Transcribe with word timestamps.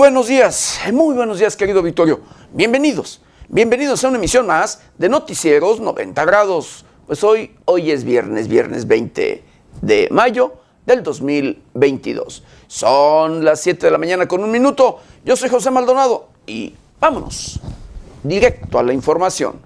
buenos 0.00 0.28
días, 0.28 0.80
muy 0.94 1.14
buenos 1.14 1.40
días 1.40 1.54
querido 1.56 1.82
Victorio. 1.82 2.20
Bienvenidos, 2.54 3.20
bienvenidos 3.50 4.02
a 4.02 4.08
una 4.08 4.16
emisión 4.16 4.46
más 4.46 4.80
de 4.96 5.10
Noticieros 5.10 5.78
90 5.78 6.24
grados. 6.24 6.86
Pues 7.06 7.22
hoy, 7.22 7.54
hoy 7.66 7.90
es 7.90 8.02
viernes, 8.02 8.48
viernes 8.48 8.86
20 8.86 9.44
de 9.82 10.08
mayo 10.10 10.54
del 10.86 11.02
2022. 11.02 12.42
Son 12.66 13.44
las 13.44 13.60
7 13.60 13.88
de 13.88 13.92
la 13.92 13.98
mañana 13.98 14.26
con 14.26 14.42
un 14.42 14.50
minuto. 14.50 15.00
Yo 15.22 15.36
soy 15.36 15.50
José 15.50 15.70
Maldonado 15.70 16.30
y 16.46 16.74
vámonos 16.98 17.60
directo 18.22 18.78
a 18.78 18.82
la 18.82 18.94
información. 18.94 19.60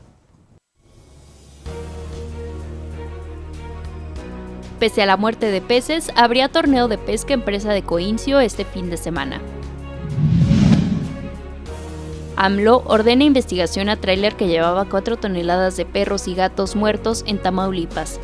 Pese 4.80 5.01
a 5.01 5.06
la 5.06 5.16
muerte 5.16 5.52
de 5.52 5.60
peces, 5.60 6.10
habría 6.16 6.48
torneo 6.48 6.88
de 6.88 6.98
pesca 6.98 7.34
en 7.34 7.45
presa 7.45 7.73
de 7.73 7.84
Coincio 7.84 8.41
este 8.41 8.64
fin 8.64 8.91
de 8.91 8.96
semana. 8.96 9.41
AMLO 12.37 12.83
ordena 12.87 13.24
investigación 13.24 13.88
a 13.88 13.97
tráiler 13.97 14.34
que 14.34 14.48
llevaba 14.48 14.87
4 14.87 15.16
toneladas 15.16 15.77
de 15.77 15.87
perros 15.87 16.27
y 16.27 16.34
gatos 16.34 16.75
muertos 16.75 17.25
en 17.27 17.38
Tamaulipas. 17.38 18.19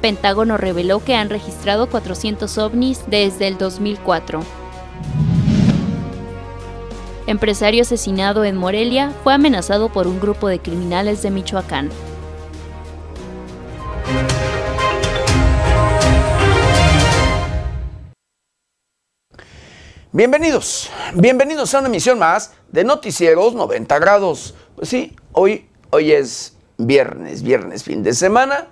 Pentágono 0.00 0.56
reveló 0.58 1.02
que 1.02 1.14
han 1.14 1.30
registrado 1.30 1.88
400 1.88 2.58
ovnis 2.58 3.04
desde 3.08 3.48
el 3.48 3.58
2004. 3.58 4.42
Empresario 7.26 7.82
asesinado 7.82 8.44
en 8.44 8.56
Morelia 8.56 9.10
fue 9.24 9.32
amenazado 9.32 9.88
por 9.88 10.06
un 10.06 10.20
grupo 10.20 10.48
de 10.48 10.58
criminales 10.58 11.22
de 11.22 11.30
Michoacán. 11.30 11.88
Bienvenidos, 20.16 20.90
bienvenidos 21.16 21.74
a 21.74 21.80
una 21.80 21.88
emisión 21.88 22.20
más 22.20 22.52
de 22.70 22.84
Noticieros 22.84 23.52
90 23.52 23.98
grados. 23.98 24.54
Pues 24.76 24.88
sí, 24.88 25.16
hoy, 25.32 25.66
hoy 25.90 26.12
es 26.12 26.56
viernes, 26.78 27.42
viernes, 27.42 27.82
fin 27.82 28.04
de 28.04 28.14
semana 28.14 28.68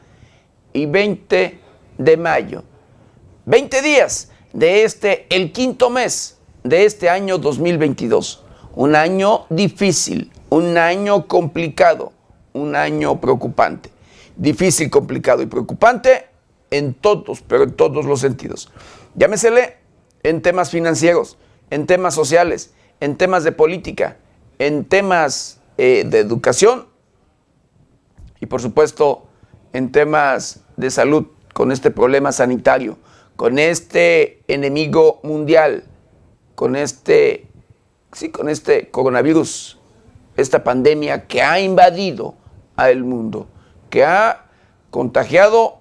y 0.73 0.87
20 0.87 1.59
de 1.99 2.17
mayo. 2.17 2.63
20 3.47 3.83
días 3.83 4.31
de 4.53 4.85
este, 4.85 5.27
el 5.31 5.51
quinto 5.51 5.91
mes 5.91 6.39
de 6.63 6.85
este 6.85 7.11
año 7.11 7.39
2022. 7.39 8.45
Un 8.77 8.95
año 8.95 9.47
difícil, 9.51 10.31
un 10.49 10.79
año 10.79 11.27
complicado, 11.27 12.13
un 12.53 12.77
año 12.77 13.21
preocupante. 13.21 13.91
Difícil, 14.37 14.89
complicado 14.91 15.43
y 15.43 15.47
preocupante 15.47 16.25
en 16.71 16.95
todos, 16.95 17.43
pero 17.43 17.65
en 17.65 17.73
todos 17.73 18.05
los 18.05 18.21
sentidos. 18.21 18.71
Llámesele 19.17 19.82
en 20.23 20.43
temas 20.43 20.71
financieros, 20.71 21.39
en 21.71 21.87
temas 21.87 22.15
sociales, 22.15 22.73
en 23.01 23.17
temas 23.17 23.45
de 23.45 23.53
política, 23.53 24.19
en 24.59 24.85
temas 24.85 25.61
eh, 25.79 26.05
de 26.07 26.19
educación 26.19 26.87
y 28.41 28.47
por 28.47 28.61
supuesto 28.61 29.27
en 29.73 29.91
temas 29.91 30.61
de 30.77 30.91
salud 30.91 31.27
con 31.55 31.73
este 31.73 31.91
problema 31.91 32.33
sanitario, 32.33 32.99
con 33.37 33.59
este 33.59 34.43
enemigo 34.49 35.21
mundial, 35.23 35.85
con 36.55 36.77
este, 36.77 37.49
sí, 38.13 38.31
con 38.31 38.49
este 38.49 38.91
coronavirus, 38.91 39.79
esta 40.37 40.65
pandemia 40.65 41.27
que 41.27 41.43
ha 41.43 41.61
invadido 41.61 42.35
al 42.77 43.03
mundo, 43.03 43.49
que 43.91 44.05
ha 44.05 44.47
contagiado 44.91 45.79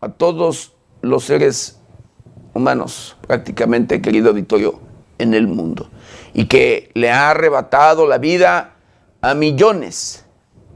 a 0.00 0.10
todos 0.10 0.74
los 1.02 1.24
seres 1.24 1.77
humanos, 2.58 3.16
prácticamente, 3.26 4.02
querido 4.02 4.30
auditorio, 4.30 4.80
en 5.18 5.34
el 5.34 5.48
mundo. 5.48 5.88
Y 6.34 6.46
que 6.46 6.90
le 6.94 7.10
ha 7.10 7.30
arrebatado 7.30 8.06
la 8.06 8.18
vida 8.18 8.74
a 9.20 9.34
millones, 9.34 10.24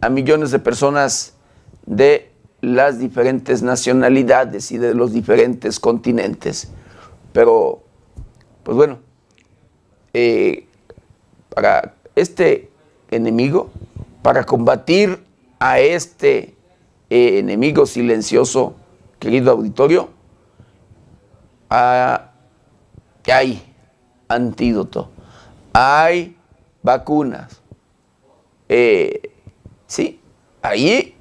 a 0.01 0.09
millones 0.09 0.51
de 0.51 0.59
personas 0.59 1.35
de 1.87 2.31
las 2.61 2.99
diferentes 2.99 3.63
nacionalidades 3.63 4.73
y 4.73 4.79
de 4.79 4.95
los 4.95 5.13
diferentes 5.13 5.79
continentes. 5.79 6.69
Pero, 7.33 7.83
pues 8.63 8.77
bueno, 8.77 8.99
eh, 10.15 10.67
para 11.55 11.95
este 12.15 12.71
enemigo, 13.11 13.71
para 14.23 14.45
combatir 14.45 15.23
a 15.59 15.81
este 15.81 16.55
eh, 17.11 17.39
enemigo 17.39 17.87
silencioso, 17.87 18.75
querido 19.19 19.53
auditorio, 19.53 20.11
hay 21.73 23.63
antídoto, 24.29 25.11
hay 25.73 26.37
vacunas. 26.83 27.61
Eh, 28.69 29.33
sí, 29.87 30.21
ahí, 30.61 31.15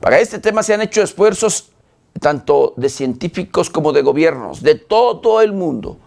para 0.00 0.18
este 0.18 0.38
tema 0.38 0.62
se 0.62 0.74
han 0.74 0.80
hecho 0.80 1.02
esfuerzos 1.02 1.70
tanto 2.20 2.74
de 2.76 2.88
científicos 2.88 3.70
como 3.70 3.92
de 3.92 4.02
gobiernos, 4.02 4.62
de 4.62 4.76
todo 4.76 5.40
el 5.40 5.52
mundo, 5.52 5.98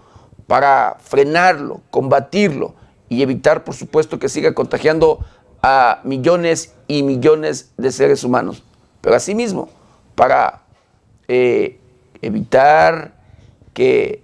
para 0.47 0.97
frenarlo, 0.99 1.81
combatirlo 1.89 2.75
y 3.09 3.21
evitar, 3.21 3.63
por 3.63 3.75
supuesto, 3.75 4.19
que 4.19 4.29
siga 4.29 4.53
contagiando 4.53 5.19
a 5.61 5.99
millones 6.03 6.73
y 6.87 7.03
millones 7.03 7.71
de 7.77 7.91
seres 7.91 8.23
humanos. 8.23 8.63
Pero 9.01 9.15
asimismo, 9.15 9.69
para 10.15 10.63
eh, 11.27 11.79
evitar 12.21 13.16
que 13.77 14.23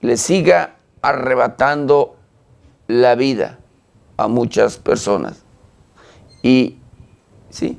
le 0.00 0.16
siga 0.16 0.74
arrebatando 1.00 2.16
la 2.88 3.14
vida 3.14 3.60
a 4.16 4.26
muchas 4.26 4.78
personas. 4.78 5.44
Y 6.42 6.78
sí, 7.50 7.78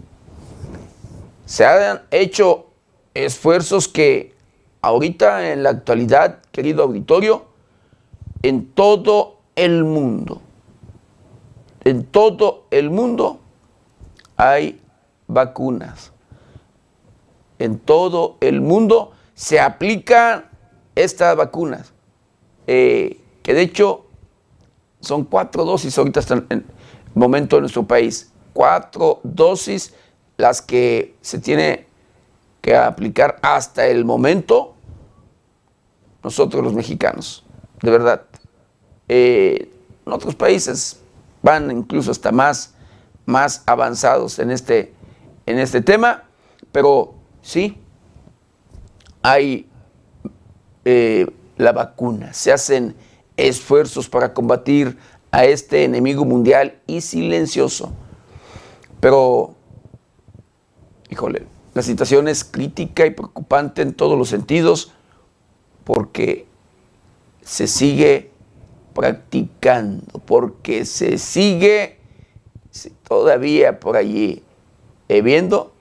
se 1.45 1.65
han 1.65 2.03
hecho 2.11 2.67
esfuerzos 3.13 3.89
que 3.89 4.33
ahorita 4.81 5.51
en 5.51 5.63
la 5.63 5.71
actualidad, 5.71 6.39
querido 6.53 6.83
auditorio, 6.83 7.43
en 8.41 8.67
todo 8.67 9.41
el 9.57 9.83
mundo, 9.83 10.41
en 11.83 12.05
todo 12.05 12.67
el 12.71 12.89
mundo 12.89 13.41
hay 14.37 14.79
vacunas. 15.27 16.13
En 17.59 17.79
todo 17.79 18.37
el 18.39 18.61
mundo 18.61 19.11
se 19.33 19.59
aplican 19.59 20.50
estas 20.95 21.35
vacunas, 21.35 21.93
eh, 22.67 23.19
que 23.43 23.53
de 23.53 23.61
hecho 23.61 24.05
son 24.99 25.25
cuatro 25.25 25.65
dosis 25.65 25.97
ahorita 25.97 26.19
hasta 26.19 26.35
el 26.49 26.65
momento 27.13 27.57
en 27.57 27.61
nuestro 27.61 27.83
país, 27.83 28.31
cuatro 28.53 29.19
dosis 29.23 29.93
las 30.37 30.61
que 30.61 31.15
se 31.21 31.39
tiene 31.39 31.87
que 32.61 32.75
aplicar 32.75 33.37
hasta 33.41 33.87
el 33.87 34.05
momento 34.05 34.75
nosotros 36.23 36.63
los 36.63 36.73
mexicanos, 36.73 37.43
de 37.81 37.91
verdad. 37.91 38.23
Eh, 39.07 39.71
en 40.05 40.13
otros 40.13 40.35
países 40.35 41.01
van 41.41 41.71
incluso 41.71 42.11
hasta 42.11 42.31
más, 42.31 42.75
más 43.25 43.63
avanzados 43.65 44.39
en 44.39 44.51
este, 44.51 44.93
en 45.45 45.59
este 45.59 45.81
tema, 45.81 46.23
pero 46.71 47.15
sí, 47.41 47.77
hay 49.23 49.70
eh, 50.85 51.27
la 51.57 51.71
vacuna, 51.71 52.33
se 52.33 52.51
hacen 52.51 52.95
esfuerzos 53.37 54.09
para 54.09 54.33
combatir 54.33 54.97
a 55.31 55.45
este 55.45 55.83
enemigo 55.83 56.25
mundial 56.25 56.79
y 56.87 57.01
silencioso. 57.01 57.91
Pero, 58.99 59.55
híjole, 61.09 61.45
la 61.73 61.81
situación 61.81 62.27
es 62.27 62.43
crítica 62.43 63.05
y 63.05 63.11
preocupante 63.11 63.81
en 63.81 63.93
todos 63.93 64.17
los 64.17 64.29
sentidos 64.29 64.91
porque 65.83 66.45
se 67.41 67.67
sigue 67.67 68.31
practicando, 68.93 70.19
porque 70.25 70.85
se 70.85 71.17
sigue 71.17 71.97
todavía 73.07 73.79
por 73.79 73.95
allí 73.95 74.43
eh, 75.09 75.21
viendo, 75.21 75.73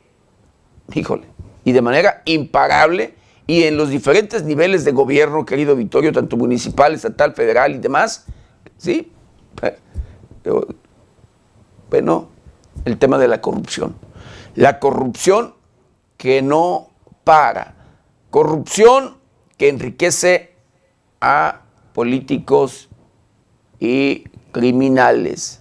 híjole, 0.94 1.26
y 1.64 1.72
de 1.72 1.82
manera 1.82 2.22
imparable 2.24 3.14
y 3.50 3.64
en 3.64 3.76
los 3.76 3.88
diferentes 3.88 4.44
niveles 4.44 4.84
de 4.84 4.92
gobierno, 4.92 5.44
querido 5.44 5.74
Vittorio, 5.74 6.12
tanto 6.12 6.36
municipal, 6.36 6.94
estatal, 6.94 7.34
federal 7.34 7.74
y 7.74 7.78
demás, 7.78 8.24
¿sí? 8.78 9.10
Bueno, 11.90 12.28
el 12.84 12.96
tema 12.96 13.18
de 13.18 13.26
la 13.26 13.40
corrupción. 13.40 13.96
La 14.54 14.78
corrupción 14.78 15.54
que 16.16 16.42
no 16.42 16.90
para. 17.24 17.74
Corrupción 18.30 19.16
que 19.56 19.68
enriquece 19.68 20.54
a 21.20 21.62
políticos 21.92 22.88
y 23.80 24.28
criminales. 24.52 25.60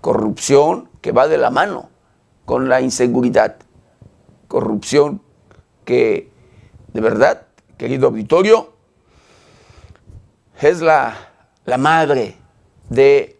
Corrupción 0.00 0.88
que 1.02 1.12
va 1.12 1.28
de 1.28 1.36
la 1.36 1.50
mano 1.50 1.90
con 2.46 2.70
la 2.70 2.80
inseguridad. 2.80 3.56
Corrupción 4.48 5.20
que 5.84 6.34
de 6.96 7.02
verdad, 7.02 7.42
querido 7.76 8.08
auditorio, 8.08 8.72
es 10.58 10.80
la, 10.80 11.14
la 11.66 11.76
madre 11.76 12.36
de 12.88 13.38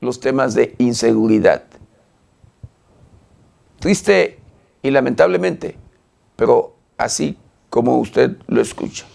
los 0.00 0.20
temas 0.20 0.52
de 0.52 0.74
inseguridad. 0.76 1.62
Triste 3.78 4.38
y 4.82 4.90
lamentablemente, 4.90 5.78
pero 6.36 6.76
así 6.98 7.38
como 7.70 7.96
usted 7.96 8.36
lo 8.46 8.60
escucha. 8.60 9.06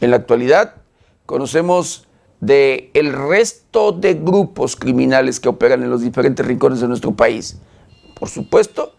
En 0.00 0.10
la 0.10 0.16
actualidad 0.16 0.76
conocemos 1.26 2.08
de 2.40 2.90
el 2.94 3.12
resto 3.12 3.92
de 3.92 4.14
grupos 4.14 4.76
criminales 4.76 5.40
que 5.40 5.50
operan 5.50 5.82
en 5.82 5.90
los 5.90 6.00
diferentes 6.00 6.46
rincones 6.46 6.80
de 6.80 6.88
nuestro 6.88 7.12
país. 7.12 7.58
Por 8.18 8.30
supuesto, 8.30 8.94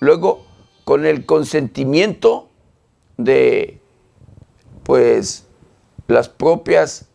luego 0.00 0.44
con 0.84 1.06
el 1.06 1.24
consentimiento 1.24 2.50
de 3.16 3.80
pues 4.82 5.46
las 6.06 6.28
propias 6.28 7.08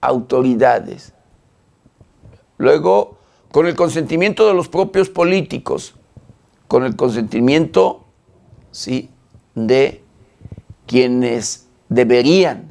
autoridades. 0.00 1.12
Luego 2.58 3.18
con 3.50 3.66
el 3.66 3.74
consentimiento 3.74 4.46
de 4.46 4.54
los 4.54 4.68
propios 4.68 5.08
políticos, 5.08 5.94
con 6.68 6.84
el 6.84 6.94
consentimiento 6.94 8.04
sí 8.70 9.10
de 9.54 10.02
quienes 10.86 11.66
deberían 11.88 12.70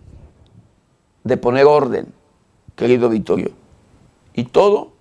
de 1.23 1.37
poner 1.37 1.65
orden, 1.65 2.13
querido 2.75 3.09
Vittorio. 3.09 3.51
Y 4.33 4.45
todo 4.45 4.93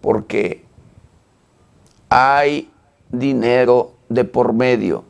porque 0.00 0.64
hay 2.08 2.70
dinero 3.10 3.92
de 4.08 4.24
por 4.24 4.52
medio, 4.52 5.04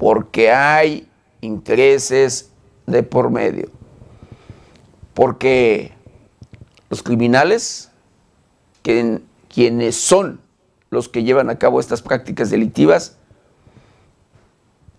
porque 0.00 0.50
hay 0.50 1.06
intereses 1.42 2.50
de 2.86 3.02
por 3.02 3.28
medio, 3.28 3.68
porque 5.12 5.92
los 6.88 7.02
criminales, 7.02 7.90
quienes 8.82 9.96
son 9.96 10.40
los 10.88 11.10
que 11.10 11.22
llevan 11.22 11.50
a 11.50 11.58
cabo 11.58 11.80
estas 11.80 12.00
prácticas 12.00 12.48
delictivas, 12.48 13.18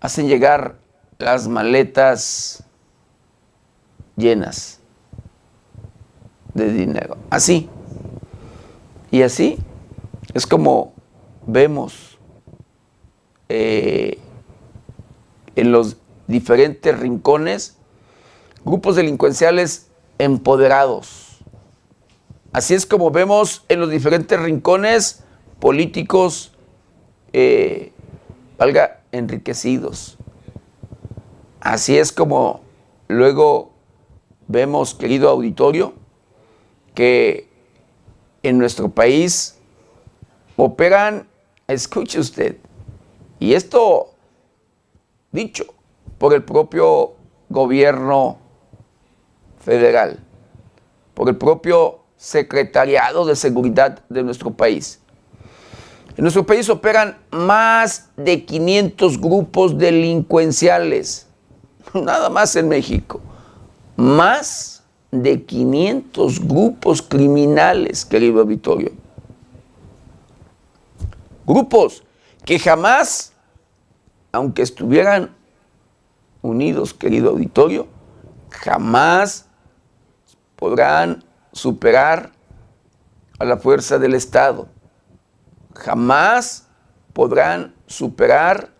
hacen 0.00 0.28
llegar 0.28 0.76
las 1.18 1.48
maletas 1.48 2.62
llenas 4.14 4.78
de 6.54 6.72
dinero. 6.72 7.16
Así. 7.28 7.68
Y 9.10 9.22
así 9.22 9.58
es 10.32 10.46
como 10.46 10.92
vemos 11.44 12.20
eh, 13.48 14.20
en 15.56 15.72
los 15.72 15.96
diferentes 16.26 16.98
rincones 16.98 17.76
grupos 18.64 18.96
delincuenciales 18.96 19.90
empoderados. 20.18 21.38
Así 22.52 22.74
es 22.74 22.86
como 22.86 23.10
vemos 23.10 23.64
en 23.68 23.80
los 23.80 23.90
diferentes 23.90 24.38
rincones 24.38 25.24
políticos, 25.58 26.52
eh, 27.32 27.92
valga, 28.58 29.00
enriquecidos. 29.10 30.18
Así 31.60 31.96
es 31.96 32.12
como 32.12 32.60
luego 33.08 33.72
vemos, 34.48 34.94
querido 34.94 35.28
auditorio, 35.30 35.94
que 36.94 37.48
en 38.42 38.58
nuestro 38.58 38.90
país 38.90 39.56
operan, 40.56 41.28
escuche 41.68 42.18
usted, 42.18 42.58
y 43.38 43.54
esto 43.54 44.11
dicho 45.32 45.64
por 46.18 46.34
el 46.34 46.44
propio 46.44 47.14
gobierno 47.48 48.38
federal, 49.58 50.20
por 51.14 51.28
el 51.28 51.36
propio 51.36 52.00
secretariado 52.16 53.24
de 53.24 53.34
seguridad 53.34 54.04
de 54.08 54.22
nuestro 54.22 54.52
país. 54.52 55.00
En 56.16 56.22
nuestro 56.22 56.44
país 56.44 56.68
operan 56.68 57.18
más 57.30 58.10
de 58.16 58.44
500 58.44 59.20
grupos 59.20 59.78
delincuenciales, 59.78 61.26
nada 61.94 62.28
más 62.28 62.54
en 62.54 62.68
México, 62.68 63.20
más 63.96 64.82
de 65.10 65.42
500 65.42 66.46
grupos 66.46 67.02
criminales, 67.02 68.04
querido 68.04 68.44
Vittorio. 68.44 68.92
Grupos 71.46 72.02
que 72.44 72.58
jamás, 72.58 73.31
aunque 74.32 74.62
estuvieran 74.62 75.34
unidos, 76.40 76.94
querido 76.94 77.30
auditorio, 77.30 77.86
jamás 78.50 79.46
podrán 80.56 81.24
superar 81.52 82.32
a 83.38 83.44
la 83.44 83.56
fuerza 83.56 83.98
del 83.98 84.14
Estado. 84.14 84.68
Jamás 85.74 86.66
podrán 87.12 87.74
superar 87.86 88.70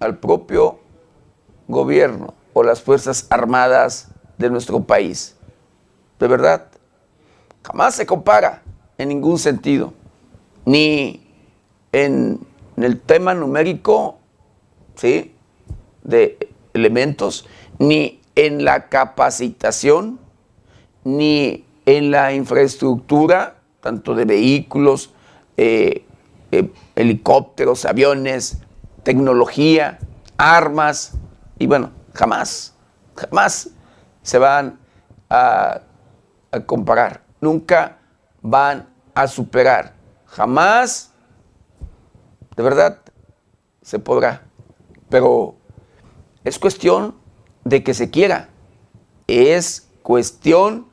al 0.00 0.18
propio 0.18 0.80
gobierno 1.66 2.34
o 2.52 2.62
las 2.62 2.82
Fuerzas 2.82 3.26
Armadas 3.30 4.08
de 4.36 4.50
nuestro 4.50 4.84
país. 4.84 5.36
De 6.18 6.26
verdad, 6.26 6.66
jamás 7.62 7.94
se 7.94 8.06
compara 8.06 8.62
en 8.96 9.08
ningún 9.08 9.38
sentido, 9.38 9.92
ni 10.64 11.26
en, 11.92 12.40
el 12.76 13.00
tema 13.00 13.34
numérico, 13.34 14.17
¿sí? 14.98 15.34
De 16.02 16.50
elementos, 16.74 17.46
ni 17.78 18.20
en 18.34 18.64
la 18.64 18.88
capacitación, 18.88 20.18
ni 21.04 21.64
en 21.86 22.10
la 22.10 22.32
infraestructura, 22.32 23.58
tanto 23.80 24.14
de 24.14 24.24
vehículos, 24.24 25.14
eh, 25.56 26.04
eh, 26.50 26.70
helicópteros, 26.96 27.84
aviones, 27.84 28.58
tecnología, 29.04 29.98
armas, 30.36 31.12
y 31.58 31.66
bueno, 31.66 31.92
jamás, 32.14 32.74
jamás 33.14 33.70
se 34.22 34.38
van 34.38 34.78
a, 35.30 35.80
a 36.50 36.60
comparar, 36.60 37.22
nunca 37.40 37.98
van 38.42 38.88
a 39.14 39.26
superar, 39.28 39.94
jamás, 40.26 41.12
de 42.56 42.62
verdad, 42.62 42.98
se 43.82 43.98
podrá, 43.98 44.47
pero 45.08 45.56
es 46.44 46.58
cuestión 46.58 47.14
de 47.64 47.82
que 47.82 47.94
se 47.94 48.10
quiera, 48.10 48.48
es 49.26 49.88
cuestión 50.02 50.86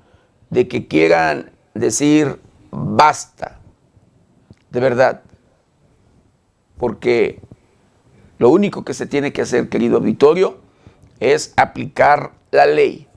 de 0.50 0.68
que 0.68 0.88
quieran 0.88 1.52
decir 1.74 2.40
basta, 2.72 3.60
de 4.70 4.80
verdad, 4.80 5.22
porque 6.78 7.42
lo 8.38 8.50
único 8.50 8.84
que 8.84 8.94
se 8.94 9.06
tiene 9.06 9.32
que 9.32 9.42
hacer, 9.42 9.70
querido 9.70 9.98
auditorio, 9.98 10.58
es 11.20 11.54
aplicar 11.56 12.34
la 12.52 12.66
ley. 12.66 13.08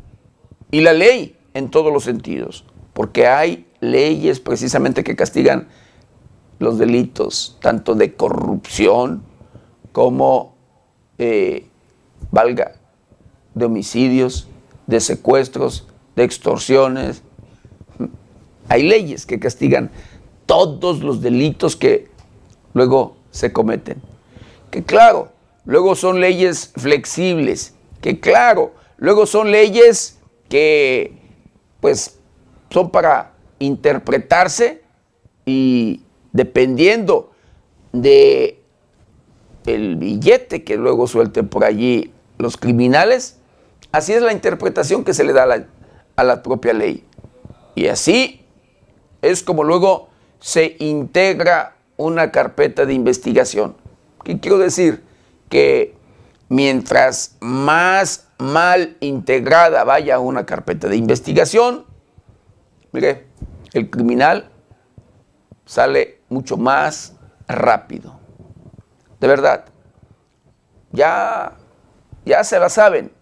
Y 0.70 0.80
la 0.80 0.92
ley 0.92 1.36
en 1.54 1.70
todos 1.70 1.92
los 1.92 2.04
sentidos, 2.04 2.64
porque 2.92 3.26
hay 3.26 3.66
leyes 3.80 4.38
precisamente 4.40 5.02
que 5.02 5.16
castigan 5.16 5.68
los 6.58 6.78
delitos, 6.78 7.58
tanto 7.60 7.94
de 7.94 8.14
corrupción 8.14 9.22
como, 9.92 10.56
eh, 11.18 11.66
valga, 12.30 12.76
de 13.54 13.64
homicidios, 13.64 14.48
de 14.86 15.00
secuestros, 15.00 15.86
de 16.16 16.24
extorsiones. 16.24 17.22
Hay 18.68 18.82
leyes 18.82 19.26
que 19.26 19.38
castigan 19.38 19.90
todos 20.46 21.00
los 21.00 21.20
delitos 21.20 21.76
que 21.76 22.08
luego 22.74 23.16
se 23.30 23.52
cometen. 23.52 24.00
Que 24.70 24.82
claro, 24.82 25.32
luego 25.64 25.94
son 25.94 26.20
leyes 26.20 26.72
flexibles, 26.76 27.74
que 28.00 28.20
claro, 28.20 28.74
luego 28.96 29.26
son 29.26 29.50
leyes 29.50 30.18
que 30.48 31.18
pues 31.80 32.18
son 32.70 32.90
para 32.90 33.32
interpretarse 33.58 34.82
y 35.46 36.02
dependiendo 36.32 37.32
de 37.92 38.57
el 39.66 39.96
billete 39.96 40.64
que 40.64 40.76
luego 40.76 41.06
suelten 41.06 41.48
por 41.48 41.64
allí 41.64 42.12
los 42.38 42.56
criminales, 42.56 43.38
así 43.92 44.12
es 44.12 44.22
la 44.22 44.32
interpretación 44.32 45.04
que 45.04 45.14
se 45.14 45.24
le 45.24 45.32
da 45.32 45.66
a 46.16 46.24
la, 46.24 46.42
propia 46.42 46.72
ley. 46.72 47.04
Y 47.74 47.88
así 47.88 48.44
es 49.22 49.42
como 49.42 49.64
luego 49.64 50.08
se 50.40 50.76
integra 50.78 51.76
una 51.96 52.30
carpeta 52.30 52.86
de 52.86 52.94
investigación. 52.94 53.76
¿Qué 54.24 54.38
quiero 54.40 54.58
decir? 54.58 55.02
Que 55.48 55.94
mientras 56.48 57.36
más 57.40 58.28
mal 58.38 58.96
integrada 59.00 59.84
vaya 59.84 60.20
una 60.20 60.46
carpeta 60.46 60.88
de 60.88 60.96
investigación, 60.96 61.84
mire, 62.92 63.26
el 63.72 63.90
criminal 63.90 64.50
sale 65.66 66.20
mucho 66.28 66.56
más 66.56 67.14
rápido. 67.46 68.18
De 69.20 69.28
verdad. 69.28 69.64
Ya, 70.92 71.56
ya 72.24 72.44
se 72.44 72.58
la 72.58 72.68
saben. 72.68 73.12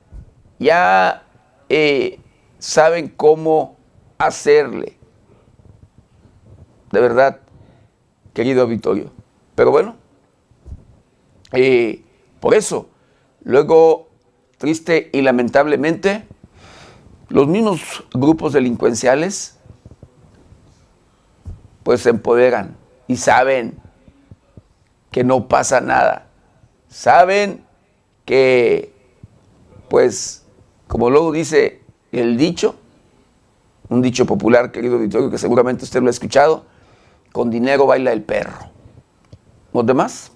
Ya 0.58 1.22
eh, 1.68 2.20
saben 2.58 3.08
cómo 3.08 3.76
hacerle. 4.18 4.96
De 6.92 7.00
verdad, 7.00 7.40
querido 8.32 8.62
auditorio. 8.62 9.10
Pero 9.54 9.70
bueno, 9.70 9.96
eh, 11.52 12.02
por 12.40 12.54
eso, 12.54 12.88
luego, 13.42 14.08
triste 14.58 15.10
y 15.12 15.22
lamentablemente, 15.22 16.26
los 17.28 17.48
mismos 17.48 18.04
grupos 18.12 18.52
delincuenciales 18.52 19.58
pues 21.82 22.02
se 22.02 22.10
empoderan 22.10 22.76
y 23.06 23.16
saben 23.16 23.78
que 25.16 25.24
no 25.24 25.48
pasa 25.48 25.80
nada. 25.80 26.26
Saben 26.90 27.64
que, 28.26 28.92
pues, 29.88 30.44
como 30.88 31.08
luego 31.08 31.32
dice 31.32 31.80
el 32.12 32.36
dicho, 32.36 32.74
un 33.88 34.02
dicho 34.02 34.26
popular, 34.26 34.72
querido 34.72 34.96
auditorio, 34.96 35.30
que 35.30 35.38
seguramente 35.38 35.84
usted 35.84 36.02
lo 36.02 36.08
ha 36.08 36.10
escuchado, 36.10 36.66
con 37.32 37.48
dinero 37.48 37.86
baila 37.86 38.12
el 38.12 38.24
perro. 38.24 38.58
¿Los 39.72 39.86
demás? 39.86 40.32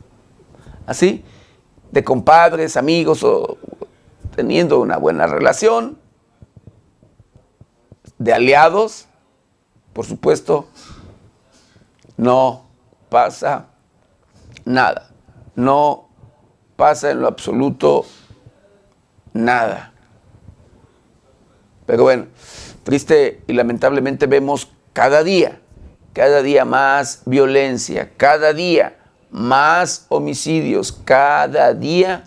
Así, 0.87 1.27
de 1.91 2.03
compadres, 2.03 2.79
amigos 2.79 3.23
o 3.23 3.59
teniendo 4.35 4.81
una 4.81 4.97
buena 4.97 5.27
relación, 5.27 5.99
de 8.17 8.33
aliados, 8.33 9.09
por 9.93 10.07
supuesto, 10.07 10.69
no 12.17 12.65
pasa 13.11 13.70
nada. 14.73 15.11
No 15.55 16.09
pasa 16.77 17.11
en 17.11 17.21
lo 17.21 17.29
absoluto 17.29 18.07
nada. 19.33 19.93
Pero 21.87 22.05
bueno, 22.05 22.27
triste 22.85 23.43
y 23.47 23.53
lamentablemente 23.53 24.27
vemos 24.27 24.71
cada 24.93 25.23
día, 25.23 25.61
cada 26.13 26.43
día 26.43 26.65
más 26.65 27.23
violencia, 27.27 28.13
cada 28.17 28.53
día 28.53 28.97
más 29.31 30.07
homicidios, 30.09 30.93
cada 30.93 31.75
día 31.75 32.25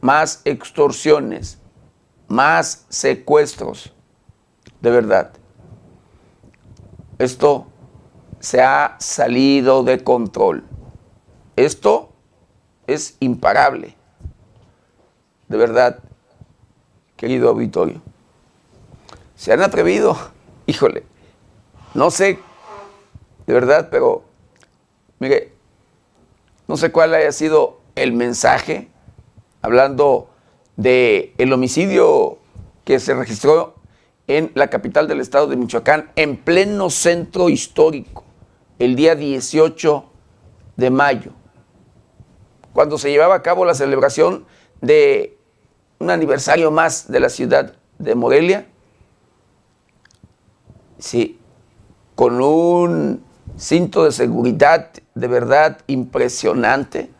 más 0.00 0.42
extorsiones, 0.44 1.58
más 2.26 2.86
secuestros. 2.88 3.92
De 4.80 4.90
verdad. 4.90 5.32
Esto 7.18 7.66
se 8.38 8.62
ha 8.62 8.96
salido 9.00 9.82
de 9.82 10.04
control. 10.04 10.64
Esto 11.58 12.10
es 12.86 13.16
imparable. 13.18 13.96
De 15.48 15.56
verdad, 15.56 15.98
querido 17.16 17.48
auditorio. 17.48 18.00
Se 19.34 19.52
han 19.52 19.62
atrevido, 19.62 20.16
híjole, 20.66 21.02
no 21.94 22.12
sé, 22.12 22.38
de 23.44 23.52
verdad, 23.52 23.88
pero 23.90 24.22
mire, 25.18 25.52
no 26.68 26.76
sé 26.76 26.92
cuál 26.92 27.12
haya 27.14 27.32
sido 27.32 27.80
el 27.96 28.12
mensaje 28.12 28.88
hablando 29.60 30.30
de 30.76 31.34
el 31.38 31.52
homicidio 31.52 32.38
que 32.84 33.00
se 33.00 33.14
registró 33.14 33.74
en 34.28 34.52
la 34.54 34.70
capital 34.70 35.08
del 35.08 35.18
estado 35.18 35.48
de 35.48 35.56
Michoacán, 35.56 36.12
en 36.14 36.36
pleno 36.36 36.88
centro 36.88 37.48
histórico, 37.48 38.22
el 38.78 38.94
día 38.94 39.16
18 39.16 40.04
de 40.76 40.90
mayo, 40.90 41.32
cuando 42.72 42.98
se 42.98 43.10
llevaba 43.10 43.36
a 43.36 43.42
cabo 43.42 43.64
la 43.64 43.74
celebración 43.74 44.46
de 44.80 45.36
un 45.98 46.10
aniversario 46.10 46.70
más 46.70 47.10
de 47.10 47.20
la 47.20 47.28
ciudad 47.28 47.74
de 47.98 48.14
Morelia. 48.14 48.66
Sí, 50.98 51.38
con 52.14 52.40
un 52.40 53.24
cinto 53.56 54.04
de 54.04 54.12
seguridad 54.12 54.90
de 55.14 55.28
verdad 55.28 55.78
impresionante, 55.86 57.10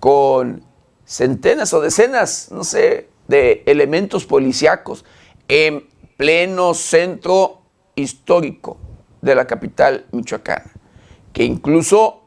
con 0.00 0.62
centenas 1.04 1.72
o 1.74 1.80
decenas, 1.80 2.48
no 2.52 2.64
sé, 2.64 3.08
de 3.26 3.62
elementos 3.66 4.24
policíacos 4.24 5.04
en 5.48 5.88
pleno 6.16 6.74
centro 6.74 7.62
histórico 7.94 8.78
de 9.20 9.34
la 9.34 9.46
capital 9.46 10.06
michoacana, 10.12 10.72
que 11.32 11.44
incluso 11.44 12.22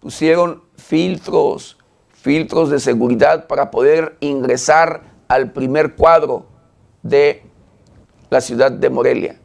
pusieron 0.00 0.62
filtros, 0.90 1.78
filtros 2.10 2.68
de 2.68 2.80
seguridad 2.80 3.46
para 3.46 3.70
poder 3.70 4.16
ingresar 4.18 5.02
al 5.28 5.52
primer 5.52 5.94
cuadro 5.94 6.46
de 7.04 7.44
la 8.28 8.40
ciudad 8.40 8.72
de 8.72 8.90
Morelia. 8.90 9.38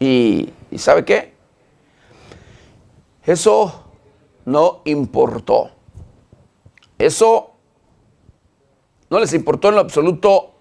Y, 0.00 0.48
¿sabe 0.78 1.04
qué? 1.04 1.34
Eso 3.26 3.84
no 4.46 4.80
importó. 4.86 5.72
Eso 6.96 7.50
no 9.10 9.20
les 9.20 9.34
importó 9.34 9.68
en 9.68 9.74
lo 9.74 9.82
absoluto 9.82 10.54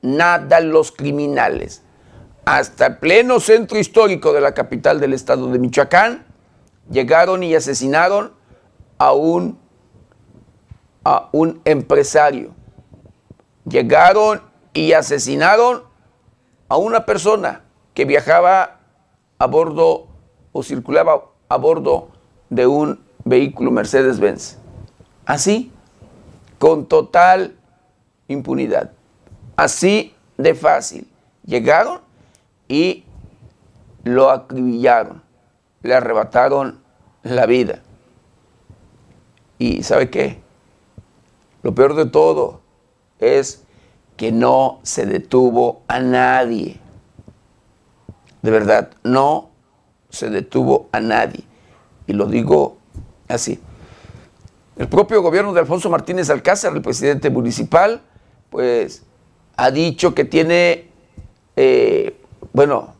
nada 0.00 0.56
a 0.56 0.60
los 0.60 0.90
criminales. 0.90 1.82
Hasta 2.46 2.86
el 2.86 2.96
pleno 2.96 3.40
centro 3.40 3.78
histórico 3.78 4.32
de 4.32 4.40
la 4.40 4.54
capital 4.54 5.00
del 5.00 5.12
estado 5.12 5.48
de 5.48 5.58
Michoacán 5.58 6.24
llegaron 6.90 7.42
y 7.42 7.54
asesinaron 7.54 8.37
a 8.98 9.12
un, 9.12 9.58
a 11.04 11.28
un 11.32 11.60
empresario. 11.64 12.52
Llegaron 13.64 14.42
y 14.74 14.92
asesinaron 14.92 15.82
a 16.68 16.76
una 16.76 17.06
persona 17.06 17.62
que 17.94 18.04
viajaba 18.04 18.80
a 19.38 19.46
bordo 19.46 20.06
o 20.52 20.62
circulaba 20.62 21.24
a 21.48 21.56
bordo 21.56 22.08
de 22.50 22.66
un 22.66 23.00
vehículo 23.24 23.70
Mercedes-Benz. 23.70 24.58
Así, 25.24 25.72
con 26.58 26.86
total 26.86 27.56
impunidad. 28.28 28.92
Así 29.56 30.14
de 30.36 30.54
fácil. 30.54 31.08
Llegaron 31.44 32.00
y 32.68 33.04
lo 34.04 34.30
acribillaron. 34.30 35.22
Le 35.82 35.94
arrebataron 35.94 36.80
la 37.22 37.46
vida. 37.46 37.82
Y 39.58 39.82
¿sabe 39.82 40.10
qué? 40.10 40.38
Lo 41.62 41.74
peor 41.74 41.94
de 41.94 42.06
todo 42.06 42.60
es 43.18 43.64
que 44.16 44.32
no 44.32 44.80
se 44.82 45.06
detuvo 45.06 45.82
a 45.88 46.00
nadie. 46.00 46.78
De 48.42 48.50
verdad, 48.50 48.90
no 49.02 49.50
se 50.10 50.30
detuvo 50.30 50.88
a 50.92 51.00
nadie. 51.00 51.44
Y 52.06 52.12
lo 52.12 52.26
digo 52.26 52.78
así. 53.28 53.60
El 54.76 54.88
propio 54.88 55.22
gobierno 55.22 55.52
de 55.52 55.60
Alfonso 55.60 55.90
Martínez 55.90 56.30
Alcázar, 56.30 56.74
el 56.74 56.82
presidente 56.82 57.30
municipal, 57.30 58.00
pues 58.50 59.02
ha 59.56 59.70
dicho 59.72 60.14
que 60.14 60.24
tiene, 60.24 60.88
eh, 61.56 62.16
bueno, 62.52 62.94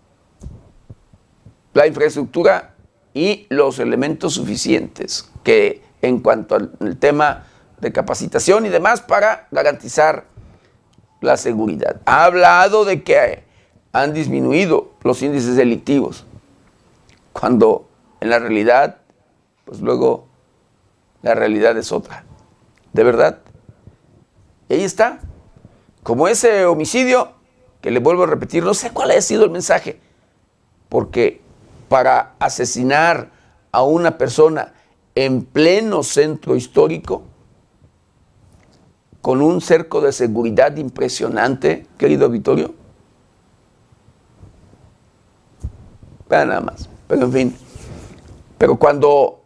la 1.72 1.86
infraestructura 1.86 2.74
y 3.14 3.46
los 3.48 3.78
elementos 3.78 4.34
suficientes 4.34 5.30
que 5.44 5.87
en 6.02 6.20
cuanto 6.20 6.54
al 6.54 6.96
tema 6.98 7.44
de 7.80 7.92
capacitación 7.92 8.66
y 8.66 8.68
demás 8.68 9.00
para 9.00 9.48
garantizar 9.50 10.24
la 11.20 11.36
seguridad. 11.36 12.00
Ha 12.04 12.24
hablado 12.24 12.84
de 12.84 13.02
que 13.02 13.44
han 13.92 14.12
disminuido 14.12 14.92
los 15.02 15.22
índices 15.22 15.56
delictivos 15.56 16.24
cuando 17.32 17.88
en 18.20 18.30
la 18.30 18.38
realidad, 18.38 18.98
pues 19.64 19.80
luego 19.80 20.26
la 21.22 21.34
realidad 21.34 21.76
es 21.76 21.92
otra. 21.92 22.24
De 22.92 23.04
verdad. 23.04 23.38
Y 24.68 24.74
ahí 24.74 24.84
está. 24.84 25.20
Como 26.02 26.26
ese 26.26 26.64
homicidio, 26.64 27.32
que 27.80 27.90
le 27.90 28.00
vuelvo 28.00 28.24
a 28.24 28.26
repetir, 28.26 28.64
no 28.64 28.74
sé 28.74 28.90
cuál 28.90 29.10
ha 29.10 29.20
sido 29.20 29.44
el 29.44 29.50
mensaje, 29.50 30.00
porque 30.88 31.40
para 31.88 32.34
asesinar 32.38 33.30
a 33.72 33.82
una 33.82 34.18
persona 34.18 34.74
en 35.20 35.44
pleno 35.44 36.04
centro 36.04 36.54
histórico, 36.54 37.24
con 39.20 39.42
un 39.42 39.60
cerco 39.60 40.00
de 40.00 40.12
seguridad 40.12 40.76
impresionante, 40.76 41.88
querido 41.98 42.30
Vittorio, 42.30 42.72
nada 46.30 46.60
más. 46.60 46.88
Pero 47.08 47.24
en 47.24 47.32
fin, 47.32 47.56
pero 48.58 48.76
cuando 48.76 49.40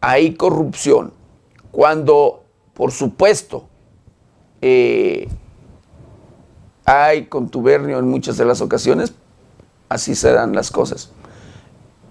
hay 0.00 0.34
corrupción, 0.34 1.12
cuando, 1.70 2.42
por 2.74 2.90
supuesto, 2.90 3.68
eh, 4.62 5.28
hay 6.84 7.26
contubernio 7.26 8.00
en 8.00 8.08
muchas 8.08 8.36
de 8.36 8.46
las 8.46 8.60
ocasiones, 8.60 9.14
así 9.88 10.16
se 10.16 10.32
dan 10.32 10.56
las 10.56 10.72
cosas. 10.72 11.12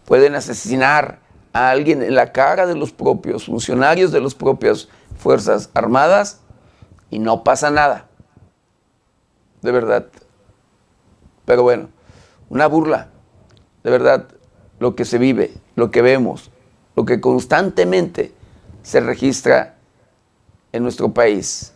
Pueden 0.06 0.36
asesinar 0.36 1.21
a 1.54 1.70
alguien 1.70 2.02
en 2.02 2.16
la 2.16 2.32
cara 2.32 2.66
de 2.66 2.76
los 2.76 2.92
propios 2.92 3.46
funcionarios 3.46 4.12
de 4.12 4.22
las 4.22 4.36
propias 4.36 4.88
Fuerzas 5.18 5.70
Armadas 5.74 6.42
y 7.10 7.20
no 7.20 7.44
pasa 7.44 7.70
nada. 7.70 8.08
De 9.62 9.72
verdad. 9.72 10.08
Pero 11.46 11.64
bueno, 11.64 11.90
una 12.50 12.68
burla, 12.68 13.10
de 13.84 13.92
verdad, 13.92 14.28
lo 14.80 14.96
que 14.96 15.06
se 15.06 15.18
vive, 15.18 15.54
lo 15.76 15.92
que 15.92 16.02
vemos, 16.02 16.50
lo 16.96 17.06
que 17.06 17.22
constantemente 17.22 18.34
se 18.82 19.00
registra 19.00 19.76
en 20.72 20.84
nuestro 20.84 21.14
país. 21.14 21.74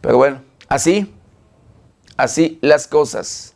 Pero 0.00 0.18
bueno, 0.18 0.42
así, 0.68 1.12
así 2.16 2.58
las 2.60 2.86
cosas. 2.86 3.54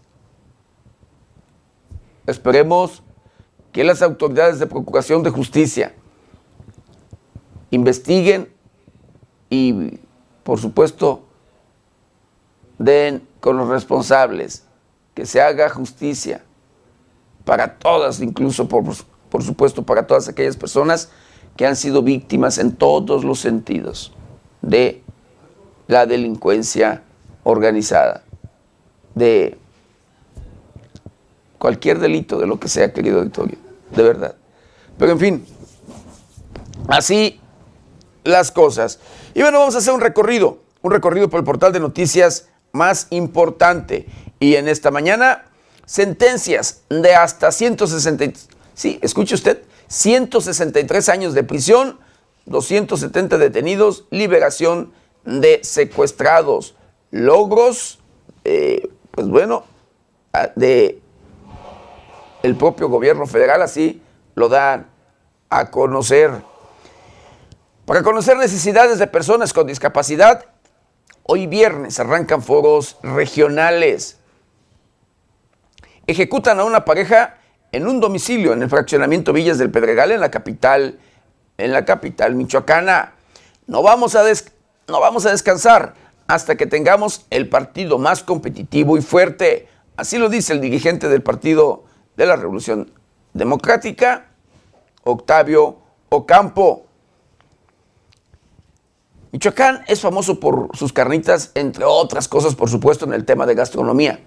Esperemos 2.27 3.03
que 3.73 3.85
las 3.85 4.03
autoridades 4.03 4.59
de 4.59 4.67
Procuración 4.67 5.23
de 5.23 5.31
Justicia 5.31 5.95
investiguen 7.71 8.53
y, 9.51 9.99
por 10.43 10.59
supuesto, 10.59 11.25
den 12.79 13.27
con 13.41 13.57
los 13.57 13.69
responsables, 13.69 14.65
que 15.15 15.27
se 15.27 15.41
haga 15.41 15.69
justicia 15.69 16.45
para 17.45 17.79
todas, 17.79 18.21
incluso 18.21 18.69
por, 18.69 18.85
por 19.29 19.43
supuesto 19.43 19.83
para 19.83 20.07
todas 20.07 20.29
aquellas 20.29 20.57
personas 20.57 21.11
que 21.57 21.67
han 21.67 21.77
sido 21.77 22.03
víctimas 22.03 22.59
en 22.59 22.77
todos 22.77 23.25
los 23.25 23.41
sentidos 23.41 24.13
de 24.63 25.03
la 25.89 26.07
delincuencia 26.07 27.03
organizada, 27.43 28.23
de 29.15 29.59
cualquier 31.59 31.99
delito, 31.99 32.39
de 32.39 32.47
lo 32.47 32.59
que 32.59 32.69
sea, 32.69 32.93
querido 32.93 33.19
auditorio, 33.19 33.59
de 33.95 34.03
verdad. 34.03 34.35
Pero 34.99 35.13
en 35.13 35.19
fin, 35.19 35.47
así 36.89 37.41
las 38.25 38.51
cosas. 38.51 39.01
Y 39.35 39.43
bueno, 39.43 39.59
vamos 39.61 39.75
a 39.75 39.79
hacer 39.79 39.93
un 39.93 40.01
recorrido, 40.01 40.59
un 40.83 40.93
recorrido 40.93 41.29
por 41.29 41.41
el 41.41 41.45
portal 41.45 41.73
de 41.73 41.81
noticias 41.81 42.49
más 42.73 43.07
importante. 43.11 44.07
Y 44.41 44.55
en 44.55 44.69
esta 44.69 44.91
mañana, 44.91 45.47
sentencias 45.87 46.83
de 46.89 47.15
hasta 47.15 47.51
160, 47.51 48.39
sí, 48.75 48.99
escuche 49.03 49.35
usted, 49.35 49.63
163 49.89 51.09
años 51.09 51.35
de 51.35 51.43
prisión, 51.43 51.99
270 52.47 53.39
detenidos, 53.39 54.05
liberación 54.11 54.93
de 55.25 55.61
secuestrados, 55.63 56.75
logros, 57.11 57.99
eh, 58.45 58.89
pues 59.11 59.29
bueno, 59.29 59.65
de 60.55 61.01
el 62.43 62.57
propio 62.57 62.89
gobierno 62.89 63.27
federal, 63.27 63.63
así 63.63 64.03
lo 64.35 64.49
dan 64.49 64.87
a 65.51 65.71
conocer. 65.71 66.31
Para 67.85 68.03
conocer 68.03 68.37
necesidades 68.37 68.99
de 68.99 69.07
personas 69.07 69.53
con 69.53 69.67
discapacidad, 69.67 70.47
hoy 71.23 71.47
viernes 71.47 71.99
arrancan 71.99 72.43
foros 72.43 72.99
regionales. 73.03 74.19
Ejecutan 76.07 76.61
a 76.61 76.65
una 76.65 76.85
pareja 76.85 77.39
en 77.73 77.87
un 77.87 78.01
domicilio 78.01 78.53
en 78.53 78.63
el 78.63 78.71
fraccionamiento 78.71 79.33
Villas 79.33 79.59
del 79.59 79.71
Pedregal 79.71 80.13
en 80.13 80.21
la 80.21 80.31
capital, 80.31 80.99
en 81.57 81.73
la 81.73 81.85
capital 81.85 82.35
michoacana. 82.35 83.15
No 83.67 83.83
vamos 83.83 84.15
a, 84.15 84.25
no 84.87 85.01
vamos 85.01 85.27
a 85.27 85.31
descansar 85.31 85.95
hasta 86.27 86.57
que 86.57 86.67
tengamos 86.67 87.27
el 87.31 87.49
partido 87.49 87.99
más 87.99 88.23
competitivo 88.23 88.97
y 88.97 89.03
fuerte. 89.03 89.69
Así 89.97 90.19
lo 90.19 90.29
dice 90.29 90.53
el 90.53 90.61
dirigente 90.61 91.09
del 91.09 91.23
Partido 91.23 91.85
de 92.19 92.27
la 92.27 92.35
Revolución 92.35 92.91
Democrática, 93.33 94.27
Octavio 95.05 95.79
Ocampo. 96.09 96.85
Michoacán 99.31 99.85
es 99.87 100.01
famoso 100.01 100.41
por 100.41 100.77
sus 100.77 100.93
carnitas, 100.93 101.53
entre 101.55 101.85
otras 101.85 102.27
cosas, 102.27 102.57
por 102.57 102.69
supuesto, 102.69 103.07
en 103.07 103.13
el 103.13 103.25
tema 103.25 103.47
de 103.47 103.55
gastronomía. 103.55 104.21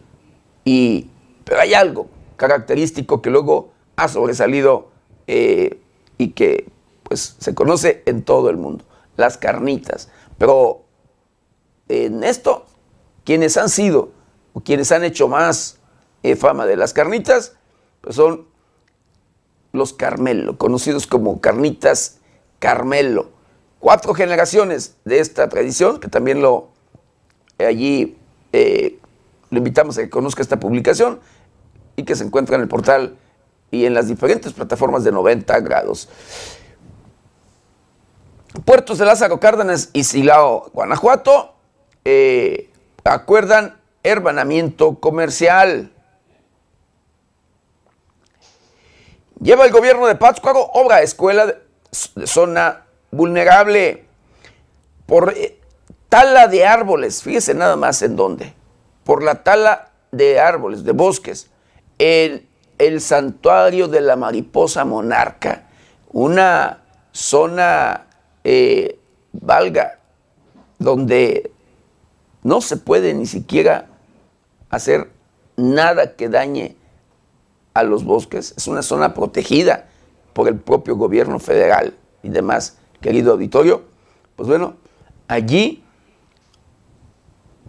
Y, 0.64 1.10
pero 1.44 1.60
hay 1.60 1.74
algo 1.74 2.08
característico 2.38 3.22
que 3.22 3.30
luego 3.30 3.74
ha 3.98 4.08
sobresalido 4.08 4.90
eh, 5.28 5.82
y 6.18 6.30
que 6.30 6.70
pues, 7.04 7.36
se 7.40 7.54
conoce 7.54 8.04
en 8.06 8.24
todo 8.24 8.50
el 8.50 8.56
mundo, 8.56 8.86
las 9.18 9.38
carnitas. 9.38 10.10
Pero 10.38 10.84
en 11.90 12.24
esto, 12.24 12.66
quienes 13.26 13.58
han 13.58 13.68
sido 13.68 14.12
o 14.54 14.62
quienes 14.62 14.94
han 14.94 15.04
hecho 15.04 15.28
más 15.28 15.80
eh, 16.24 16.38
fama 16.38 16.66
de 16.66 16.78
las 16.78 16.94
carnitas, 16.94 17.58
pues 18.02 18.16
son 18.16 18.48
los 19.72 19.94
Carmelo, 19.94 20.58
conocidos 20.58 21.08
como 21.08 21.40
carnitas 21.40 22.18
Carmelo 22.60 23.30
cuatro 23.82 24.14
generaciones 24.14 24.96
de 25.04 25.20
esta 25.20 25.50
tradición, 25.50 26.00
que 26.00 26.08
también 26.08 26.42
lo 26.42 26.70
eh, 27.60 27.66
allí 27.66 28.18
eh, 28.54 29.00
lo 29.50 29.58
invitamos 29.58 29.98
a 29.98 30.04
que 30.04 30.10
conozca 30.10 30.42
esta 30.42 30.60
publicación 30.60 31.20
y 31.98 32.04
que 32.04 32.16
se 32.16 32.24
encuentra 32.24 32.56
en 32.56 32.62
el 32.62 32.68
portal 32.70 33.18
y 33.72 33.86
en 33.86 33.94
las 33.94 34.08
diferentes 34.08 34.54
plataformas 34.54 35.04
de 35.04 35.12
90 35.12 35.60
grados. 35.60 36.08
Puertos 38.66 38.98
de 38.98 39.06
Lázaro 39.06 39.40
Cárdenas 39.40 39.90
y 39.94 40.04
Silao, 40.04 40.70
Guanajuato, 40.74 41.56
eh, 42.06 42.70
acuerdan 43.04 43.80
hermanamiento 44.04 45.00
comercial. 45.00 45.91
Lleva 49.42 49.66
el 49.66 49.72
gobierno 49.72 50.06
de 50.06 50.14
Pátzcuaro 50.14 50.70
obra 50.74 51.02
escuela 51.02 51.48
de 51.48 52.28
zona 52.28 52.86
vulnerable 53.10 54.06
por 55.08 55.34
eh, 55.36 55.60
tala 56.10 56.48
de 56.48 56.68
árboles, 56.68 57.24
fíjese 57.24 57.56
nada 57.56 57.76
más 57.76 58.04
en 58.04 58.16
dónde, 58.16 58.54
por 59.04 59.24
la 59.24 59.44
tala 59.44 59.90
de 60.12 60.40
árboles, 60.40 60.84
de 60.84 60.92
bosques, 60.92 61.50
el, 61.98 62.48
el 62.78 63.02
santuario 63.02 63.88
de 63.88 64.02
la 64.02 64.16
mariposa 64.16 64.86
monarca, 64.86 65.68
una 66.12 66.84
zona, 67.12 68.06
eh, 68.44 69.00
valga, 69.32 69.98
donde 70.78 71.52
no 72.44 72.62
se 72.62 72.78
puede 72.78 73.16
ni 73.16 73.26
siquiera 73.26 73.88
hacer 74.70 75.10
nada 75.56 76.16
que 76.16 76.30
dañe 76.30 76.76
a 77.74 77.84
los 77.84 78.04
bosques, 78.04 78.54
es 78.58 78.68
una 78.68 78.82
zona 78.82 79.14
protegida 79.14 79.90
por 80.34 80.48
el 80.48 80.56
propio 80.56 80.96
gobierno 80.96 81.40
federal 81.40 81.96
y 82.24 82.30
demás 82.30 82.78
querido 83.02 83.34
auditorio, 83.34 83.84
pues 84.36 84.48
bueno, 84.48 84.76
allí 85.28 85.84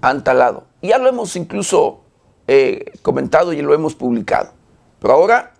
han 0.00 0.24
talado. 0.24 0.64
Ya 0.82 0.98
lo 0.98 1.08
hemos 1.08 1.36
incluso 1.36 2.00
eh, 2.48 2.92
comentado 3.02 3.52
y 3.52 3.62
lo 3.62 3.72
hemos 3.72 3.94
publicado. 3.94 4.52
Pero 5.00 5.14
ahora 5.14 5.54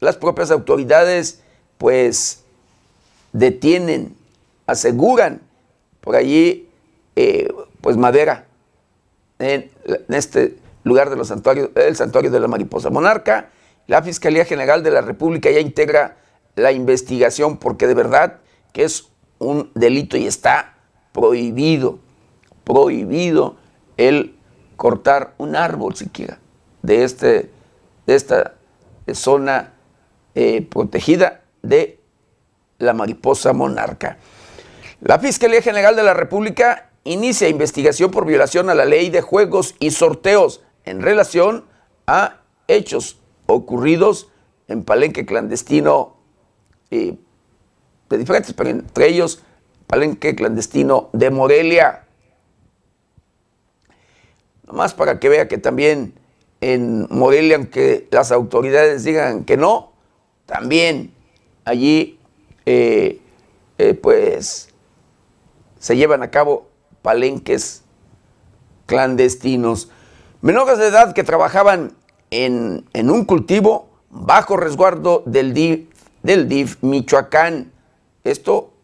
las 0.00 0.16
propias 0.16 0.50
autoridades 0.50 1.42
pues 1.78 2.44
detienen, 3.32 4.16
aseguran 4.66 5.40
por 6.00 6.16
allí 6.16 6.68
eh, 7.16 7.52
pues 7.80 7.96
madera 7.96 8.46
en, 9.38 9.70
este 10.08 10.56
lugar 10.84 11.10
de 11.10 11.16
los 11.16 11.28
santuarios, 11.28 11.70
el 11.74 11.96
santuario 11.96 12.30
de 12.30 12.40
la 12.40 12.48
mariposa 12.48 12.90
monarca. 12.90 13.50
La 13.86 14.02
Fiscalía 14.02 14.44
General 14.44 14.82
de 14.82 14.90
la 14.90 15.00
República 15.00 15.50
ya 15.50 15.60
integra 15.60 16.16
la 16.56 16.72
investigación 16.72 17.58
porque 17.58 17.86
de 17.86 17.94
verdad 17.94 18.38
que 18.72 18.84
es 18.84 19.08
un 19.38 19.70
delito 19.74 20.16
y 20.16 20.26
está 20.26 20.76
prohibido, 21.12 21.98
prohibido 22.64 23.56
el 23.96 24.36
cortar 24.76 25.34
un 25.38 25.56
árbol 25.56 25.94
siquiera 25.94 26.38
de, 26.82 27.04
este, 27.04 27.50
de 28.06 28.14
esta 28.14 28.54
zona 29.12 29.74
eh, 30.34 30.62
protegida 30.62 31.42
de 31.62 32.00
la 32.78 32.92
mariposa 32.92 33.52
monarca. 33.52 34.18
La 35.00 35.18
Fiscalía 35.18 35.62
General 35.62 35.94
de 35.94 36.02
la 36.02 36.14
República 36.14 36.90
inicia 37.04 37.48
investigación 37.48 38.10
por 38.10 38.26
violación 38.26 38.68
a 38.68 38.74
la 38.74 38.84
ley 38.84 39.10
de 39.10 39.20
juegos 39.20 39.74
y 39.78 39.92
sorteos 39.92 40.62
en 40.84 41.02
relación 41.02 41.64
a 42.06 42.40
hechos 42.68 43.20
ocurridos 43.46 44.28
en 44.68 44.84
Palenque 44.84 45.26
clandestino 45.26 46.16
eh, 46.90 47.16
de 48.08 48.18
diferentes, 48.18 48.52
pero 48.52 48.70
entre 48.70 49.08
ellos 49.08 49.42
Palenque 49.86 50.34
clandestino 50.34 51.10
de 51.12 51.30
Morelia. 51.30 52.04
Nomás 54.66 54.94
para 54.94 55.20
que 55.20 55.28
vea 55.28 55.46
que 55.46 55.58
también 55.58 56.14
en 56.60 57.06
Morelia, 57.10 57.56
aunque 57.56 58.08
las 58.10 58.32
autoridades 58.32 59.04
digan 59.04 59.44
que 59.44 59.56
no, 59.56 59.92
también 60.46 61.12
allí 61.64 62.18
eh, 62.64 63.20
eh, 63.78 63.94
pues 63.94 64.70
se 65.78 65.96
llevan 65.96 66.22
a 66.22 66.30
cabo 66.30 66.68
palenques 67.02 67.82
clandestinos. 68.86 69.90
Menores 70.40 70.78
de 70.78 70.88
edad 70.88 71.12
que 71.12 71.22
trabajaban 71.22 71.92
en, 72.30 72.84
un 72.94 73.24
cultivo 73.24 73.88
bajo 74.10 74.56
resguardo 74.56 75.22
del 75.26 75.54
DIF, 75.54 75.88
del 76.22 76.48
DIF 76.48 76.82
Michoacán 76.82 77.72
esto, 78.26 78.74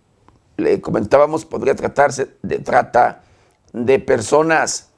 le 0.57 0.81
comentábamos, 0.81 1.45
podría 1.45 1.75
tratarse 1.75 2.37
de 2.43 2.61
trata 2.61 3.25
de 3.73 3.99
personas. 3.99 4.91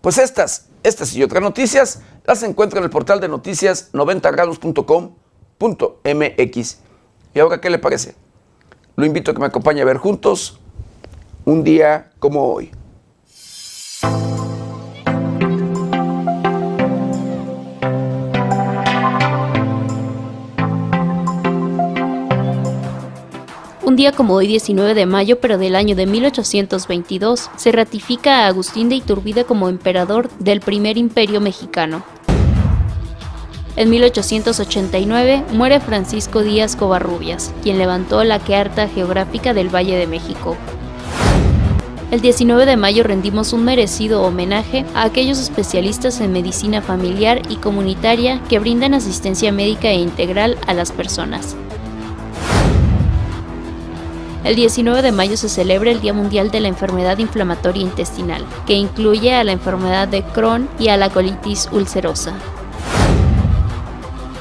Pues 0.00 0.18
estas, 0.18 0.68
estas 0.84 1.12
y 1.14 1.24
otras 1.24 1.42
noticias 1.42 2.02
las 2.24 2.44
encuentra 2.44 2.78
en 2.78 2.84
el 2.84 2.90
portal 2.90 3.18
de 3.20 3.26
noticias 3.26 3.90
90grados.com.mx. 3.92 6.78
¿Y 7.34 7.40
ahora 7.40 7.60
qué 7.60 7.68
le 7.68 7.80
parece? 7.80 8.14
Lo 8.94 9.04
invito 9.04 9.32
a 9.32 9.34
que 9.34 9.40
me 9.40 9.46
acompañe 9.46 9.82
a 9.82 9.84
ver 9.84 9.96
juntos 9.96 10.60
un 11.44 11.64
día 11.64 12.12
como 12.20 12.52
hoy. 12.52 12.70
Un 23.94 23.98
día 23.98 24.10
como 24.10 24.34
hoy, 24.34 24.48
19 24.48 24.92
de 24.92 25.06
mayo, 25.06 25.38
pero 25.38 25.56
del 25.56 25.76
año 25.76 25.94
de 25.94 26.06
1822, 26.06 27.48
se 27.54 27.70
ratifica 27.70 28.40
a 28.40 28.48
Agustín 28.48 28.88
de 28.88 28.96
Iturbide 28.96 29.44
como 29.44 29.68
emperador 29.68 30.28
del 30.40 30.58
primer 30.58 30.98
imperio 30.98 31.40
mexicano. 31.40 32.02
En 33.76 33.90
1889 33.90 35.44
muere 35.52 35.78
Francisco 35.78 36.42
Díaz 36.42 36.74
Covarrubias, 36.74 37.54
quien 37.62 37.78
levantó 37.78 38.24
la 38.24 38.40
Carta 38.40 38.88
Geográfica 38.88 39.54
del 39.54 39.72
Valle 39.72 39.96
de 39.96 40.08
México. 40.08 40.56
El 42.10 42.20
19 42.20 42.66
de 42.66 42.76
mayo 42.76 43.04
rendimos 43.04 43.52
un 43.52 43.64
merecido 43.64 44.22
homenaje 44.22 44.84
a 44.96 45.04
aquellos 45.04 45.38
especialistas 45.38 46.20
en 46.20 46.32
medicina 46.32 46.82
familiar 46.82 47.42
y 47.48 47.58
comunitaria 47.58 48.42
que 48.48 48.58
brindan 48.58 48.92
asistencia 48.92 49.52
médica 49.52 49.90
e 49.90 50.00
integral 50.00 50.58
a 50.66 50.74
las 50.74 50.90
personas. 50.90 51.54
El 54.44 54.56
19 54.56 55.00
de 55.00 55.10
mayo 55.10 55.38
se 55.38 55.48
celebra 55.48 55.90
el 55.90 56.02
Día 56.02 56.12
Mundial 56.12 56.50
de 56.50 56.60
la 56.60 56.68
Enfermedad 56.68 57.16
Inflamatoria 57.16 57.80
Intestinal, 57.80 58.44
que 58.66 58.74
incluye 58.74 59.34
a 59.34 59.42
la 59.42 59.52
enfermedad 59.52 60.06
de 60.06 60.22
Crohn 60.22 60.68
y 60.78 60.88
a 60.88 60.98
la 60.98 61.08
colitis 61.08 61.70
ulcerosa. 61.72 62.34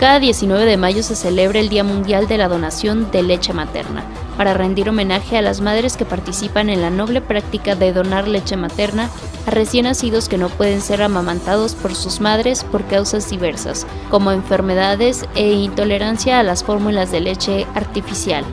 Cada 0.01 0.19
19 0.19 0.65
de 0.65 0.75
mayo 0.75 1.03
se 1.03 1.15
celebra 1.15 1.61
el 1.61 1.69
Día 1.69 1.85
Mundial 1.85 2.27
de 2.27 2.37
la 2.37 2.49
Donación 2.49 3.11
de 3.11 3.23
Leche 3.23 3.53
Materna, 3.53 4.03
para 4.35 4.53
rendir 4.53 4.89
homenaje 4.89 5.37
a 5.37 5.41
las 5.41 5.61
madres 5.61 5.95
que 5.95 6.03
participan 6.03 6.69
en 6.69 6.81
la 6.81 6.89
noble 6.89 7.21
práctica 7.21 7.75
de 7.75 7.93
donar 7.93 8.27
leche 8.27 8.57
materna 8.57 9.09
a 9.47 9.51
recién 9.51 9.85
nacidos 9.85 10.27
que 10.27 10.37
no 10.37 10.49
pueden 10.49 10.81
ser 10.81 11.01
amamantados 11.01 11.75
por 11.75 11.95
sus 11.95 12.19
madres 12.19 12.65
por 12.65 12.83
causas 12.87 13.29
diversas, 13.29 13.87
como 14.09 14.33
enfermedades 14.33 15.25
e 15.35 15.53
intolerancia 15.53 16.39
a 16.39 16.43
las 16.43 16.61
fórmulas 16.61 17.09
de 17.09 17.21
leche 17.21 17.65
artificial. 17.73 18.43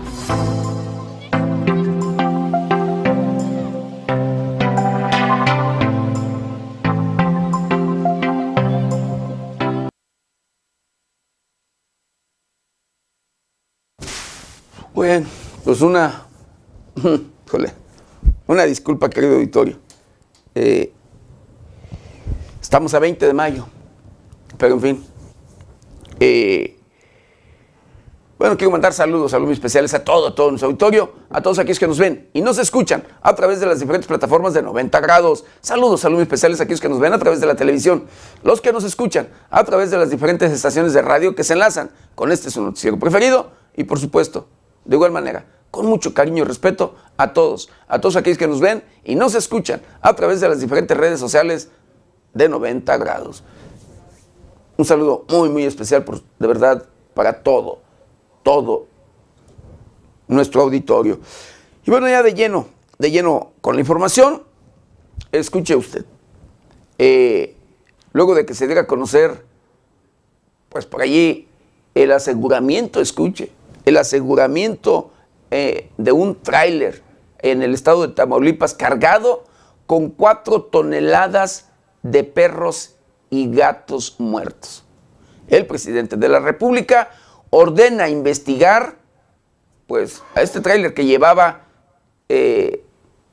Bueno, 15.00 15.26
pues 15.64 15.80
una, 15.80 16.26
una 18.46 18.64
disculpa, 18.64 19.08
querido 19.08 19.36
auditorio. 19.36 19.78
Eh, 20.54 20.92
estamos 22.60 22.92
a 22.92 22.98
20 22.98 23.26
de 23.26 23.32
mayo, 23.32 23.66
pero 24.58 24.74
en 24.74 24.80
fin. 24.82 25.04
Eh, 26.20 26.76
bueno, 28.38 28.58
quiero 28.58 28.72
mandar 28.72 28.92
saludos, 28.92 29.30
saludos 29.30 29.54
especiales 29.54 29.94
a 29.94 30.04
todo, 30.04 30.26
a 30.26 30.34
todo 30.34 30.50
nuestro 30.50 30.66
auditorio, 30.66 31.14
a 31.30 31.40
todos 31.40 31.58
aquellos 31.58 31.78
que 31.78 31.86
nos 31.86 31.98
ven 31.98 32.28
y 32.34 32.42
nos 32.42 32.58
escuchan 32.58 33.02
a 33.22 33.34
través 33.34 33.58
de 33.58 33.64
las 33.64 33.80
diferentes 33.80 34.06
plataformas 34.06 34.52
de 34.52 34.60
90 34.60 35.00
grados. 35.00 35.46
Saludos, 35.62 36.02
saludos 36.02 36.24
especiales 36.24 36.60
a 36.60 36.64
aquellos 36.64 36.82
que 36.82 36.90
nos 36.90 37.00
ven 37.00 37.14
a 37.14 37.18
través 37.18 37.40
de 37.40 37.46
la 37.46 37.54
televisión, 37.54 38.04
los 38.42 38.60
que 38.60 38.70
nos 38.70 38.84
escuchan 38.84 39.30
a 39.48 39.64
través 39.64 39.90
de 39.90 39.96
las 39.96 40.10
diferentes 40.10 40.52
estaciones 40.52 40.92
de 40.92 41.00
radio 41.00 41.34
que 41.34 41.42
se 41.42 41.54
enlazan 41.54 41.90
con 42.14 42.30
este 42.30 42.50
su 42.50 42.60
noticiero 42.60 42.98
preferido 42.98 43.50
y 43.74 43.84
por 43.84 43.98
supuesto 43.98 44.59
de 44.84 44.96
igual 44.96 45.12
manera, 45.12 45.46
con 45.70 45.86
mucho 45.86 46.14
cariño 46.14 46.42
y 46.42 46.46
respeto 46.46 46.94
a 47.16 47.32
todos, 47.32 47.70
a 47.86 48.00
todos 48.00 48.16
aquellos 48.16 48.38
que 48.38 48.48
nos 48.48 48.60
ven 48.60 48.82
y 49.04 49.14
nos 49.14 49.34
escuchan 49.34 49.82
a 50.00 50.14
través 50.14 50.40
de 50.40 50.48
las 50.48 50.60
diferentes 50.60 50.96
redes 50.96 51.20
sociales 51.20 51.70
de 52.34 52.48
90 52.48 52.96
grados. 52.96 53.44
Un 54.76 54.84
saludo 54.84 55.24
muy, 55.28 55.48
muy 55.48 55.64
especial, 55.64 56.04
por, 56.04 56.22
de 56.38 56.46
verdad, 56.46 56.86
para 57.14 57.42
todo, 57.42 57.80
todo 58.42 58.86
nuestro 60.26 60.62
auditorio. 60.62 61.20
Y 61.84 61.90
bueno, 61.90 62.08
ya 62.08 62.22
de 62.22 62.34
lleno, 62.34 62.66
de 62.98 63.10
lleno 63.10 63.52
con 63.60 63.74
la 63.74 63.80
información, 63.80 64.42
escuche 65.32 65.76
usted. 65.76 66.04
Eh, 66.98 67.56
luego 68.12 68.34
de 68.34 68.46
que 68.46 68.54
se 68.54 68.66
diera 68.66 68.82
a 68.82 68.86
conocer, 68.86 69.44
pues 70.68 70.86
por 70.86 71.02
allí, 71.02 71.48
el 71.94 72.12
aseguramiento, 72.12 73.00
escuche, 73.00 73.50
el 73.84 73.96
aseguramiento 73.96 75.12
eh, 75.50 75.90
de 75.96 76.12
un 76.12 76.40
tráiler 76.40 77.02
en 77.38 77.62
el 77.62 77.74
estado 77.74 78.06
de 78.06 78.14
Tamaulipas 78.14 78.74
cargado 78.74 79.44
con 79.86 80.10
cuatro 80.10 80.62
toneladas 80.62 81.68
de 82.02 82.24
perros 82.24 82.96
y 83.30 83.50
gatos 83.50 84.16
muertos. 84.18 84.84
El 85.48 85.66
presidente 85.66 86.16
de 86.16 86.28
la 86.28 86.40
República 86.40 87.10
ordena 87.50 88.08
investigar 88.08 88.96
pues, 89.86 90.22
a 90.34 90.42
este 90.42 90.60
tráiler 90.60 90.94
que 90.94 91.04
llevaba 91.04 91.62
eh, 92.28 92.84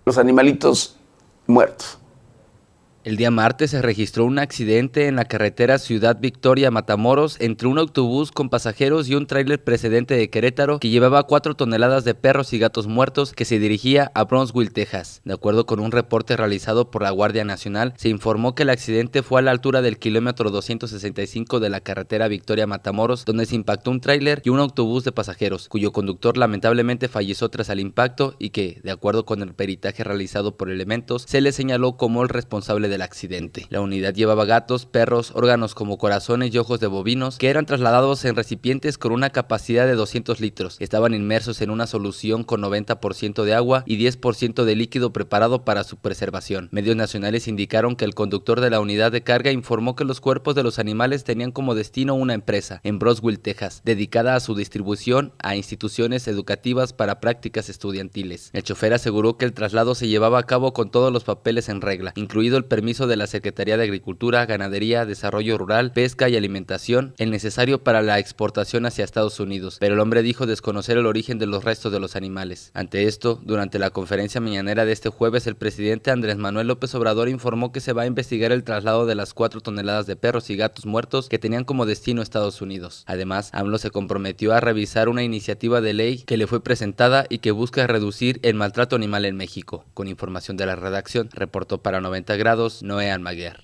los 0.05 0.17
animalitos 0.17 0.97
muertos. 1.45 1.99
El 3.07 3.15
día 3.15 3.31
martes 3.31 3.71
se 3.71 3.81
registró 3.81 4.25
un 4.25 4.37
accidente 4.37 5.07
en 5.07 5.15
la 5.15 5.23
carretera 5.23 5.77
Ciudad 5.77 6.17
Victoria 6.19 6.71
Matamoros 6.71 7.37
entre 7.39 7.69
un 7.69 7.77
autobús 7.77 8.33
con 8.33 8.49
pasajeros 8.49 9.07
y 9.07 9.15
un 9.15 9.27
tráiler 9.27 9.63
precedente 9.63 10.13
de 10.15 10.29
Querétaro 10.29 10.77
que 10.79 10.89
llevaba 10.89 11.23
cuatro 11.23 11.55
toneladas 11.55 12.03
de 12.03 12.15
perros 12.15 12.51
y 12.51 12.59
gatos 12.59 12.87
muertos 12.87 13.31
que 13.31 13.45
se 13.45 13.59
dirigía 13.59 14.11
a 14.13 14.25
Brownsville, 14.25 14.71
Texas. 14.71 15.21
De 15.23 15.33
acuerdo 15.33 15.65
con 15.65 15.79
un 15.79 15.93
reporte 15.93 16.35
realizado 16.35 16.91
por 16.91 17.01
la 17.01 17.11
Guardia 17.11 17.45
Nacional, 17.45 17.93
se 17.95 18.09
informó 18.09 18.55
que 18.55 18.63
el 18.63 18.71
accidente 18.71 19.23
fue 19.23 19.39
a 19.39 19.43
la 19.43 19.51
altura 19.51 19.81
del 19.81 19.99
kilómetro 19.99 20.51
265 20.51 21.61
de 21.61 21.69
la 21.69 21.79
carretera 21.79 22.27
Victoria 22.27 22.67
Matamoros, 22.67 23.23
donde 23.23 23.45
se 23.45 23.55
impactó 23.55 23.89
un 23.89 24.01
tráiler 24.01 24.41
y 24.43 24.49
un 24.49 24.59
autobús 24.59 25.05
de 25.05 25.13
pasajeros, 25.13 25.69
cuyo 25.69 25.93
conductor 25.93 26.35
lamentablemente 26.35 27.07
falleció 27.07 27.47
tras 27.47 27.69
el 27.69 27.79
impacto 27.79 28.35
y 28.37 28.49
que, 28.49 28.81
de 28.83 28.91
acuerdo 28.91 29.25
con 29.25 29.41
el 29.43 29.53
peritaje 29.53 30.03
realizado 30.03 30.57
por 30.57 30.69
elementos, 30.69 31.23
se 31.25 31.39
le 31.39 31.53
señaló 31.53 31.95
como 31.95 32.21
el 32.21 32.27
responsable 32.27 32.89
de 32.89 32.96
accidente. 33.01 33.67
La 33.69 33.81
unidad 33.81 34.13
llevaba 34.13 34.45
gatos, 34.45 34.85
perros, 34.85 35.31
órganos 35.35 35.75
como 35.75 35.97
corazones 35.97 36.53
y 36.53 36.57
ojos 36.57 36.79
de 36.79 36.87
bovinos 36.87 37.37
que 37.37 37.49
eran 37.49 37.65
trasladados 37.65 38.23
en 38.25 38.35
recipientes 38.35 38.97
con 38.97 39.11
una 39.11 39.29
capacidad 39.29 39.85
de 39.85 39.95
200 39.95 40.39
litros. 40.39 40.77
Estaban 40.79 41.13
inmersos 41.13 41.61
en 41.61 41.69
una 41.69 41.87
solución 41.87 42.43
con 42.43 42.61
90% 42.61 43.43
de 43.43 43.53
agua 43.53 43.83
y 43.85 43.97
10% 43.97 44.63
de 44.63 44.75
líquido 44.75 45.13
preparado 45.13 45.65
para 45.65 45.83
su 45.83 45.97
preservación. 45.97 46.69
Medios 46.71 46.95
nacionales 46.95 47.47
indicaron 47.47 47.95
que 47.95 48.05
el 48.05 48.15
conductor 48.15 48.61
de 48.61 48.69
la 48.69 48.79
unidad 48.79 49.11
de 49.11 49.23
carga 49.23 49.51
informó 49.51 49.95
que 49.95 50.05
los 50.05 50.21
cuerpos 50.21 50.55
de 50.55 50.63
los 50.63 50.79
animales 50.79 51.23
tenían 51.23 51.51
como 51.51 51.75
destino 51.75 52.15
una 52.15 52.33
empresa 52.33 52.81
en 52.83 52.99
Broswell, 52.99 53.39
Texas, 53.39 53.81
dedicada 53.85 54.35
a 54.35 54.39
su 54.39 54.55
distribución 54.55 55.33
a 55.39 55.55
instituciones 55.55 56.27
educativas 56.27 56.93
para 56.93 57.19
prácticas 57.19 57.69
estudiantiles. 57.69 58.49
El 58.53 58.63
chofer 58.63 58.93
aseguró 58.93 59.37
que 59.37 59.45
el 59.45 59.53
traslado 59.53 59.95
se 59.95 60.07
llevaba 60.07 60.39
a 60.39 60.43
cabo 60.43 60.73
con 60.73 60.91
todos 60.91 61.11
los 61.11 61.23
papeles 61.23 61.69
en 61.69 61.81
regla, 61.81 62.13
incluido 62.15 62.57
el 62.57 62.65
permiso 62.65 62.86
de 62.87 63.17
la 63.17 63.27
Secretaría 63.27 63.75
de 63.75 63.83
Agricultura, 63.83 64.45
Ganadería, 64.45 65.05
Desarrollo 65.05 65.57
Rural, 65.57 65.91
Pesca 65.91 66.29
y 66.29 66.37
Alimentación, 66.37 67.13
el 67.17 67.31
necesario 67.31 67.83
para 67.83 68.01
la 68.01 68.17
exportación 68.17 68.85
hacia 68.85 69.03
Estados 69.03 69.41
Unidos, 69.41 69.75
pero 69.81 69.95
el 69.95 69.99
hombre 69.99 70.23
dijo 70.23 70.45
desconocer 70.45 70.97
el 70.97 71.05
origen 71.05 71.37
de 71.37 71.47
los 71.47 71.65
restos 71.65 71.91
de 71.91 71.99
los 71.99 72.15
animales. 72.15 72.71
Ante 72.73 73.03
esto, 73.03 73.41
durante 73.43 73.77
la 73.77 73.89
conferencia 73.89 74.39
mañanera 74.39 74.85
de 74.85 74.93
este 74.93 75.09
jueves, 75.09 75.47
el 75.47 75.57
presidente 75.57 76.11
Andrés 76.11 76.37
Manuel 76.37 76.67
López 76.67 76.95
Obrador 76.95 77.27
informó 77.27 77.73
que 77.73 77.81
se 77.81 77.91
va 77.91 78.03
a 78.03 78.07
investigar 78.07 78.53
el 78.53 78.63
traslado 78.63 79.05
de 79.05 79.15
las 79.15 79.33
cuatro 79.33 79.59
toneladas 79.59 80.07
de 80.07 80.15
perros 80.15 80.49
y 80.49 80.55
gatos 80.55 80.85
muertos 80.85 81.27
que 81.27 81.39
tenían 81.39 81.65
como 81.65 81.85
destino 81.85 82.21
Estados 82.21 82.61
Unidos. 82.61 83.03
Además, 83.05 83.49
AMLO 83.51 83.79
se 83.79 83.91
comprometió 83.91 84.53
a 84.53 84.61
revisar 84.61 85.09
una 85.09 85.23
iniciativa 85.23 85.81
de 85.81 85.93
ley 85.93 86.19
que 86.19 86.37
le 86.37 86.47
fue 86.47 86.63
presentada 86.63 87.25
y 87.27 87.39
que 87.39 87.51
busca 87.51 87.85
reducir 87.85 88.39
el 88.43 88.55
maltrato 88.55 88.95
animal 88.95 89.25
en 89.25 89.35
México. 89.35 89.83
Con 89.93 90.07
información 90.07 90.55
de 90.55 90.65
la 90.65 90.77
redacción, 90.77 91.29
reportó 91.33 91.79
para 91.79 91.99
90 91.99 92.37
grados 92.37 92.66
Noé 92.81 93.11
Almaguer. 93.11 93.63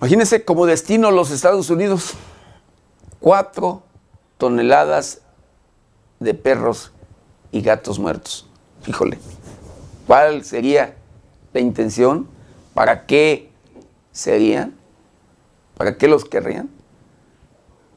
Imagínense 0.00 0.44
como 0.44 0.66
destino 0.66 1.10
los 1.10 1.30
Estados 1.30 1.70
Unidos, 1.70 2.14
cuatro 3.18 3.82
toneladas 4.36 5.22
de 6.20 6.34
perros 6.34 6.92
y 7.50 7.62
gatos 7.62 7.98
muertos. 7.98 8.46
Híjole, 8.86 9.18
¿cuál 10.06 10.44
sería 10.44 10.96
la 11.52 11.60
intención? 11.60 12.28
¿Para 12.74 13.06
qué 13.06 13.50
serían? 14.12 14.76
¿Para 15.76 15.98
qué 15.98 16.06
los 16.06 16.24
querrían? 16.24 16.70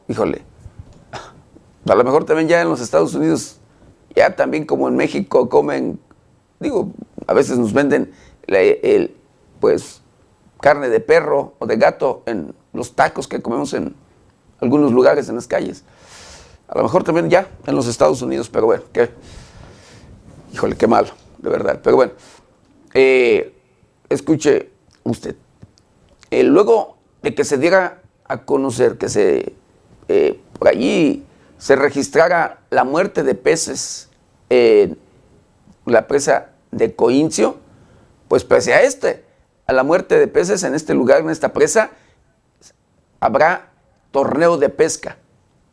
Híjole, 0.08 0.42
a 1.88 1.96
lo 1.96 2.04
mejor 2.04 2.26
también 2.26 2.50
ya 2.50 2.62
en 2.62 2.70
los 2.70 2.82
Estados 2.82 3.14
Unidos 3.14 3.61
ya 4.16 4.36
también 4.36 4.66
como 4.66 4.88
en 4.88 4.96
México 4.96 5.50
comen, 5.50 6.00
digo, 6.60 6.92
a 7.28 7.34
veces 7.34 7.58
nos 7.58 7.74
venden 7.74 8.12
el, 8.48 9.16
pues 9.60 10.02
carne 10.60 10.90
de 10.90 11.00
perro 11.00 11.54
o 11.60 11.66
de 11.66 11.78
gato 11.78 12.24
en 12.26 12.54
los 12.74 12.96
tacos 12.96 13.28
que 13.28 13.42
comemos 13.42 13.74
en 13.74 13.96
algunos 14.60 14.92
lugares 14.92 15.30
en 15.30 15.36
las 15.36 15.48
calles. 15.48 15.84
A 16.68 16.78
lo 16.78 16.84
mejor 16.84 17.04
también 17.04 17.30
ya 17.30 17.48
en 17.66 17.76
los 17.76 17.88
Estados 17.88 18.22
Unidos, 18.22 18.50
pero 18.50 18.66
bueno, 18.66 18.84
qué, 18.94 19.10
híjole, 20.54 20.76
qué 20.76 20.88
malo, 20.88 21.10
de 21.40 21.50
verdad. 21.50 21.80
Pero 21.84 21.96
bueno, 21.96 22.14
eh, 22.94 23.54
escuche 24.10 24.70
usted. 25.04 25.36
Eh, 26.30 26.44
luego 26.44 26.98
de 27.22 27.36
que 27.36 27.44
se 27.44 27.58
diera 27.58 28.02
a 28.26 28.46
conocer 28.46 28.98
que 28.98 29.10
se 29.10 29.54
eh, 30.08 30.40
por 30.58 30.68
allí 30.68 31.26
se 31.62 31.76
registrara 31.76 32.58
la 32.72 32.84
muerte 32.84 33.22
de 33.22 33.36
peces 33.36 34.10
en 34.50 34.98
la 35.86 36.08
presa 36.08 36.50
de 36.72 36.96
Coincio, 36.96 37.58
pues 38.28 38.44
pese 38.44 38.74
a 38.74 38.82
este, 38.82 39.24
a 39.68 39.74
la 39.74 39.84
muerte 39.84 40.18
de 40.18 40.28
peces 40.28 40.64
en 40.64 40.74
este 40.74 40.96
lugar, 40.96 41.20
en 41.22 41.30
esta 41.30 41.54
presa, 41.54 41.92
habrá 43.20 43.70
torneo 44.10 44.58
de 44.58 44.70
pesca 44.70 45.18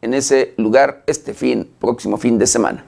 en 0.03 0.13
ese 0.13 0.53
lugar 0.59 1.05
este 1.07 1.33
fin, 1.33 1.73
próximo 1.81 2.19
fin 2.19 2.39
de 2.39 2.47
semana 2.47 2.85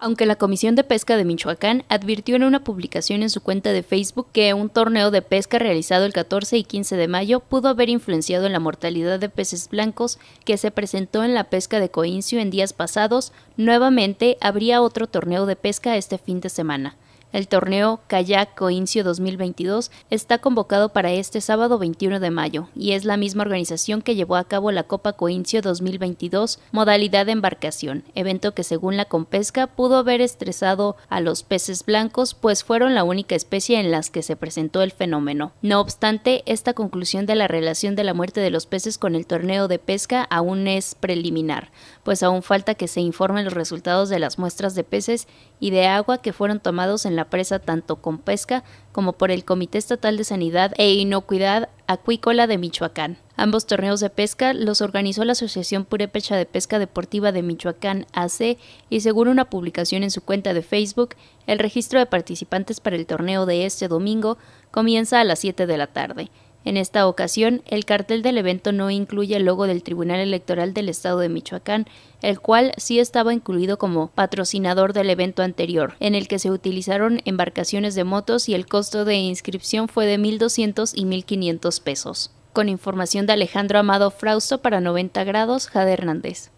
aunque 0.00 0.26
la 0.26 0.36
Comisión 0.36 0.74
de 0.74 0.82
Pesca 0.82 1.16
de 1.16 1.24
Michoacán 1.24 1.84
advirtió 1.88 2.34
en 2.34 2.44
una 2.44 2.64
publicación 2.64 3.22
en 3.22 3.30
su 3.30 3.42
cuenta 3.42 3.72
de 3.72 3.82
Facebook 3.82 4.28
que 4.32 4.54
un 4.54 4.70
torneo 4.70 5.10
de 5.10 5.22
pesca 5.22 5.58
realizado 5.58 6.06
el 6.06 6.14
14 6.14 6.56
y 6.56 6.64
15 6.64 6.96
de 6.96 7.06
mayo 7.06 7.40
pudo 7.40 7.68
haber 7.68 7.90
influenciado 7.90 8.46
en 8.46 8.52
la 8.52 8.60
mortalidad 8.60 9.20
de 9.20 9.28
peces 9.28 9.68
blancos 9.68 10.18
que 10.44 10.56
se 10.56 10.70
presentó 10.70 11.22
en 11.22 11.34
la 11.34 11.44
pesca 11.44 11.80
de 11.80 11.90
Coincio 11.90 12.40
en 12.40 12.50
días 12.50 12.72
pasados, 12.72 13.32
nuevamente 13.56 14.38
habría 14.40 14.80
otro 14.82 15.06
torneo 15.06 15.44
de 15.44 15.56
pesca 15.56 15.96
este 15.96 16.16
fin 16.16 16.40
de 16.40 16.48
semana. 16.48 16.96
El 17.32 17.46
torneo 17.46 18.00
Kayak 18.08 18.56
Coincio 18.56 19.04
2022 19.04 19.92
está 20.10 20.38
convocado 20.38 20.88
para 20.88 21.12
este 21.12 21.40
sábado 21.40 21.78
21 21.78 22.18
de 22.18 22.30
mayo 22.32 22.68
y 22.74 22.92
es 22.92 23.04
la 23.04 23.16
misma 23.16 23.42
organización 23.42 24.02
que 24.02 24.16
llevó 24.16 24.34
a 24.34 24.42
cabo 24.44 24.72
la 24.72 24.82
Copa 24.82 25.12
Coincio 25.12 25.62
2022, 25.62 26.58
modalidad 26.72 27.26
de 27.26 27.32
embarcación, 27.32 28.02
evento 28.16 28.52
que 28.52 28.64
según 28.64 28.96
la 28.96 29.04
Compesca 29.04 29.68
pudo 29.68 29.98
haber 29.98 30.20
estresado 30.20 30.96
a 31.08 31.20
los 31.20 31.44
peces 31.44 31.86
blancos, 31.86 32.34
pues 32.34 32.64
fueron 32.64 32.96
la 32.96 33.04
única 33.04 33.36
especie 33.36 33.78
en 33.78 33.92
las 33.92 34.10
que 34.10 34.22
se 34.22 34.34
presentó 34.34 34.82
el 34.82 34.90
fenómeno. 34.90 35.52
No 35.62 35.80
obstante, 35.80 36.42
esta 36.46 36.74
conclusión 36.74 37.26
de 37.26 37.36
la 37.36 37.46
relación 37.46 37.94
de 37.94 38.02
la 38.02 38.14
muerte 38.14 38.40
de 38.40 38.50
los 38.50 38.66
peces 38.66 38.98
con 38.98 39.14
el 39.14 39.26
torneo 39.26 39.68
de 39.68 39.78
pesca 39.78 40.24
aún 40.30 40.66
es 40.66 40.96
preliminar, 40.96 41.70
pues 42.10 42.24
aún 42.24 42.42
falta 42.42 42.74
que 42.74 42.88
se 42.88 43.00
informen 43.00 43.44
los 43.44 43.54
resultados 43.54 44.08
de 44.08 44.18
las 44.18 44.36
muestras 44.36 44.74
de 44.74 44.82
peces 44.82 45.28
y 45.60 45.70
de 45.70 45.86
agua 45.86 46.20
que 46.20 46.32
fueron 46.32 46.58
tomados 46.58 47.06
en 47.06 47.14
la 47.14 47.26
presa 47.26 47.60
tanto 47.60 48.02
con 48.02 48.18
pesca 48.18 48.64
como 48.90 49.12
por 49.12 49.30
el 49.30 49.44
Comité 49.44 49.78
Estatal 49.78 50.16
de 50.16 50.24
Sanidad 50.24 50.72
e 50.76 50.92
Inocuidad 50.94 51.68
Acuícola 51.86 52.48
de 52.48 52.58
Michoacán. 52.58 53.16
Ambos 53.36 53.66
torneos 53.66 54.00
de 54.00 54.10
pesca 54.10 54.54
los 54.54 54.80
organizó 54.80 55.24
la 55.24 55.32
Asociación 55.34 55.84
Purépecha 55.84 56.34
de 56.34 56.46
Pesca 56.46 56.80
Deportiva 56.80 57.30
de 57.30 57.44
Michoacán 57.44 58.06
AC 58.12 58.58
y 58.88 59.02
según 59.02 59.28
una 59.28 59.48
publicación 59.48 60.02
en 60.02 60.10
su 60.10 60.20
cuenta 60.20 60.52
de 60.52 60.62
Facebook, 60.62 61.10
el 61.46 61.60
registro 61.60 62.00
de 62.00 62.06
participantes 62.06 62.80
para 62.80 62.96
el 62.96 63.06
torneo 63.06 63.46
de 63.46 63.66
este 63.66 63.86
domingo 63.86 64.36
comienza 64.72 65.20
a 65.20 65.24
las 65.24 65.38
7 65.38 65.64
de 65.68 65.78
la 65.78 65.86
tarde. 65.86 66.28
En 66.62 66.76
esta 66.76 67.06
ocasión, 67.06 67.62
el 67.66 67.86
cartel 67.86 68.20
del 68.22 68.36
evento 68.36 68.72
no 68.72 68.90
incluye 68.90 69.34
el 69.34 69.44
logo 69.44 69.66
del 69.66 69.82
Tribunal 69.82 70.20
Electoral 70.20 70.74
del 70.74 70.90
Estado 70.90 71.18
de 71.20 71.30
Michoacán, 71.30 71.86
el 72.20 72.38
cual 72.38 72.72
sí 72.76 72.98
estaba 72.98 73.32
incluido 73.32 73.78
como 73.78 74.08
patrocinador 74.08 74.92
del 74.92 75.08
evento 75.08 75.42
anterior, 75.42 75.94
en 76.00 76.14
el 76.14 76.28
que 76.28 76.38
se 76.38 76.50
utilizaron 76.50 77.22
embarcaciones 77.24 77.94
de 77.94 78.04
motos 78.04 78.50
y 78.50 78.54
el 78.54 78.66
costo 78.66 79.06
de 79.06 79.14
inscripción 79.14 79.88
fue 79.88 80.04
de 80.04 80.18
1.200 80.18 80.92
y 80.94 81.04
1.500 81.06 81.82
pesos. 81.82 82.30
Con 82.52 82.68
información 82.68 83.24
de 83.24 83.32
Alejandro 83.32 83.78
Amado 83.78 84.10
Frausto 84.10 84.60
para 84.60 84.80
90 84.80 85.24
grados, 85.24 85.66
Jade 85.68 85.92
Hernández. 85.92 86.50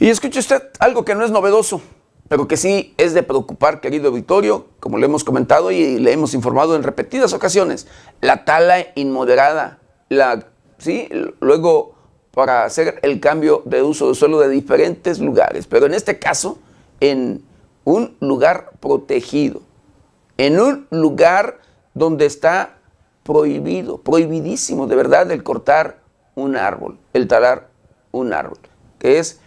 Y 0.00 0.08
escuche 0.08 0.40
usted 0.40 0.60
algo 0.80 1.04
que 1.04 1.14
no 1.14 1.24
es 1.24 1.30
novedoso 1.30 1.80
pero 2.32 2.48
que 2.48 2.56
sí 2.56 2.94
es 2.96 3.12
de 3.12 3.22
preocupar, 3.22 3.82
querido 3.82 4.10
Victorio, 4.10 4.68
como 4.80 4.96
le 4.96 5.04
hemos 5.04 5.22
comentado 5.22 5.70
y 5.70 5.98
le 5.98 6.12
hemos 6.12 6.32
informado 6.32 6.74
en 6.74 6.82
repetidas 6.82 7.34
ocasiones, 7.34 7.86
la 8.22 8.46
tala 8.46 8.86
inmoderada, 8.94 9.80
la, 10.08 10.46
¿sí? 10.78 11.10
luego 11.40 11.94
para 12.30 12.64
hacer 12.64 13.00
el 13.02 13.20
cambio 13.20 13.60
de 13.66 13.82
uso 13.82 14.08
de 14.08 14.14
suelo 14.14 14.38
de 14.38 14.48
diferentes 14.48 15.18
lugares, 15.18 15.66
pero 15.66 15.84
en 15.84 15.92
este 15.92 16.18
caso 16.18 16.58
en 17.00 17.42
un 17.84 18.16
lugar 18.20 18.70
protegido, 18.80 19.60
en 20.38 20.58
un 20.58 20.86
lugar 20.88 21.58
donde 21.92 22.24
está 22.24 22.78
prohibido, 23.24 23.98
prohibidísimo 23.98 24.86
de 24.86 24.96
verdad 24.96 25.30
el 25.32 25.42
cortar 25.42 25.98
un 26.34 26.56
árbol, 26.56 26.98
el 27.12 27.28
talar 27.28 27.68
un 28.10 28.32
árbol, 28.32 28.56
que 28.98 29.18
es 29.18 29.38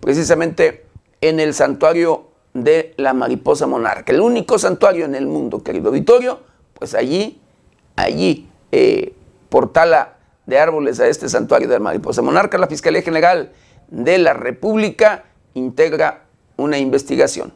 precisamente 0.00 0.85
en 1.20 1.40
el 1.40 1.54
santuario 1.54 2.28
de 2.54 2.94
la 2.96 3.12
mariposa 3.12 3.66
monarca, 3.66 4.12
el 4.12 4.20
único 4.20 4.58
santuario 4.58 5.04
en 5.04 5.14
el 5.14 5.26
mundo, 5.26 5.62
querido 5.62 5.88
auditorio, 5.88 6.40
pues 6.74 6.94
allí, 6.94 7.40
allí, 7.96 8.48
eh, 8.72 9.14
por 9.48 9.72
tala 9.72 10.16
de 10.46 10.58
árboles 10.58 11.00
a 11.00 11.08
este 11.08 11.28
santuario 11.28 11.68
de 11.68 11.74
la 11.74 11.80
mariposa 11.80 12.22
monarca, 12.22 12.58
la 12.58 12.66
Fiscalía 12.66 13.02
General 13.02 13.52
de 13.88 14.18
la 14.18 14.32
República 14.32 15.24
integra 15.54 16.24
una 16.56 16.78
investigación. 16.78 17.52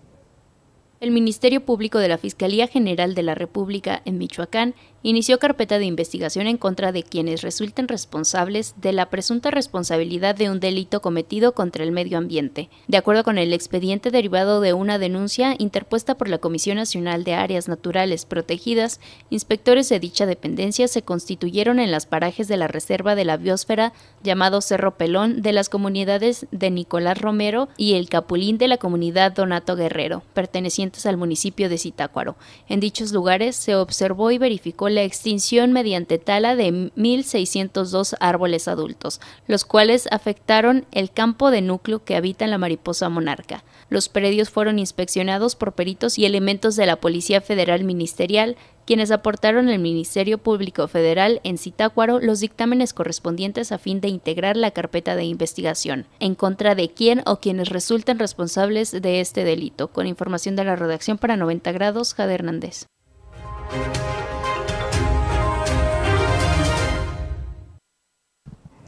El 1.00 1.12
Ministerio 1.12 1.64
Público 1.64 1.98
de 1.98 2.08
la 2.08 2.18
Fiscalía 2.18 2.66
General 2.66 3.14
de 3.14 3.22
la 3.22 3.34
República 3.34 4.02
en 4.04 4.18
Michoacán 4.18 4.74
inició 5.02 5.38
carpeta 5.38 5.78
de 5.78 5.86
investigación 5.86 6.46
en 6.46 6.58
contra 6.58 6.92
de 6.92 7.02
quienes 7.02 7.40
resulten 7.40 7.88
responsables 7.88 8.74
de 8.76 8.92
la 8.92 9.08
presunta 9.08 9.50
responsabilidad 9.50 10.34
de 10.34 10.50
un 10.50 10.60
delito 10.60 11.00
cometido 11.00 11.52
contra 11.52 11.84
el 11.84 11.92
medio 11.92 12.18
ambiente. 12.18 12.68
De 12.86 12.98
acuerdo 12.98 13.24
con 13.24 13.38
el 13.38 13.54
expediente 13.54 14.10
derivado 14.10 14.60
de 14.60 14.74
una 14.74 14.98
denuncia 14.98 15.54
interpuesta 15.58 16.16
por 16.16 16.28
la 16.28 16.38
Comisión 16.38 16.76
Nacional 16.76 17.24
de 17.24 17.34
Áreas 17.34 17.68
Naturales 17.68 18.26
Protegidas, 18.26 19.00
inspectores 19.30 19.88
de 19.88 20.00
dicha 20.00 20.26
dependencia 20.26 20.86
se 20.86 21.02
constituyeron 21.02 21.78
en 21.78 21.90
las 21.90 22.04
parajes 22.04 22.46
de 22.46 22.58
la 22.58 22.68
Reserva 22.68 23.14
de 23.14 23.24
la 23.24 23.38
Biosfera 23.38 23.94
llamado 24.22 24.60
Cerro 24.60 24.96
Pelón 24.98 25.40
de 25.40 25.52
las 25.52 25.70
comunidades 25.70 26.46
de 26.50 26.70
Nicolás 26.70 27.18
Romero 27.18 27.68
y 27.78 27.94
el 27.94 28.10
Capulín 28.10 28.58
de 28.58 28.68
la 28.68 28.76
comunidad 28.76 29.32
Donato 29.32 29.76
Guerrero, 29.76 30.22
pertenecientes 30.34 31.06
al 31.06 31.16
municipio 31.16 31.70
de 31.70 31.78
Zitácuaro. 31.78 32.36
En 32.68 32.80
dichos 32.80 33.12
lugares 33.12 33.56
se 33.56 33.76
observó 33.76 34.30
y 34.30 34.36
verificó 34.38 34.89
la 34.90 35.02
extinción 35.02 35.72
mediante 35.72 36.18
tala 36.18 36.56
de 36.56 36.72
1.602 36.72 38.16
árboles 38.20 38.68
adultos, 38.68 39.20
los 39.46 39.64
cuales 39.64 40.08
afectaron 40.10 40.86
el 40.92 41.10
campo 41.10 41.50
de 41.50 41.62
núcleo 41.62 42.04
que 42.04 42.16
habita 42.16 42.46
la 42.46 42.58
mariposa 42.58 43.08
monarca. 43.08 43.64
Los 43.88 44.08
predios 44.08 44.50
fueron 44.50 44.78
inspeccionados 44.78 45.56
por 45.56 45.72
peritos 45.72 46.18
y 46.18 46.24
elementos 46.24 46.76
de 46.76 46.86
la 46.86 46.96
Policía 46.96 47.40
Federal 47.40 47.84
Ministerial, 47.84 48.56
quienes 48.86 49.10
aportaron 49.10 49.68
al 49.68 49.78
Ministerio 49.78 50.38
Público 50.38 50.88
Federal 50.88 51.40
en 51.44 51.58
Zitácuaro 51.58 52.18
los 52.18 52.40
dictámenes 52.40 52.92
correspondientes 52.92 53.72
a 53.72 53.78
fin 53.78 54.00
de 54.00 54.08
integrar 54.08 54.56
la 54.56 54.72
carpeta 54.72 55.16
de 55.16 55.24
investigación 55.24 56.06
en 56.18 56.34
contra 56.34 56.74
de 56.74 56.90
quién 56.90 57.22
o 57.26 57.36
quienes 57.36 57.68
resulten 57.68 58.18
responsables 58.18 58.90
de 58.90 59.20
este 59.20 59.44
delito. 59.44 59.88
Con 59.88 60.06
información 60.06 60.56
de 60.56 60.64
la 60.64 60.76
redacción 60.76 61.18
para 61.18 61.36
90 61.36 61.72
grados, 61.72 62.14
Jade 62.14 62.34
Hernández. 62.34 62.86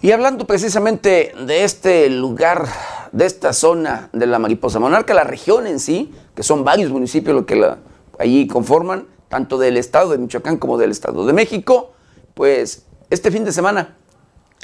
Y 0.03 0.11
hablando 0.11 0.49
precisamente 0.49 1.33
de 1.47 1.63
este 1.63 2.11
lugar, 2.11 2.67
de 3.13 3.25
esta 3.25 3.53
zona 3.53 4.11
de 4.13 4.27
la 4.27 4.41
mariposa 4.41 4.81
monarca, 4.81 5.15
la 5.15 5.23
región 5.23 5.69
en 5.69 5.79
sí, 5.79 6.13
que 6.35 6.43
son 6.43 6.65
varios 6.65 6.91
municipios 6.91 7.37
los 7.37 7.45
que 7.45 7.55
la, 7.55 7.79
allí 8.19 8.49
conforman, 8.49 9.07
tanto 9.29 9.59
del 9.59 9.77
estado 9.77 10.11
de 10.11 10.19
Michoacán 10.19 10.57
como 10.57 10.77
del 10.77 10.91
estado 10.91 11.25
de 11.25 11.33
México, 11.33 11.93
pues 12.35 12.85
este 13.11 13.31
fin 13.31 13.45
de 13.45 13.53
semana, 13.53 13.97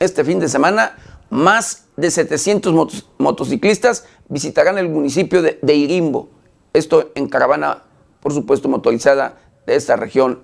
este 0.01 0.24
fin 0.24 0.40
de 0.40 0.48
semana, 0.48 0.96
más 1.31 1.85
de 1.96 2.11
700 2.11 3.05
motociclistas 3.18 4.07
visitarán 4.29 4.77
el 4.77 4.88
municipio 4.88 5.40
de, 5.40 5.61
de 5.62 5.74
Irimbo, 5.74 6.31
esto 6.72 7.12
en 7.14 7.29
caravana, 7.29 7.85
por 8.20 8.33
supuesto, 8.33 8.68
motorizada 8.68 9.38
de 9.66 9.77
esta 9.77 9.94
región 9.94 10.42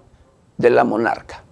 de 0.57 0.71
la 0.71 0.85
monarca. 0.85 1.44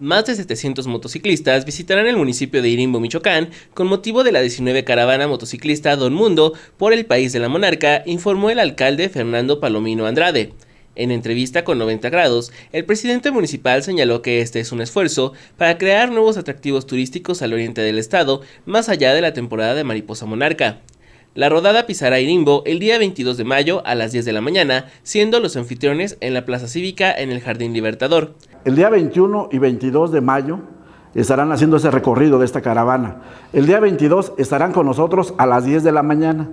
Más 0.00 0.26
de 0.26 0.36
700 0.36 0.86
motociclistas 0.86 1.64
visitarán 1.64 2.06
el 2.06 2.16
municipio 2.16 2.62
de 2.62 2.68
Irimbo, 2.68 3.00
Michoacán, 3.00 3.50
con 3.74 3.88
motivo 3.88 4.22
de 4.22 4.30
la 4.30 4.40
19 4.40 4.84
caravana 4.84 5.26
motociclista 5.26 5.96
Don 5.96 6.14
Mundo 6.14 6.52
por 6.76 6.92
el 6.92 7.04
país 7.04 7.32
de 7.32 7.40
la 7.40 7.48
monarca, 7.48 8.04
informó 8.06 8.50
el 8.50 8.60
alcalde 8.60 9.08
Fernando 9.08 9.58
Palomino 9.58 10.06
Andrade. 10.06 10.52
En 10.94 11.10
entrevista 11.10 11.64
con 11.64 11.78
90 11.78 12.10
grados, 12.10 12.52
el 12.72 12.84
presidente 12.84 13.32
municipal 13.32 13.82
señaló 13.82 14.22
que 14.22 14.40
este 14.40 14.60
es 14.60 14.70
un 14.70 14.82
esfuerzo 14.82 15.32
para 15.56 15.78
crear 15.78 16.12
nuevos 16.12 16.36
atractivos 16.36 16.86
turísticos 16.86 17.42
al 17.42 17.52
oriente 17.52 17.80
del 17.80 17.98
estado, 17.98 18.42
más 18.66 18.88
allá 18.88 19.12
de 19.14 19.20
la 19.20 19.32
temporada 19.32 19.74
de 19.74 19.82
mariposa 19.82 20.26
monarca. 20.26 20.80
La 21.34 21.48
rodada 21.48 21.86
pisará 21.86 22.20
Irimbo 22.20 22.62
el 22.66 22.78
día 22.78 22.98
22 22.98 23.36
de 23.36 23.44
mayo 23.44 23.82
a 23.84 23.96
las 23.96 24.12
10 24.12 24.24
de 24.24 24.32
la 24.32 24.40
mañana, 24.40 24.90
siendo 25.02 25.40
los 25.40 25.56
anfitriones 25.56 26.18
en 26.20 26.34
la 26.34 26.44
Plaza 26.44 26.68
Cívica 26.68 27.12
en 27.12 27.30
el 27.30 27.40
Jardín 27.40 27.72
Libertador. 27.72 28.34
El 28.64 28.74
día 28.74 28.90
21 28.90 29.50
y 29.52 29.58
22 29.58 30.10
de 30.10 30.20
mayo 30.20 30.60
estarán 31.14 31.52
haciendo 31.52 31.76
ese 31.76 31.90
recorrido 31.90 32.38
de 32.38 32.44
esta 32.44 32.60
caravana. 32.60 33.22
El 33.52 33.66
día 33.66 33.78
22 33.78 34.32
estarán 34.36 34.72
con 34.72 34.86
nosotros 34.86 35.32
a 35.38 35.46
las 35.46 35.64
10 35.64 35.84
de 35.84 35.92
la 35.92 36.02
mañana. 36.02 36.50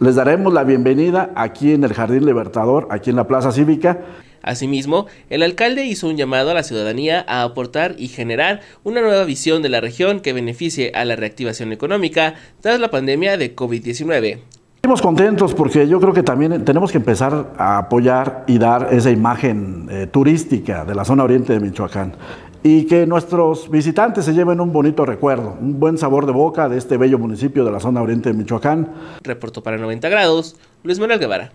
Les 0.00 0.16
daremos 0.16 0.52
la 0.52 0.64
bienvenida 0.64 1.30
aquí 1.34 1.72
en 1.72 1.84
el 1.84 1.94
Jardín 1.94 2.26
Libertador, 2.26 2.88
aquí 2.90 3.10
en 3.10 3.16
la 3.16 3.26
Plaza 3.26 3.52
Cívica. 3.52 4.00
Asimismo, 4.42 5.06
el 5.28 5.42
alcalde 5.42 5.84
hizo 5.84 6.08
un 6.08 6.16
llamado 6.16 6.50
a 6.50 6.54
la 6.54 6.62
ciudadanía 6.62 7.24
a 7.26 7.42
aportar 7.42 7.94
y 7.98 8.08
generar 8.08 8.60
una 8.84 9.00
nueva 9.00 9.24
visión 9.24 9.62
de 9.62 9.68
la 9.70 9.80
región 9.80 10.20
que 10.20 10.32
beneficie 10.32 10.92
a 10.94 11.04
la 11.04 11.16
reactivación 11.16 11.72
económica 11.72 12.34
tras 12.60 12.80
la 12.80 12.90
pandemia 12.90 13.36
de 13.36 13.56
COVID-19. 13.56 14.40
Estamos 14.80 15.02
contentos 15.02 15.52
porque 15.52 15.86
yo 15.86 16.00
creo 16.00 16.14
que 16.14 16.22
también 16.22 16.64
tenemos 16.64 16.90
que 16.90 16.96
empezar 16.96 17.52
a 17.58 17.76
apoyar 17.76 18.44
y 18.46 18.56
dar 18.58 18.88
esa 18.90 19.10
imagen 19.10 19.86
eh, 19.90 20.06
turística 20.06 20.86
de 20.86 20.94
la 20.94 21.04
zona 21.04 21.22
oriente 21.22 21.52
de 21.52 21.60
Michoacán 21.60 22.14
y 22.62 22.86
que 22.86 23.06
nuestros 23.06 23.70
visitantes 23.70 24.24
se 24.24 24.32
lleven 24.32 24.58
un 24.58 24.72
bonito 24.72 25.04
recuerdo, 25.04 25.54
un 25.60 25.78
buen 25.78 25.98
sabor 25.98 26.24
de 26.24 26.32
boca 26.32 26.70
de 26.70 26.78
este 26.78 26.96
bello 26.96 27.18
municipio 27.18 27.62
de 27.62 27.70
la 27.70 27.78
zona 27.78 28.00
oriente 28.00 28.30
de 28.30 28.38
Michoacán. 28.38 28.88
Reportó 29.22 29.62
para 29.62 29.76
90 29.76 30.08
grados 30.08 30.56
Luis 30.82 30.98
Manuel 30.98 31.20
Guevara. 31.20 31.52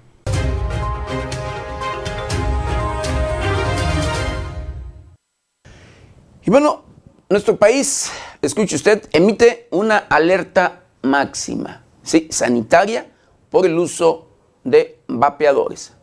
Y 6.46 6.52
bueno, 6.52 6.84
nuestro 7.28 7.58
país, 7.58 8.12
escuche 8.40 8.76
usted, 8.76 9.10
emite 9.12 9.68
una 9.72 9.98
alerta 9.98 10.84
máxima, 11.02 11.82
¿sí? 12.04 12.28
sanitaria, 12.30 13.08
por 13.56 13.66
el 13.66 13.80
uso 13.80 14.28
de 14.66 15.00
vapeadores. 15.08 15.96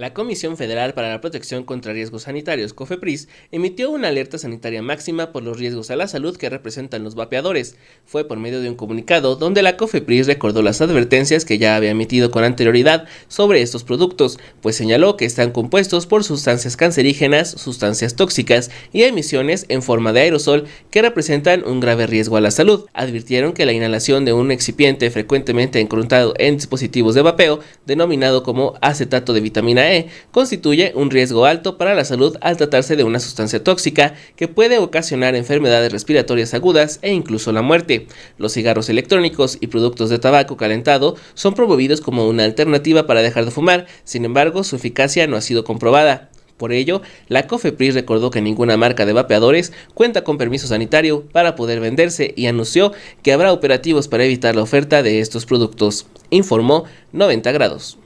La 0.00 0.14
Comisión 0.14 0.56
Federal 0.56 0.94
para 0.94 1.10
la 1.10 1.20
Protección 1.20 1.62
contra 1.62 1.92
Riesgos 1.92 2.22
Sanitarios, 2.22 2.72
COFEPRIS, 2.72 3.28
emitió 3.52 3.90
una 3.90 4.08
alerta 4.08 4.38
sanitaria 4.38 4.80
máxima 4.80 5.30
por 5.30 5.42
los 5.42 5.58
riesgos 5.58 5.90
a 5.90 5.96
la 5.96 6.08
salud 6.08 6.38
que 6.38 6.48
representan 6.48 7.04
los 7.04 7.16
vapeadores. 7.16 7.76
Fue 8.06 8.26
por 8.26 8.38
medio 8.38 8.62
de 8.62 8.70
un 8.70 8.76
comunicado 8.76 9.36
donde 9.36 9.60
la 9.60 9.76
COFEPRIS 9.76 10.26
recordó 10.26 10.62
las 10.62 10.80
advertencias 10.80 11.44
que 11.44 11.58
ya 11.58 11.76
había 11.76 11.90
emitido 11.90 12.30
con 12.30 12.44
anterioridad 12.44 13.08
sobre 13.28 13.60
estos 13.60 13.84
productos, 13.84 14.38
pues 14.62 14.74
señaló 14.74 15.18
que 15.18 15.26
están 15.26 15.50
compuestos 15.50 16.06
por 16.06 16.24
sustancias 16.24 16.78
cancerígenas, 16.78 17.50
sustancias 17.50 18.16
tóxicas 18.16 18.70
y 18.94 19.02
emisiones 19.02 19.66
en 19.68 19.82
forma 19.82 20.14
de 20.14 20.20
aerosol 20.20 20.64
que 20.90 21.02
representan 21.02 21.62
un 21.66 21.78
grave 21.78 22.06
riesgo 22.06 22.38
a 22.38 22.40
la 22.40 22.50
salud. 22.50 22.86
Advirtieron 22.94 23.52
que 23.52 23.66
la 23.66 23.74
inhalación 23.74 24.24
de 24.24 24.32
un 24.32 24.50
excipiente 24.50 25.10
frecuentemente 25.10 25.78
encruntado 25.78 26.32
en 26.38 26.56
dispositivos 26.56 27.14
de 27.14 27.20
vapeo, 27.20 27.60
denominado 27.84 28.42
como 28.42 28.78
acetato 28.80 29.34
de 29.34 29.42
vitamina 29.42 29.89
E, 29.89 29.89
e 29.90 30.06
constituye 30.30 30.92
un 30.94 31.10
riesgo 31.10 31.44
alto 31.44 31.76
para 31.76 31.94
la 31.94 32.04
salud 32.04 32.36
al 32.40 32.56
tratarse 32.56 32.96
de 32.96 33.04
una 33.04 33.20
sustancia 33.20 33.62
tóxica 33.62 34.14
que 34.36 34.48
puede 34.48 34.78
ocasionar 34.78 35.34
enfermedades 35.34 35.92
respiratorias 35.92 36.54
agudas 36.54 36.98
e 37.02 37.12
incluso 37.12 37.52
la 37.52 37.62
muerte. 37.62 38.06
Los 38.38 38.52
cigarros 38.52 38.88
electrónicos 38.88 39.58
y 39.60 39.66
productos 39.66 40.10
de 40.10 40.18
tabaco 40.18 40.56
calentado 40.56 41.16
son 41.34 41.54
promovidos 41.54 42.00
como 42.00 42.28
una 42.28 42.44
alternativa 42.44 43.06
para 43.06 43.22
dejar 43.22 43.44
de 43.44 43.50
fumar, 43.50 43.86
sin 44.04 44.24
embargo 44.24 44.64
su 44.64 44.76
eficacia 44.76 45.26
no 45.26 45.36
ha 45.36 45.40
sido 45.40 45.64
comprobada. 45.64 46.30
Por 46.60 46.72
ello, 46.72 47.00
la 47.28 47.46
COFEPRIS 47.46 47.94
recordó 47.94 48.30
que 48.30 48.42
ninguna 48.42 48.76
marca 48.76 49.06
de 49.06 49.14
vapeadores 49.14 49.72
cuenta 49.94 50.24
con 50.24 50.36
permiso 50.36 50.66
sanitario 50.66 51.24
para 51.32 51.56
poder 51.56 51.80
venderse 51.80 52.34
y 52.36 52.48
anunció 52.48 52.92
que 53.22 53.32
habrá 53.32 53.54
operativos 53.54 54.08
para 54.08 54.24
evitar 54.24 54.54
la 54.54 54.62
oferta 54.62 55.02
de 55.02 55.20
estos 55.20 55.46
productos, 55.46 56.06
informó 56.28 56.84
90 57.12 57.50
grados. 57.52 57.96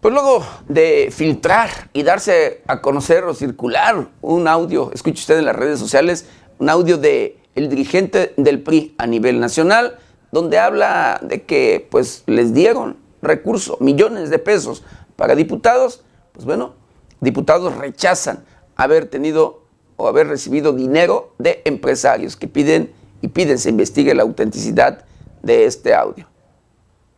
Pues 0.00 0.14
luego 0.14 0.44
de 0.68 1.08
filtrar 1.10 1.90
y 1.92 2.04
darse 2.04 2.62
a 2.68 2.80
conocer 2.80 3.24
o 3.24 3.34
circular 3.34 4.08
un 4.20 4.46
audio, 4.46 4.92
escuche 4.92 5.18
usted 5.18 5.38
en 5.38 5.44
las 5.44 5.56
redes 5.56 5.80
sociales, 5.80 6.26
un 6.60 6.70
audio 6.70 6.98
de 6.98 7.36
el 7.56 7.68
dirigente 7.68 8.32
del 8.36 8.62
PRI 8.62 8.94
a 8.96 9.08
nivel 9.08 9.40
nacional, 9.40 9.98
donde 10.30 10.60
habla 10.60 11.18
de 11.20 11.42
que 11.42 11.88
pues 11.90 12.22
les 12.26 12.54
dieron 12.54 12.96
recursos, 13.22 13.80
millones 13.80 14.30
de 14.30 14.38
pesos 14.38 14.84
para 15.16 15.34
diputados, 15.34 16.04
pues 16.32 16.44
bueno, 16.46 16.74
diputados 17.20 17.76
rechazan 17.76 18.44
haber 18.76 19.06
tenido 19.06 19.64
o 19.96 20.06
haber 20.06 20.28
recibido 20.28 20.72
dinero 20.72 21.34
de 21.38 21.60
empresarios 21.64 22.36
que 22.36 22.46
piden 22.46 22.92
y 23.20 23.26
piden 23.26 23.58
se 23.58 23.70
investigue 23.70 24.14
la 24.14 24.22
autenticidad 24.22 25.04
de 25.42 25.64
este 25.64 25.92
audio. 25.92 26.27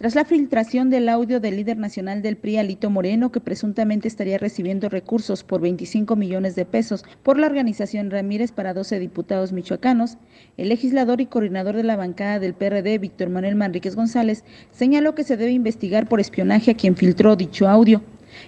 Tras 0.00 0.14
la 0.14 0.24
filtración 0.24 0.88
del 0.88 1.10
audio 1.10 1.40
del 1.40 1.56
líder 1.56 1.76
nacional 1.76 2.22
del 2.22 2.38
PRI, 2.38 2.56
Alito 2.56 2.88
Moreno, 2.88 3.30
que 3.30 3.40
presuntamente 3.40 4.08
estaría 4.08 4.38
recibiendo 4.38 4.88
recursos 4.88 5.44
por 5.44 5.60
25 5.60 6.16
millones 6.16 6.54
de 6.54 6.64
pesos 6.64 7.04
por 7.22 7.38
la 7.38 7.46
organización 7.46 8.10
Ramírez 8.10 8.50
para 8.50 8.72
12 8.72 8.98
diputados 8.98 9.52
michoacanos, 9.52 10.16
el 10.56 10.70
legislador 10.70 11.20
y 11.20 11.26
coordinador 11.26 11.76
de 11.76 11.82
la 11.82 11.96
bancada 11.96 12.38
del 12.38 12.54
PRD, 12.54 12.96
Víctor 12.96 13.28
Manuel 13.28 13.56
Manríquez 13.56 13.94
González, 13.94 14.42
señaló 14.70 15.14
que 15.14 15.22
se 15.22 15.36
debe 15.36 15.50
investigar 15.50 16.08
por 16.08 16.18
espionaje 16.18 16.70
a 16.70 16.76
quien 16.78 16.96
filtró 16.96 17.36
dicho 17.36 17.68
audio. 17.68 18.02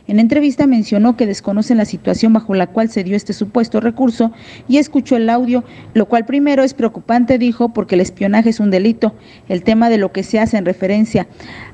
En 0.07 0.18
entrevista 0.18 0.66
mencionó 0.66 1.16
que 1.16 1.27
desconocen 1.27 1.79
la 1.79 1.85
situación 1.85 2.33
bajo 2.33 2.55
la 2.55 2.66
cual 2.66 2.88
se 2.90 3.05
dio 3.05 3.16
este 3.16 3.33
supuesto 3.33 3.81
recurso 3.81 4.33
y 4.68 4.79
escuchó 4.79 5.16
el 5.16 5.31
audio, 5.31 5.64
lo 5.95 6.07
cual 6.07 6.25
primero 6.25 6.62
es 6.62 6.75
preocupante, 6.75 7.38
dijo, 7.38 7.71
porque 7.71 7.95
el 7.95 8.01
espionaje 8.01 8.51
es 8.51 8.61
un 8.61 8.71
delito. 8.71 9.14
El 9.49 9.62
tema 9.62 9.90
de 9.90 9.99
lo 9.99 10.12
que 10.12 10.23
se 10.23 10.38
hace 10.38 10.57
en 10.57 10.64
referencia 10.64 11.27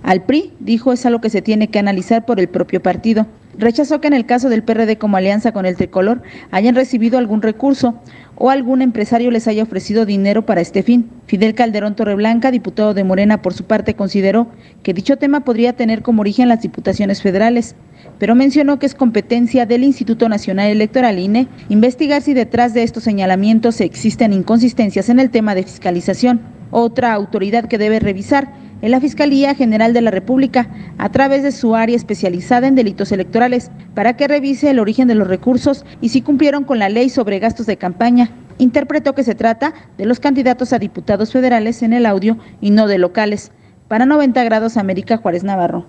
al 0.03 0.25
PRI, 0.25 0.53
dijo, 0.61 0.93
es 0.93 1.05
algo 1.07 1.21
que 1.21 1.31
se 1.31 1.43
tiene 1.43 1.69
que 1.69 1.79
analizar 1.79 2.25
por 2.25 2.41
el 2.41 2.49
propio 2.49 2.83
partido. 2.83 3.27
Rechazó 3.59 4.01
que 4.01 4.07
en 4.07 4.15
el 4.15 4.25
caso 4.25 4.49
del 4.49 4.63
PRD 4.63 4.99
como 4.99 5.17
alianza 5.17 5.51
con 5.51 5.67
el 5.67 5.75
tricolor 5.75 6.23
hayan 6.53 6.77
recibido 6.77 7.19
algún 7.19 7.43
recurso 7.43 8.01
o 8.37 8.51
algún 8.51 8.83
empresario 8.83 9.33
les 9.33 9.49
haya 9.49 9.65
ofrecido 9.65 10.07
dinero 10.07 10.47
para 10.47 10.61
este 10.61 10.85
fin. 10.85 11.11
Fidel 11.27 11.55
Calderón 11.55 11.97
Torreblanca, 11.97 12.53
diputado 12.53 12.95
de 12.95 13.03
Morena, 13.03 13.43
por 13.43 13.55
su 13.55 13.65
parte 13.65 13.95
consideró 13.95 14.47
que 14.85 14.95
dicho 14.95 15.17
tema 15.17 15.41
podría 15.41 15.73
tener 15.73 16.03
como 16.03 16.21
origen 16.21 16.49
las 16.49 16.63
diputaciones 16.63 17.21
federales, 17.21 17.75
pero 18.21 18.37
mencionó 18.37 18.79
que 18.79 18.87
es 18.87 18.95
competencia 18.95 19.67
del 19.67 19.83
Instituto 19.83 20.29
Nacional 20.29 20.71
Electoral 20.71 21.19
INE 21.19 21.49
investigar 21.69 22.23
si 22.23 22.35
detrás 22.35 22.75
de 22.75 22.85
estos 22.85 23.03
señalamientos 23.03 23.81
existen 23.81 24.33
inconsistencias 24.33 25.09
en 25.09 25.19
el 25.19 25.31
tema 25.31 25.57
de 25.57 25.65
fiscalización. 25.65 26.41
Otra 26.71 27.13
autoridad 27.13 27.65
que 27.65 27.79
debe 27.79 27.99
revisar 27.99 28.53
en 28.83 28.91
la 28.91 29.01
Fiscalía 29.01 29.55
General 29.55 29.93
de 29.93 30.01
la 30.01 30.11
República 30.11 30.69
a 30.99 31.11
través 31.11 31.43
de 31.43 31.53
su 31.53 31.75
área 31.75 31.97
especializada 31.97 32.67
en 32.67 32.75
delitos 32.75 33.13
electorales 33.13 33.71
para 33.95 34.17
que 34.17 34.29
revise 34.29 34.71
el 34.71 34.79
origen 34.79 35.09
de 35.09 35.15
los 35.15 35.29
recursos 35.29 35.85
y 36.01 36.11
si 36.11 36.23
cumplieron 36.23 36.65
con 36.65 36.79
la 36.79 36.89
ley 36.89 37.09
sobre 37.09 37.39
gastos 37.39 37.67
de 37.67 37.77
campaña. 37.77 38.31
Interpretó 38.59 39.15
que 39.15 39.25
se 39.25 39.35
trata 39.35 39.73
de 39.97 40.07
los 40.07 40.21
candidatos 40.21 40.73
a 40.73 40.79
diputados 40.79 41.33
federales 41.33 41.83
en 41.83 41.93
el 41.93 42.07
audio 42.07 42.39
y 42.61 42.71
no 42.71 42.87
de 42.87 42.99
locales. 42.99 43.53
Para 43.89 44.05
90 44.05 44.43
grados 44.45 44.77
América 44.77 45.17
Juárez 45.17 45.45
Navarro. 45.45 45.87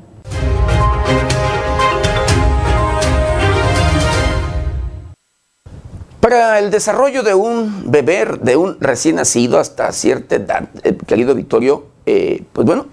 Para 6.20 6.60
el 6.60 6.70
desarrollo 6.70 7.24
de 7.24 7.34
un 7.34 7.92
bebé, 7.92 8.28
de 8.42 8.56
un 8.56 8.78
recién 8.80 9.16
nacido 9.16 9.58
hasta 9.58 9.92
cierta 9.92 10.36
edad, 10.36 10.70
eh, 10.84 10.96
querido 11.08 11.34
Victorio, 11.34 11.88
eh, 12.06 12.44
pues 12.54 12.66
bueno, 12.66 12.88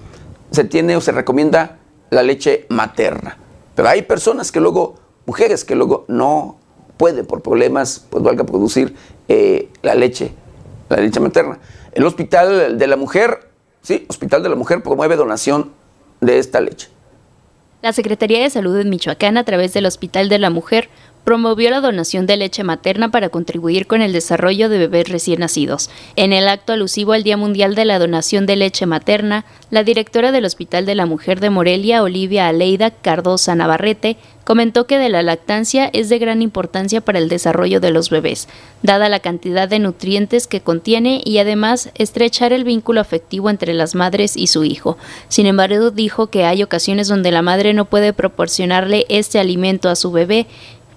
se 0.50 0.64
tiene 0.64 0.96
o 0.96 1.00
se 1.00 1.12
recomienda 1.12 1.78
la 2.10 2.22
leche 2.22 2.66
materna. 2.68 3.38
Pero 3.74 3.88
hay 3.88 4.02
personas 4.02 4.52
que 4.52 4.60
luego, 4.60 4.94
mujeres 5.26 5.64
que 5.64 5.74
luego 5.74 6.04
no 6.08 6.56
pueden 6.96 7.26
por 7.26 7.42
problemas, 7.42 8.06
pues 8.10 8.22
valga 8.22 8.44
producir 8.44 8.94
eh, 9.28 9.68
la 9.82 9.94
leche, 9.94 10.32
la 10.88 10.96
leche 10.98 11.20
materna. 11.20 11.58
El 11.92 12.04
Hospital 12.04 12.78
de 12.78 12.86
la 12.86 12.96
Mujer, 12.96 13.50
sí, 13.82 14.06
Hospital 14.08 14.42
de 14.42 14.48
la 14.48 14.56
Mujer 14.56 14.82
promueve 14.82 15.16
donación 15.16 15.72
de 16.20 16.38
esta 16.38 16.60
leche. 16.60 16.88
La 17.82 17.92
Secretaría 17.92 18.40
de 18.40 18.50
Salud 18.50 18.76
de 18.76 18.84
Michoacán, 18.84 19.36
a 19.36 19.44
través 19.44 19.72
del 19.74 19.86
Hospital 19.86 20.28
de 20.28 20.38
la 20.38 20.50
Mujer, 20.50 20.88
promovió 21.26 21.70
la 21.70 21.80
donación 21.80 22.24
de 22.26 22.36
leche 22.36 22.62
materna 22.62 23.10
para 23.10 23.30
contribuir 23.30 23.88
con 23.88 24.00
el 24.00 24.12
desarrollo 24.12 24.68
de 24.68 24.78
bebés 24.78 25.08
recién 25.08 25.40
nacidos. 25.40 25.90
En 26.14 26.32
el 26.32 26.46
acto 26.46 26.72
alusivo 26.72 27.14
al 27.14 27.24
Día 27.24 27.36
Mundial 27.36 27.74
de 27.74 27.84
la 27.84 27.98
Donación 27.98 28.46
de 28.46 28.54
Leche 28.54 28.86
Materna, 28.86 29.44
la 29.72 29.82
directora 29.82 30.30
del 30.30 30.44
Hospital 30.44 30.86
de 30.86 30.94
la 30.94 31.04
Mujer 31.04 31.40
de 31.40 31.50
Morelia, 31.50 32.04
Olivia 32.04 32.46
Aleida 32.46 32.92
Cardosa 32.92 33.56
Navarrete, 33.56 34.18
comentó 34.46 34.86
que 34.86 34.96
de 34.96 35.08
la 35.08 35.22
lactancia 35.22 35.90
es 35.92 36.08
de 36.08 36.20
gran 36.20 36.40
importancia 36.40 37.00
para 37.00 37.18
el 37.18 37.28
desarrollo 37.28 37.80
de 37.80 37.90
los 37.90 38.10
bebés, 38.10 38.46
dada 38.82 39.08
la 39.08 39.18
cantidad 39.18 39.68
de 39.68 39.80
nutrientes 39.80 40.46
que 40.46 40.60
contiene 40.60 41.20
y 41.24 41.38
además 41.38 41.90
estrechar 41.96 42.52
el 42.52 42.62
vínculo 42.62 43.00
afectivo 43.00 43.50
entre 43.50 43.74
las 43.74 43.96
madres 43.96 44.36
y 44.36 44.46
su 44.46 44.62
hijo. 44.62 44.98
Sin 45.26 45.46
embargo, 45.46 45.90
dijo 45.90 46.28
que 46.28 46.44
hay 46.44 46.62
ocasiones 46.62 47.08
donde 47.08 47.32
la 47.32 47.42
madre 47.42 47.74
no 47.74 47.86
puede 47.86 48.12
proporcionarle 48.12 49.04
este 49.08 49.40
alimento 49.40 49.88
a 49.88 49.96
su 49.96 50.12
bebé 50.12 50.46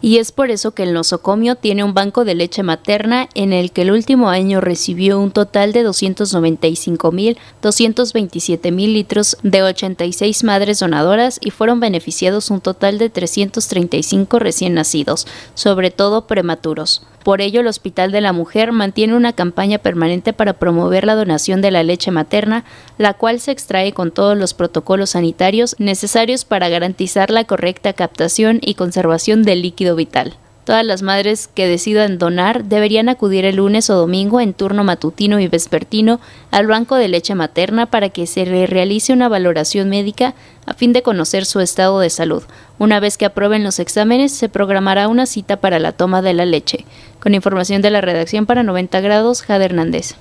y 0.01 0.17
es 0.17 0.31
por 0.31 0.49
eso 0.51 0.71
que 0.71 0.83
el 0.83 0.93
nosocomio 0.93 1.55
tiene 1.55 1.83
un 1.83 1.93
banco 1.93 2.23
de 2.25 2.35
leche 2.35 2.63
materna 2.63 3.29
en 3.33 3.51
el 3.53 3.71
que 3.71 3.83
el 3.83 3.91
último 3.91 4.29
año 4.29 4.59
recibió 4.61 5.19
un 5.19 5.31
total 5.31 5.73
de 5.73 5.85
295.227 5.85 8.71
mil 8.71 8.93
litros 8.93 9.37
de 9.43 9.61
86 9.63 10.43
madres 10.43 10.79
donadoras 10.79 11.39
y 11.41 11.51
fueron 11.51 11.79
beneficiados 11.79 12.49
un 12.49 12.61
total 12.61 12.97
de 12.97 13.09
335 13.09 14.39
recién 14.39 14.73
nacidos, 14.73 15.27
sobre 15.53 15.91
todo 15.91 16.25
prematuros. 16.27 17.03
Por 17.23 17.41
ello, 17.41 17.61
el 17.61 17.67
Hospital 17.67 18.11
de 18.11 18.21
la 18.21 18.33
Mujer 18.33 18.71
mantiene 18.71 19.15
una 19.15 19.33
campaña 19.33 19.77
permanente 19.77 20.33
para 20.33 20.53
promover 20.53 21.05
la 21.05 21.15
donación 21.15 21.61
de 21.61 21.71
la 21.71 21.83
leche 21.83 22.11
materna, 22.11 22.63
la 22.97 23.13
cual 23.13 23.39
se 23.39 23.51
extrae 23.51 23.91
con 23.91 24.11
todos 24.11 24.37
los 24.37 24.53
protocolos 24.53 25.11
sanitarios 25.11 25.75
necesarios 25.79 26.45
para 26.45 26.69
garantizar 26.69 27.29
la 27.29 27.43
correcta 27.43 27.93
captación 27.93 28.59
y 28.61 28.75
conservación 28.75 29.43
del 29.43 29.61
líquido 29.61 29.95
vital. 29.95 30.35
Todas 30.69 30.85
las 30.85 31.01
madres 31.01 31.47
que 31.51 31.67
decidan 31.67 32.19
donar 32.19 32.63
deberían 32.65 33.09
acudir 33.09 33.43
el 33.43 33.55
lunes 33.55 33.89
o 33.89 33.95
domingo 33.95 34.39
en 34.39 34.53
turno 34.53 34.83
matutino 34.83 35.39
y 35.39 35.47
vespertino 35.47 36.19
al 36.51 36.67
banco 36.67 36.93
de 36.93 37.07
leche 37.07 37.33
materna 37.33 37.87
para 37.87 38.09
que 38.09 38.27
se 38.27 38.45
le 38.45 38.67
realice 38.67 39.11
una 39.11 39.29
valoración 39.29 39.89
médica 39.89 40.35
a 40.67 40.75
fin 40.75 40.93
de 40.93 41.01
conocer 41.01 41.47
su 41.47 41.59
estado 41.59 41.99
de 41.99 42.11
salud. 42.11 42.43
Una 42.77 42.99
vez 42.99 43.17
que 43.17 43.25
aprueben 43.25 43.63
los 43.63 43.79
exámenes, 43.79 44.31
se 44.31 44.47
programará 44.47 45.07
una 45.07 45.25
cita 45.25 45.57
para 45.57 45.79
la 45.79 45.91
toma 45.91 46.21
de 46.21 46.35
la 46.35 46.45
leche. 46.45 46.85
Con 47.19 47.33
información 47.33 47.81
de 47.81 47.89
la 47.89 48.01
redacción 48.01 48.45
para 48.45 48.61
90 48.61 49.01
grados, 49.01 49.41
Jade 49.41 49.65
Hernández. 49.65 50.17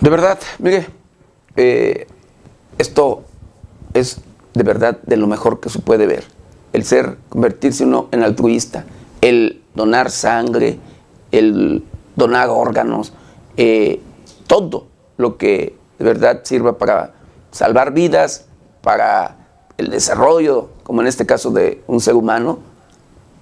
De 0.00 0.10
verdad, 0.10 0.40
mire, 0.58 0.88
eh, 1.54 2.08
esto 2.76 3.22
es 3.94 4.18
de 4.54 4.62
verdad 4.62 4.98
de 5.02 5.16
lo 5.16 5.26
mejor 5.26 5.60
que 5.60 5.68
se 5.68 5.78
puede 5.78 6.06
ver. 6.06 6.24
El 6.72 6.84
ser, 6.84 7.18
convertirse 7.28 7.84
uno 7.84 8.08
en 8.12 8.22
altruista, 8.22 8.84
el 9.20 9.62
donar 9.74 10.10
sangre, 10.10 10.78
el 11.30 11.84
donar 12.16 12.48
órganos, 12.48 13.12
eh, 13.56 14.00
todo 14.46 14.86
lo 15.16 15.36
que 15.36 15.76
de 15.98 16.04
verdad 16.04 16.40
sirva 16.44 16.78
para 16.78 17.14
salvar 17.50 17.92
vidas, 17.92 18.46
para 18.82 19.36
el 19.76 19.90
desarrollo, 19.90 20.70
como 20.82 21.00
en 21.00 21.06
este 21.06 21.26
caso 21.26 21.50
de 21.50 21.82
un 21.86 22.00
ser 22.00 22.14
humano, 22.14 22.58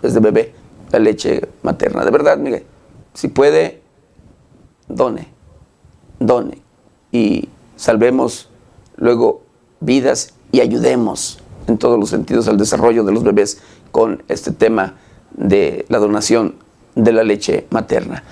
desde 0.03 0.21
bebé, 0.21 0.55
la 0.91 0.99
leche 0.99 1.49
materna. 1.63 2.05
De 2.05 2.11
verdad, 2.11 2.39
mire, 2.39 2.65
si 3.15 3.29
puede, 3.29 3.83
done, 4.89 5.29
done 6.19 6.59
y 7.13 7.49
salvemos 7.77 8.49
luego 8.97 9.43
vidas 9.81 10.35
y 10.53 10.61
ayudemos 10.61 11.39
en 11.67 11.79
todos 11.79 11.99
los 11.99 12.11
sentidos 12.11 12.49
al 12.49 12.57
desarrollo 12.57 13.05
de 13.05 13.13
los 13.13 13.23
bebés 13.23 13.61
con 13.91 14.23
este 14.29 14.53
tema 14.53 14.97
de 15.33 15.85
la 15.89 15.99
donación 15.99 16.57
de 16.95 17.13
la 17.13 17.23
leche 17.23 17.67
materna. 17.71 18.25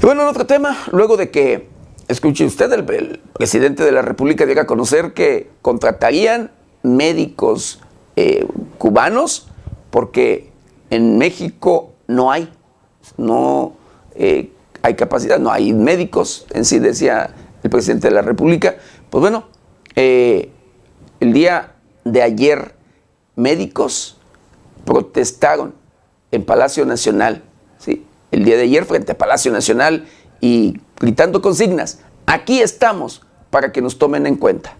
Y 0.00 0.06
bueno, 0.06 0.28
otro 0.28 0.46
tema, 0.46 0.76
luego 0.92 1.16
de 1.16 1.30
que, 1.30 1.68
escuche 2.08 2.44
usted, 2.44 2.72
el, 2.72 3.20
presidente 3.32 3.84
de 3.84 3.92
la 3.92 4.02
República 4.02 4.44
llega 4.44 4.62
a 4.62 4.66
conocer 4.66 5.12
que 5.14 5.50
contratarían 5.62 6.50
médicos 6.82 7.80
eh, 8.16 8.46
cubanos 8.78 9.48
porque 9.90 10.50
en 10.90 11.18
México 11.18 11.92
no 12.06 12.30
hay, 12.30 12.52
no 13.16 13.74
eh, 14.14 14.50
hay 14.82 14.94
capacidad, 14.94 15.38
no 15.38 15.50
hay 15.50 15.72
médicos, 15.72 16.46
en 16.50 16.64
sí 16.64 16.78
decía 16.78 17.34
el 17.62 17.70
presidente 17.70 18.08
de 18.08 18.14
la 18.14 18.22
República. 18.22 18.76
Pues 19.10 19.20
bueno, 19.20 19.44
eh, 19.94 20.50
el 21.22 21.32
día 21.32 21.74
de 22.02 22.20
ayer, 22.20 22.74
médicos 23.36 24.16
protestaron 24.84 25.72
en 26.32 26.44
Palacio 26.44 26.84
Nacional, 26.84 27.44
¿sí? 27.78 28.04
el 28.32 28.44
día 28.44 28.56
de 28.56 28.64
ayer 28.64 28.84
frente 28.84 29.12
a 29.12 29.18
Palacio 29.18 29.52
Nacional 29.52 30.06
y 30.40 30.80
gritando 30.98 31.40
consignas, 31.40 32.00
aquí 32.26 32.60
estamos 32.60 33.22
para 33.50 33.70
que 33.70 33.80
nos 33.80 33.98
tomen 33.98 34.26
en 34.26 34.34
cuenta. 34.34 34.76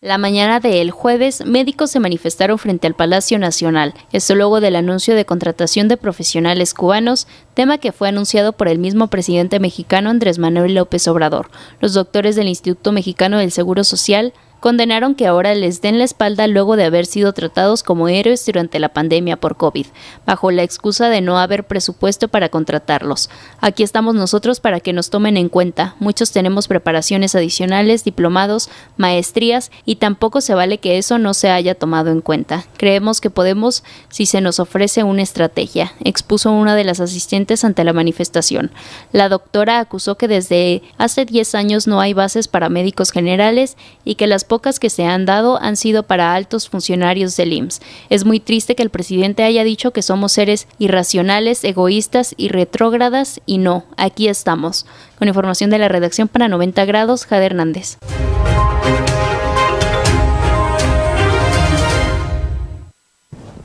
La 0.00 0.16
mañana 0.16 0.60
del 0.60 0.90
jueves, 0.90 1.44
médicos 1.44 1.90
se 1.90 2.00
manifestaron 2.00 2.58
frente 2.58 2.86
al 2.86 2.94
Palacio 2.94 3.38
Nacional, 3.38 3.92
esto 4.12 4.34
luego 4.34 4.62
del 4.62 4.76
anuncio 4.76 5.14
de 5.14 5.26
contratación 5.26 5.88
de 5.88 5.98
profesionales 5.98 6.72
cubanos, 6.72 7.26
tema 7.52 7.76
que 7.76 7.92
fue 7.92 8.08
anunciado 8.08 8.54
por 8.54 8.68
el 8.68 8.78
mismo 8.78 9.08
presidente 9.08 9.60
mexicano 9.60 10.08
Andrés 10.08 10.38
Manuel 10.38 10.74
López 10.74 11.06
Obrador. 11.06 11.50
Los 11.80 11.92
doctores 11.92 12.34
del 12.34 12.48
Instituto 12.48 12.92
Mexicano 12.92 13.38
del 13.38 13.50
Seguro 13.50 13.84
Social 13.84 14.32
condenaron 14.64 15.14
que 15.14 15.26
ahora 15.26 15.54
les 15.54 15.82
den 15.82 15.98
la 15.98 16.04
espalda 16.04 16.46
luego 16.46 16.76
de 16.76 16.84
haber 16.84 17.04
sido 17.04 17.34
tratados 17.34 17.82
como 17.82 18.08
héroes 18.08 18.46
durante 18.46 18.78
la 18.78 18.88
pandemia 18.88 19.36
por 19.36 19.58
COVID, 19.58 19.84
bajo 20.24 20.50
la 20.50 20.62
excusa 20.62 21.10
de 21.10 21.20
no 21.20 21.38
haber 21.38 21.64
presupuesto 21.64 22.28
para 22.28 22.48
contratarlos. 22.48 23.28
Aquí 23.60 23.82
estamos 23.82 24.14
nosotros 24.14 24.60
para 24.60 24.80
que 24.80 24.94
nos 24.94 25.10
tomen 25.10 25.36
en 25.36 25.50
cuenta. 25.50 25.96
Muchos 25.98 26.32
tenemos 26.32 26.66
preparaciones 26.66 27.34
adicionales, 27.34 28.04
diplomados, 28.04 28.70
maestrías 28.96 29.70
y 29.84 29.96
tampoco 29.96 30.40
se 30.40 30.54
vale 30.54 30.78
que 30.78 30.96
eso 30.96 31.18
no 31.18 31.34
se 31.34 31.50
haya 31.50 31.74
tomado 31.74 32.10
en 32.10 32.22
cuenta. 32.22 32.64
Creemos 32.78 33.20
que 33.20 33.28
podemos 33.28 33.84
si 34.08 34.24
se 34.24 34.40
nos 34.40 34.60
ofrece 34.60 35.04
una 35.04 35.20
estrategia, 35.20 35.92
expuso 36.02 36.50
una 36.50 36.74
de 36.74 36.84
las 36.84 37.00
asistentes 37.00 37.64
ante 37.64 37.84
la 37.84 37.92
manifestación. 37.92 38.70
La 39.12 39.28
doctora 39.28 39.80
acusó 39.80 40.16
que 40.16 40.26
desde 40.26 40.82
hace 40.96 41.26
10 41.26 41.54
años 41.54 41.86
no 41.86 42.00
hay 42.00 42.14
bases 42.14 42.48
para 42.48 42.70
médicos 42.70 43.10
generales 43.10 43.76
y 44.06 44.14
que 44.14 44.26
las 44.26 44.44
pocas 44.54 44.78
que 44.78 44.88
se 44.88 45.04
han 45.04 45.26
dado 45.26 45.60
han 45.60 45.76
sido 45.76 46.04
para 46.04 46.32
altos 46.32 46.68
funcionarios 46.68 47.36
del 47.36 47.52
IMSS. 47.54 47.80
Es 48.08 48.24
muy 48.24 48.38
triste 48.38 48.76
que 48.76 48.84
el 48.84 48.88
presidente 48.88 49.42
haya 49.42 49.64
dicho 49.64 49.90
que 49.90 50.00
somos 50.00 50.30
seres 50.30 50.68
irracionales, 50.78 51.64
egoístas 51.64 52.34
y 52.36 52.50
retrógradas 52.50 53.40
y 53.46 53.58
no, 53.58 53.84
aquí 53.96 54.28
estamos. 54.28 54.86
Con 55.18 55.26
información 55.26 55.70
de 55.70 55.78
la 55.78 55.88
redacción 55.88 56.28
para 56.28 56.46
90 56.46 56.84
grados, 56.84 57.26
Jade 57.26 57.46
Hernández. 57.46 57.98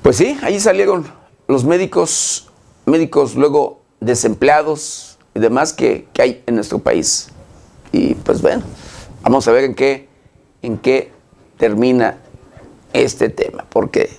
Pues 0.01 0.17
sí, 0.17 0.39
ahí 0.41 0.59
salieron 0.59 1.05
los 1.47 1.65
médicos, 1.65 2.49
médicos 2.87 3.35
luego 3.35 3.83
desempleados 3.99 5.19
y 5.35 5.39
demás 5.39 5.71
que, 5.71 6.07
que 6.13 6.23
hay 6.23 6.43
en 6.47 6.55
nuestro 6.55 6.79
país. 6.79 7.27
Y 7.91 8.15
pues 8.15 8.41
bueno, 8.41 8.63
vamos 9.21 9.47
a 9.47 9.51
ver 9.51 9.65
en 9.65 9.75
qué 9.75 10.08
en 10.61 10.77
qué 10.77 11.11
termina 11.57 12.17
este 12.93 13.29
tema, 13.29 13.65
porque, 13.69 14.09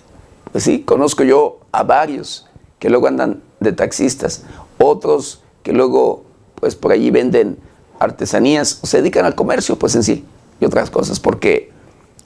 pues 0.52 0.64
sí, 0.64 0.82
conozco 0.82 1.24
yo 1.24 1.60
a 1.72 1.82
varios 1.82 2.46
que 2.78 2.90
luego 2.90 3.08
andan 3.08 3.42
de 3.60 3.72
taxistas, 3.72 4.44
otros 4.78 5.42
que 5.62 5.72
luego, 5.72 6.24
pues 6.54 6.76
por 6.76 6.92
allí 6.92 7.10
venden 7.10 7.58
artesanías 7.98 8.80
o 8.82 8.86
se 8.86 8.98
dedican 8.98 9.24
al 9.24 9.34
comercio, 9.34 9.78
pues 9.78 9.94
en 9.94 10.02
sí, 10.02 10.24
y 10.60 10.64
otras 10.64 10.90
cosas, 10.90 11.20
porque, 11.20 11.70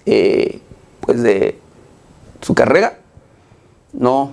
eh, 0.06 0.60
pues 1.00 1.22
de 1.22 1.58
su 2.40 2.54
carrera 2.54 2.98
no 3.92 4.32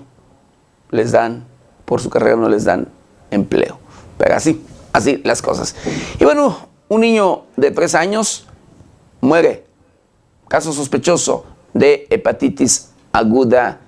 les 0.89 1.11
dan, 1.11 1.45
por 1.85 2.01
su 2.01 2.09
carrera 2.09 2.35
no 2.35 2.49
les 2.49 2.65
dan 2.65 2.87
empleo, 3.31 3.79
pero 4.17 4.35
así, 4.35 4.63
así 4.93 5.21
las 5.23 5.41
cosas. 5.41 5.75
Y 6.19 6.25
bueno, 6.25 6.67
un 6.89 7.01
niño 7.01 7.43
de 7.55 7.71
tres 7.71 7.95
años 7.95 8.47
muere 9.21 9.70
Caso 10.51 10.73
sospechoso 10.73 11.45
de 11.73 12.07
hepatitis 12.09 12.91
aguda 13.13 13.79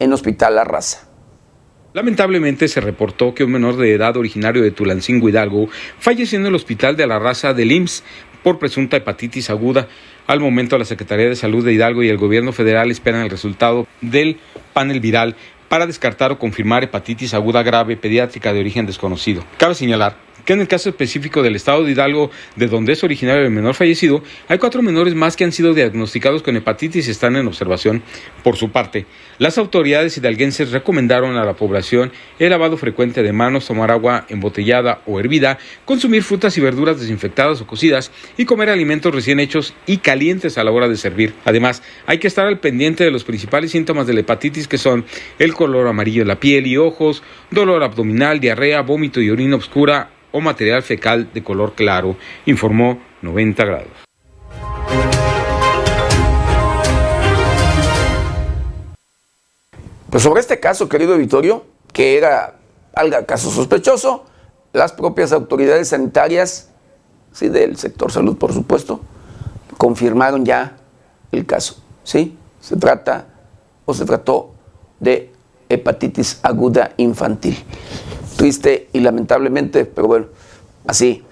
en 0.00 0.12
Hospital 0.12 0.56
La 0.56 0.64
Raza. 0.64 1.06
Lamentablemente 1.92 2.66
se 2.66 2.80
reportó 2.80 3.34
que 3.34 3.44
un 3.44 3.52
menor 3.52 3.76
de 3.76 3.94
edad 3.94 4.16
originario 4.16 4.62
de 4.62 4.72
Tulancingo 4.72 5.28
Hidalgo 5.28 5.68
falleció 6.00 6.40
en 6.40 6.46
el 6.46 6.56
hospital 6.56 6.96
de 6.96 7.06
la 7.06 7.20
raza 7.20 7.54
del 7.54 7.70
IMSS 7.70 8.02
por 8.42 8.58
presunta 8.58 8.96
hepatitis 8.96 9.48
aguda. 9.48 9.86
Al 10.26 10.40
momento 10.40 10.76
la 10.76 10.84
Secretaría 10.84 11.28
de 11.28 11.36
Salud 11.36 11.64
de 11.64 11.72
Hidalgo 11.72 12.02
y 12.02 12.08
el 12.08 12.18
gobierno 12.18 12.50
federal 12.50 12.90
esperan 12.90 13.22
el 13.22 13.30
resultado 13.30 13.86
del 14.00 14.40
panel 14.72 14.98
viral 14.98 15.36
para 15.68 15.86
descartar 15.86 16.32
o 16.32 16.38
confirmar 16.40 16.82
hepatitis 16.82 17.32
aguda 17.32 17.62
grave 17.62 17.96
pediátrica 17.96 18.52
de 18.52 18.58
origen 18.58 18.86
desconocido. 18.86 19.44
Cabe 19.56 19.76
señalar 19.76 20.16
que 20.44 20.52
en 20.52 20.60
el 20.60 20.68
caso 20.68 20.88
específico 20.88 21.42
del 21.42 21.56
estado 21.56 21.84
de 21.84 21.92
Hidalgo, 21.92 22.30
de 22.56 22.66
donde 22.66 22.92
es 22.92 23.04
originario 23.04 23.44
el 23.44 23.50
menor 23.50 23.74
fallecido, 23.74 24.22
hay 24.48 24.58
cuatro 24.58 24.82
menores 24.82 25.14
más 25.14 25.36
que 25.36 25.44
han 25.44 25.52
sido 25.52 25.74
diagnosticados 25.74 26.42
con 26.42 26.56
hepatitis 26.56 27.08
y 27.08 27.10
están 27.10 27.36
en 27.36 27.46
observación. 27.46 28.02
Por 28.42 28.56
su 28.56 28.70
parte, 28.70 29.06
las 29.38 29.58
autoridades 29.58 30.16
hidalguenses 30.16 30.72
recomendaron 30.72 31.36
a 31.36 31.44
la 31.44 31.54
población 31.54 32.12
el 32.38 32.50
lavado 32.50 32.76
frecuente 32.76 33.22
de 33.22 33.32
manos, 33.32 33.66
tomar 33.66 33.90
agua 33.90 34.26
embotellada 34.28 35.02
o 35.06 35.20
hervida, 35.20 35.58
consumir 35.84 36.22
frutas 36.22 36.56
y 36.58 36.60
verduras 36.60 37.00
desinfectadas 37.00 37.60
o 37.60 37.66
cocidas 37.66 38.10
y 38.36 38.44
comer 38.44 38.70
alimentos 38.70 39.14
recién 39.14 39.40
hechos 39.40 39.74
y 39.86 39.98
calientes 39.98 40.58
a 40.58 40.64
la 40.64 40.70
hora 40.70 40.88
de 40.88 40.96
servir. 40.96 41.34
Además, 41.44 41.82
hay 42.06 42.18
que 42.18 42.28
estar 42.28 42.46
al 42.46 42.60
pendiente 42.60 43.04
de 43.04 43.10
los 43.10 43.24
principales 43.24 43.70
síntomas 43.70 44.06
de 44.06 44.14
la 44.14 44.20
hepatitis 44.20 44.68
que 44.68 44.78
son 44.78 45.04
el 45.38 45.54
color 45.54 45.86
amarillo 45.86 46.22
de 46.22 46.28
la 46.28 46.40
piel 46.40 46.66
y 46.66 46.76
ojos, 46.76 47.22
dolor 47.50 47.82
abdominal, 47.82 48.40
diarrea, 48.40 48.82
vómito 48.82 49.20
y 49.20 49.30
orina 49.30 49.56
oscura 49.56 50.10
o 50.32 50.40
material 50.40 50.82
fecal 50.82 51.32
de 51.32 51.44
color 51.44 51.74
claro, 51.74 52.16
informó 52.46 52.98
90 53.22 53.64
grados. 53.64 53.88
Pues 60.10 60.22
sobre 60.22 60.40
este 60.40 60.60
caso, 60.60 60.88
querido 60.90 61.16
Vittorio, 61.16 61.64
que 61.92 62.18
era 62.18 62.56
algo 62.94 63.24
caso 63.24 63.50
sospechoso, 63.50 64.26
las 64.72 64.92
propias 64.92 65.32
autoridades 65.32 65.88
sanitarias, 65.88 66.70
sí, 67.32 67.48
del 67.48 67.78
sector 67.78 68.12
salud, 68.12 68.36
por 68.36 68.52
supuesto, 68.52 69.00
confirmaron 69.78 70.44
ya 70.44 70.76
el 71.30 71.46
caso. 71.46 71.82
¿sí? 72.04 72.36
Se 72.60 72.76
trata 72.76 73.26
o 73.84 73.94
se 73.94 74.04
trató 74.04 74.52
de 75.00 75.32
hepatitis 75.68 76.40
aguda 76.42 76.92
infantil. 76.98 77.56
Triste 78.42 78.88
y 78.92 78.98
lamentablemente, 78.98 79.84
pero 79.84 80.08
bueno, 80.08 80.26
así 80.84 81.22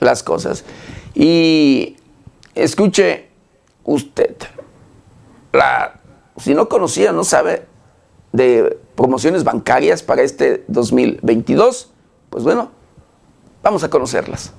las 0.00 0.24
cosas. 0.24 0.64
Y 1.14 1.96
escuche 2.56 3.28
usted, 3.84 4.34
la, 5.52 6.00
si 6.38 6.54
no 6.54 6.68
conocía, 6.68 7.12
no 7.12 7.22
sabe 7.22 7.66
de 8.32 8.80
promociones 8.96 9.44
bancarias 9.44 10.02
para 10.02 10.22
este 10.22 10.64
2022, 10.66 11.92
pues 12.30 12.42
bueno, 12.42 12.72
vamos 13.62 13.84
a 13.84 13.88
conocerlas. 13.88 14.52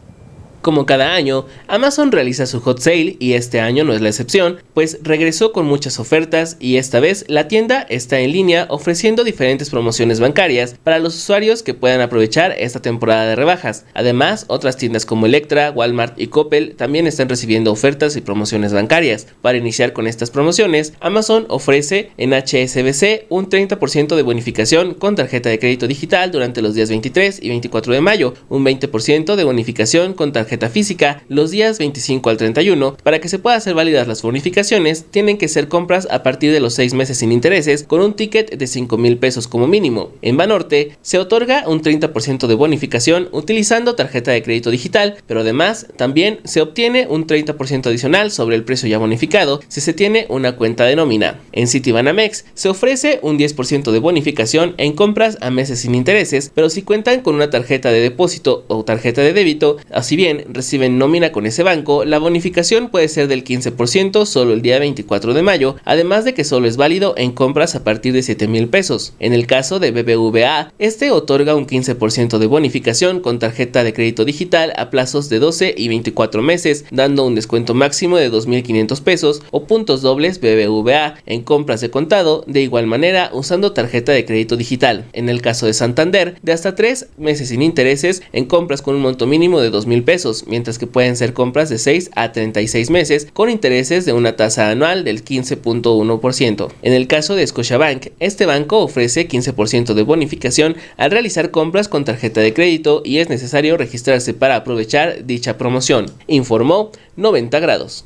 Como 0.68 0.86
cada 0.86 1.14
año, 1.14 1.46
Amazon 1.70 2.12
realiza 2.12 2.46
su 2.46 2.60
hot 2.60 2.80
sale 2.82 3.16
y 3.22 3.36
este 3.36 3.62
año 3.62 3.86
no 3.86 3.94
es 3.94 4.02
la 4.02 4.10
excepción, 4.10 4.58
pues 4.74 5.00
regresó 5.02 5.54
con 5.54 5.66
muchas 5.66 5.98
ofertas 5.98 6.58
y 6.60 6.76
esta 6.76 7.00
vez 7.00 7.24
la 7.30 7.48
tienda 7.48 7.86
está 7.88 8.20
en 8.20 8.34
línea 8.34 8.68
ofreciendo 8.70 9.24
diferentes 9.24 9.70
promociones 9.70 10.20
bancarias 10.20 10.76
para 10.84 11.00
los 11.00 11.16
usuarios 11.16 11.64
que 11.64 11.74
puedan 11.74 12.02
aprovechar 12.02 12.54
esta 12.60 12.82
temporada 12.82 13.28
de 13.28 13.38
rebajas. 13.38 13.86
Además, 13.94 14.44
otras 14.50 14.76
tiendas 14.76 15.06
como 15.06 15.26
Electra, 15.26 15.72
Walmart 15.72 16.20
y 16.20 16.28
Coppel 16.28 16.76
también 16.76 17.08
están 17.08 17.30
recibiendo 17.30 17.72
ofertas 17.72 18.18
y 18.18 18.22
promociones 18.22 18.74
bancarias. 18.74 19.26
Para 19.42 19.58
iniciar 19.58 19.94
con 19.94 20.06
estas 20.06 20.32
promociones, 20.32 20.92
Amazon 21.00 21.46
ofrece 21.48 22.12
en 22.18 22.34
HSBC 22.34 23.28
un 23.30 23.50
30% 23.50 24.18
de 24.18 24.22
bonificación 24.22 24.96
con 24.96 25.16
tarjeta 25.16 25.48
de 25.48 25.60
crédito 25.60 25.88
digital 25.88 26.30
durante 26.30 26.62
los 26.62 26.76
días 26.76 26.90
23 26.90 27.40
y 27.42 27.48
24 27.48 27.94
de 27.94 28.02
mayo, 28.02 28.34
un 28.50 28.66
20% 28.66 29.38
de 29.38 29.44
bonificación 29.46 30.14
con 30.14 30.34
tarjeta 30.34 30.57
física 30.66 31.24
los 31.30 31.52
días 31.52 31.78
25 31.78 32.30
al 32.30 32.38
31. 32.38 32.98
Para 33.04 33.20
que 33.20 33.30
se 33.30 33.40
puedan 33.40 33.58
hacer 33.58 33.76
válidas 33.76 34.08
las 34.08 34.24
bonificaciones, 34.24 35.06
tienen 35.12 35.38
que 35.38 35.48
ser 35.48 35.68
compras 35.68 36.08
a 36.10 36.24
partir 36.24 36.52
de 36.52 36.60
los 36.60 36.74
6 36.74 36.96
meses 36.96 37.20
sin 37.20 37.32
intereses 37.32 37.84
con 37.84 38.02
un 38.02 38.16
ticket 38.16 38.58
de 38.58 38.68
5 38.68 38.98
mil 38.98 39.18
pesos 39.18 39.48
como 39.48 39.68
mínimo. 39.68 40.12
En 40.22 40.38
Banorte 40.38 40.98
se 41.02 41.20
otorga 41.20 41.64
un 41.68 41.82
30% 41.82 42.48
de 42.48 42.56
bonificación 42.56 43.30
utilizando 43.32 43.96
tarjeta 43.96 44.32
de 44.32 44.42
crédito 44.42 44.72
digital, 44.72 45.18
pero 45.28 45.42
además 45.42 45.88
también 45.96 46.40
se 46.44 46.62
obtiene 46.62 47.08
un 47.08 47.28
30% 47.28 47.88
adicional 47.88 48.32
sobre 48.32 48.56
el 48.56 48.64
precio 48.64 48.90
ya 48.90 48.98
bonificado 48.98 49.62
si 49.68 49.82
se 49.82 49.94
tiene 49.94 50.26
una 50.30 50.56
cuenta 50.56 50.86
de 50.86 50.96
nómina. 50.96 51.40
En 51.52 51.68
Citibanamex 51.68 52.46
se 52.54 52.70
ofrece 52.70 53.20
un 53.22 53.38
10% 53.38 53.92
de 53.92 54.00
bonificación 54.00 54.74
en 54.78 54.94
compras 54.94 55.38
a 55.42 55.50
meses 55.50 55.80
sin 55.80 55.96
intereses, 55.96 56.52
pero 56.54 56.70
si 56.70 56.82
cuentan 56.82 57.22
con 57.22 57.36
una 57.36 57.50
tarjeta 57.50 57.92
de 57.92 58.00
depósito 58.00 58.66
o 58.68 58.84
tarjeta 58.84 59.22
de 59.22 59.34
débito, 59.34 59.78
así 59.92 60.16
bien 60.16 60.46
reciben 60.52 60.98
nómina 60.98 61.32
con 61.32 61.46
ese 61.46 61.64
banco, 61.64 62.06
la 62.06 62.20
bonificación 62.20 62.90
puede 62.90 63.08
ser 63.08 63.28
del 63.28 63.44
15% 63.44 64.26
solo 64.26 64.54
el 64.54 64.62
día 64.62 64.80
24 64.80 65.34
de 65.34 65.42
mayo, 65.42 65.76
además 65.86 66.26
de 66.26 66.34
que 66.34 66.44
solo 66.44 66.68
es 66.68 66.78
válido 66.78 67.14
en 67.18 67.32
compras 67.32 67.76
a 67.76 67.84
partir 67.84 68.14
de 68.14 68.24
7 68.24 68.48
mil 68.48 68.68
pesos. 68.68 69.14
En 69.20 69.34
el 69.34 69.48
caso 69.48 69.80
de 69.80 69.92
BBVA, 69.92 70.74
este 70.80 71.12
otorga 71.12 71.56
un 71.56 71.68
15% 71.68 72.38
de 72.38 72.48
bonificación 72.48 73.20
con 73.20 73.40
tarjeta 73.40 73.84
de 73.84 73.94
crédito 73.94 74.26
digital 74.26 74.74
a 74.78 74.90
plazos 74.90 75.30
de 75.30 75.40
12 75.40 75.76
y 75.78 75.88
24 75.88 76.42
meses, 76.42 76.86
dando 76.92 77.26
un 77.26 77.36
descuento 77.36 77.74
máximo 77.74 78.18
de 78.18 78.32
2.500 78.32 79.02
pesos 79.02 79.42
o 79.52 79.66
puntos 79.66 80.02
dobles 80.02 80.40
BBVA 80.40 81.16
en 81.26 81.42
compras 81.42 81.82
de 81.82 81.90
contado, 81.90 82.44
de 82.48 82.62
igual 82.62 82.88
manera 82.88 83.30
usando 83.34 83.72
tarjeta 83.72 84.12
de 84.12 84.26
crédito 84.26 84.58
digital. 84.58 85.06
En 85.14 85.30
el 85.30 85.42
caso 85.42 85.66
de 85.66 85.74
Santander, 85.74 86.36
de 86.42 86.52
hasta 86.52 86.76
3 86.76 87.08
meses 87.18 87.50
sin 87.50 87.62
intereses 87.62 88.22
en 88.34 88.46
compras 88.46 88.82
con 88.82 88.96
un 88.96 89.02
monto 89.02 89.28
mínimo 89.28 89.62
de 89.62 89.72
2.000 89.72 90.04
pesos 90.04 90.27
mientras 90.48 90.78
que 90.78 90.88
pueden 90.88 91.16
ser 91.16 91.34
compras 91.34 91.70
de 91.70 91.78
6 91.78 92.12
a 92.16 92.32
36 92.32 92.90
meses 92.90 93.28
con 93.34 93.50
intereses 93.50 94.06
de 94.06 94.14
una 94.14 94.36
tasa 94.36 94.70
anual 94.70 95.04
del 95.04 95.24
15.1%. 95.24 96.70
En 96.82 96.94
el 96.94 97.08
caso 97.08 97.36
de 97.36 97.48
Scotiabank, 97.48 98.08
este 98.20 98.46
banco 98.46 98.80
ofrece 98.80 99.28
15% 99.28 99.94
de 99.94 100.04
bonificación 100.04 100.76
al 100.98 101.12
realizar 101.12 101.52
compras 101.52 101.88
con 101.88 102.06
tarjeta 102.06 102.42
de 102.42 102.54
crédito 102.54 103.02
y 103.06 103.20
es 103.20 103.30
necesario 103.30 103.78
registrarse 103.78 104.34
para 104.34 104.58
aprovechar 104.58 105.26
dicha 105.26 105.58
promoción, 105.58 106.08
informó 106.28 106.92
90 107.16 107.60
grados. 107.60 108.06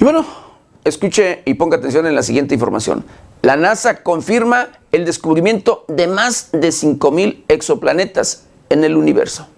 Y 0.00 0.04
bueno, 0.04 0.26
escuche 0.84 1.42
y 1.44 1.54
ponga 1.54 1.76
atención 1.76 2.06
en 2.06 2.16
la 2.16 2.24
siguiente 2.24 2.54
información. 2.54 3.04
La 3.42 3.56
NASA 3.56 4.04
confirma 4.04 4.68
el 4.92 5.04
descubrimiento 5.04 5.84
de 5.88 6.06
más 6.06 6.50
de 6.52 6.68
5.000 6.68 7.42
exoplanetas 7.48 8.44
en 8.68 8.84
el 8.84 8.96
universo. 8.96 9.48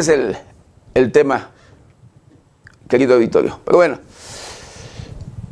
Es 0.00 0.08
el, 0.08 0.34
el 0.94 1.12
tema, 1.12 1.50
querido 2.88 3.16
auditorio. 3.16 3.60
Pero 3.66 3.76
bueno, 3.76 3.98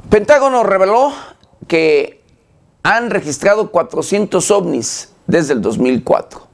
Pentágono 0.08 0.62
reveló 0.62 1.12
que 1.66 2.24
han 2.82 3.10
registrado 3.10 3.70
400 3.70 4.50
ovnis 4.50 5.12
desde 5.26 5.52
el 5.52 5.60
2004. 5.60 6.47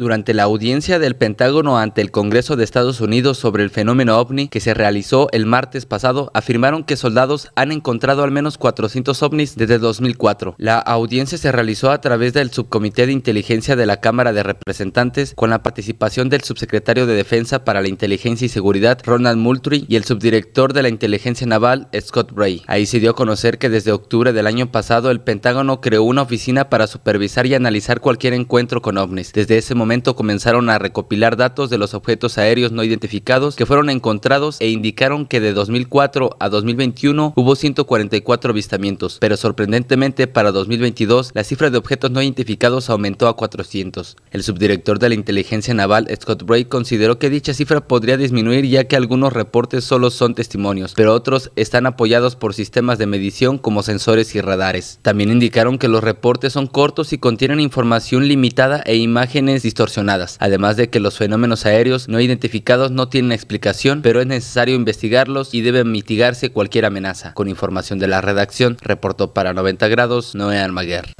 Durante 0.00 0.32
la 0.32 0.44
audiencia 0.44 0.98
del 0.98 1.14
Pentágono 1.14 1.76
ante 1.76 2.00
el 2.00 2.10
Congreso 2.10 2.56
de 2.56 2.64
Estados 2.64 3.02
Unidos 3.02 3.36
sobre 3.36 3.64
el 3.64 3.68
fenómeno 3.68 4.16
ovni 4.18 4.48
que 4.48 4.58
se 4.58 4.72
realizó 4.72 5.28
el 5.30 5.44
martes 5.44 5.84
pasado, 5.84 6.30
afirmaron 6.32 6.84
que 6.84 6.96
soldados 6.96 7.50
han 7.54 7.70
encontrado 7.70 8.24
al 8.24 8.30
menos 8.30 8.56
400 8.56 9.22
ovnis 9.22 9.56
desde 9.56 9.76
2004. 9.78 10.54
La 10.56 10.78
audiencia 10.78 11.36
se 11.36 11.52
realizó 11.52 11.90
a 11.90 12.00
través 12.00 12.32
del 12.32 12.50
Subcomité 12.50 13.04
de 13.04 13.12
Inteligencia 13.12 13.76
de 13.76 13.84
la 13.84 14.00
Cámara 14.00 14.32
de 14.32 14.42
Representantes 14.42 15.34
con 15.36 15.50
la 15.50 15.62
participación 15.62 16.30
del 16.30 16.44
subsecretario 16.44 17.06
de 17.06 17.12
Defensa 17.12 17.66
para 17.66 17.82
la 17.82 17.88
Inteligencia 17.88 18.46
y 18.46 18.48
Seguridad, 18.48 19.00
Ronald 19.04 19.36
Moultrie, 19.36 19.84
y 19.86 19.96
el 19.96 20.04
subdirector 20.04 20.72
de 20.72 20.80
la 20.80 20.88
Inteligencia 20.88 21.46
Naval, 21.46 21.88
Scott 22.00 22.32
Bray. 22.32 22.62
Ahí 22.68 22.86
se 22.86 23.00
dio 23.00 23.10
a 23.10 23.16
conocer 23.16 23.58
que 23.58 23.68
desde 23.68 23.92
octubre 23.92 24.32
del 24.32 24.46
año 24.46 24.72
pasado 24.72 25.10
el 25.10 25.20
Pentágono 25.20 25.82
creó 25.82 26.04
una 26.04 26.22
oficina 26.22 26.70
para 26.70 26.86
supervisar 26.86 27.44
y 27.44 27.52
analizar 27.52 28.00
cualquier 28.00 28.32
encuentro 28.32 28.80
con 28.80 28.96
ovnis. 28.96 29.34
Desde 29.34 29.58
ese 29.58 29.74
momento 29.74 29.89
comenzaron 30.14 30.70
a 30.70 30.78
recopilar 30.78 31.36
datos 31.36 31.68
de 31.68 31.76
los 31.76 31.94
objetos 31.94 32.38
aéreos 32.38 32.70
no 32.70 32.84
identificados 32.84 33.56
que 33.56 33.66
fueron 33.66 33.90
encontrados 33.90 34.56
e 34.60 34.68
indicaron 34.68 35.26
que 35.26 35.40
de 35.40 35.52
2004 35.52 36.36
a 36.38 36.48
2021 36.48 37.32
hubo 37.34 37.56
144 37.56 38.52
avistamientos, 38.52 39.18
pero 39.20 39.36
sorprendentemente 39.36 40.28
para 40.28 40.52
2022 40.52 41.32
la 41.34 41.42
cifra 41.42 41.70
de 41.70 41.78
objetos 41.78 42.12
no 42.12 42.22
identificados 42.22 42.88
aumentó 42.88 43.26
a 43.26 43.34
400. 43.34 44.16
El 44.30 44.44
subdirector 44.44 45.00
de 45.00 45.08
la 45.08 45.16
inteligencia 45.16 45.74
naval, 45.74 46.06
Scott 46.20 46.44
Bray, 46.44 46.66
consideró 46.66 47.18
que 47.18 47.28
dicha 47.28 47.52
cifra 47.52 47.80
podría 47.80 48.16
disminuir 48.16 48.66
ya 48.66 48.84
que 48.84 48.94
algunos 48.94 49.32
reportes 49.32 49.82
solo 49.82 50.10
son 50.10 50.36
testimonios, 50.36 50.94
pero 50.94 51.14
otros 51.14 51.50
están 51.56 51.86
apoyados 51.86 52.36
por 52.36 52.54
sistemas 52.54 52.98
de 52.98 53.06
medición 53.06 53.58
como 53.58 53.82
sensores 53.82 54.36
y 54.36 54.40
radares. 54.40 55.00
También 55.02 55.32
indicaron 55.32 55.78
que 55.78 55.88
los 55.88 56.04
reportes 56.04 56.52
son 56.52 56.68
cortos 56.68 57.12
y 57.12 57.18
contienen 57.18 57.58
información 57.58 58.28
limitada 58.28 58.82
e 58.86 58.96
imágenes 58.96 59.62
distorsionadas, 59.62 59.79
además 60.38 60.76
de 60.76 60.90
que 60.90 61.00
los 61.00 61.16
fenómenos 61.16 61.64
aéreos 61.64 62.08
no 62.08 62.20
identificados 62.20 62.90
no 62.90 63.08
tienen 63.08 63.32
explicación, 63.32 64.02
pero 64.02 64.20
es 64.20 64.26
necesario 64.26 64.74
investigarlos 64.74 65.54
y 65.54 65.62
debe 65.62 65.84
mitigarse 65.84 66.50
cualquier 66.50 66.84
amenaza. 66.84 67.32
Con 67.32 67.48
información 67.48 67.98
de 67.98 68.06
la 68.06 68.20
redacción, 68.20 68.76
reportó 68.82 69.32
para 69.32 69.54
90 69.54 69.88
grados 69.88 70.34
Noé 70.34 70.58
Almaguer. 70.58 71.12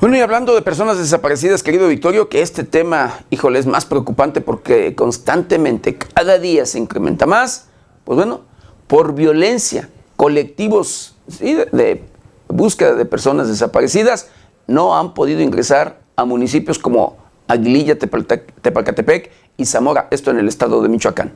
Bueno, 0.00 0.16
y 0.16 0.20
hablando 0.20 0.54
de 0.54 0.62
personas 0.62 0.98
desaparecidas, 0.98 1.62
querido 1.62 1.88
Victorio, 1.88 2.28
que 2.28 2.40
este 2.40 2.64
tema, 2.64 3.20
híjole, 3.30 3.58
es 3.58 3.66
más 3.66 3.84
preocupante 3.84 4.40
porque 4.40 4.94
constantemente, 4.94 5.96
cada 5.96 6.38
día 6.38 6.64
se 6.66 6.78
incrementa 6.78 7.26
más, 7.26 7.68
pues 8.04 8.16
bueno, 8.16 8.40
por 8.88 9.14
violencia, 9.14 9.90
colectivos 10.16 11.14
de, 11.38 11.66
de 11.70 12.11
búsqueda 12.52 12.94
de 12.94 13.04
personas 13.04 13.48
desaparecidas 13.48 14.28
no 14.66 14.96
han 14.96 15.14
podido 15.14 15.40
ingresar 15.40 16.00
a 16.16 16.24
municipios 16.24 16.78
como 16.78 17.16
Aguililla, 17.48 17.98
Tepalcatepec 17.98 19.30
y 19.56 19.66
Zamora, 19.66 20.08
esto 20.10 20.30
en 20.30 20.38
el 20.38 20.48
estado 20.48 20.82
de 20.82 20.88
Michoacán. 20.88 21.32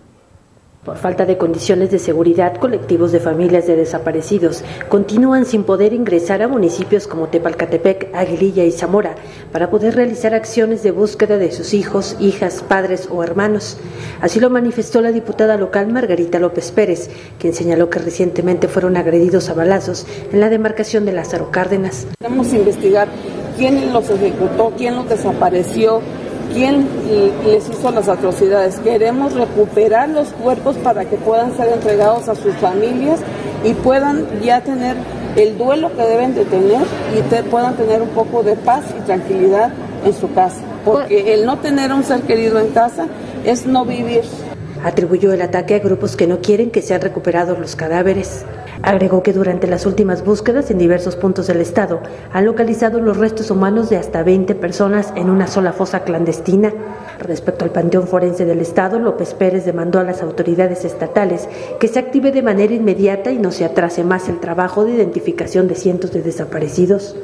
Por 0.87 0.99
falta 0.99 1.27
de 1.27 1.37
condiciones 1.37 1.91
de 1.91 1.99
seguridad, 1.99 2.59
colectivos 2.59 3.11
de 3.11 3.19
familias 3.19 3.67
de 3.67 3.75
desaparecidos 3.75 4.63
continúan 4.89 5.45
sin 5.45 5.65
poder 5.65 5.93
ingresar 5.93 6.43
a 6.43 6.49
municipios 6.49 7.09
como 7.09 7.27
Tepalcatepec, 7.27 8.15
Aguililla 8.15 8.63
y 8.63 8.71
Zamora 8.71 9.17
para 9.51 9.69
poder 9.69 9.97
realizar 9.97 10.33
acciones 10.33 10.85
de 10.85 10.93
búsqueda 10.93 11.39
de 11.39 11.51
sus 11.51 11.75
hijos, 11.75 12.17
hijas, 12.21 12.63
padres 12.63 13.09
o 13.11 13.25
hermanos. 13.25 13.79
Así 14.21 14.39
lo 14.39 14.49
manifestó 14.49 15.01
la 15.01 15.11
diputada 15.11 15.57
local 15.57 15.89
Margarita 15.89 16.39
López 16.39 16.71
Pérez, 16.71 17.11
quien 17.41 17.53
señaló 17.53 17.91
que 17.91 17.99
recientemente 17.99 18.69
fueron 18.69 18.97
agredidos 18.97 19.49
a 19.49 19.55
balazos 19.55 20.07
en 20.33 20.39
la 20.39 20.51
demarcación 20.51 21.05
de 21.05 21.11
Lázaro 21.11 21.51
Cárdenas. 21.51 22.07
Queremos 22.21 22.53
investigar 22.53 23.09
quién 23.59 23.93
los 23.93 24.09
ejecutó, 24.09 24.73
quién 24.77 24.95
los 24.95 25.09
desapareció, 25.09 26.01
quién 26.53 26.87
les 27.47 27.69
hizo 27.69 27.91
las 27.91 28.09
atrocidades. 28.09 28.79
Queremos 28.81 29.35
recuperar 29.35 30.09
los 30.09 30.29
cuerpos 30.29 30.77
para 30.77 31.05
que 31.05 31.17
puedan 31.17 31.57
ser 31.57 31.73
entregados 31.73 32.29
a 32.29 32.35
sus 32.35 32.55
familias 32.57 33.21
y 33.65 33.75
puedan 33.75 34.41
ya 34.43 34.61
tener 34.61 34.97
el 35.37 35.59
duelo 35.59 35.95
que 35.95 36.03
deben 36.03 36.35
de 36.35 36.45
tener 36.45 36.83
y 37.15 37.43
puedan 37.51 37.77
tener 37.77 38.03
un 38.03 38.09
poco 38.11 38.43
de 38.43 38.57
paz 38.57 38.85
y 38.99 39.03
tranquilidad 39.03 39.71
en 40.05 40.15
su 40.15 40.33
casa. 40.33 40.61
Porque 40.85 41.35
el 41.35 41.45
no 41.45 41.59
tener 41.59 41.91
a 41.91 41.95
un 41.95 42.05
ser 42.05 42.23
querido 42.23 42.59
en 42.59 42.69
casa 42.69 43.07
es 43.45 43.67
no 43.67 43.85
vivir. 43.85 44.23
Atribuyó 44.87 45.33
el 45.33 45.43
ataque 45.43 45.75
a 45.75 45.81
grupos 45.81 46.15
que 46.15 46.29
no 46.29 46.39
quieren 46.39 46.71
que 46.71 46.81
sean 46.81 47.01
recuperados 47.01 47.59
los 47.59 47.75
cadáveres. 47.75 48.45
Agregó 48.83 49.21
que 49.21 49.33
durante 49.33 49.67
las 49.67 49.85
últimas 49.85 50.25
búsquedas 50.25 50.71
en 50.71 50.79
diversos 50.79 51.17
puntos 51.17 51.49
del 51.49 51.61
estado 51.61 52.01
han 52.33 52.45
localizado 52.45 53.01
los 53.01 53.17
restos 53.17 53.51
humanos 53.51 53.91
de 53.91 53.97
hasta 53.97 54.23
20 54.23 54.55
personas 54.55 55.13
en 55.17 55.29
una 55.29 55.49
sola 55.49 55.73
fosa 55.73 56.05
clandestina. 56.05 56.73
Respecto 57.19 57.65
al 57.65 57.73
Panteón 57.73 58.07
Forense 58.07 58.45
del 58.45 58.61
Estado, 58.61 59.01
López 59.01 59.35
Pérez 59.35 59.65
demandó 59.65 59.99
a 59.99 60.05
las 60.05 60.23
autoridades 60.23 60.85
estatales 60.85 61.49
que 61.81 61.89
se 61.89 61.99
active 61.99 62.31
de 62.31 62.43
manera 62.43 62.73
inmediata 62.73 63.33
y 63.33 63.39
no 63.39 63.51
se 63.51 63.65
atrase 63.65 64.05
más 64.05 64.29
el 64.29 64.39
trabajo 64.39 64.85
de 64.85 64.93
identificación 64.93 65.67
de 65.67 65.75
cientos 65.75 66.13
de 66.13 66.23
desaparecidos. 66.23 67.17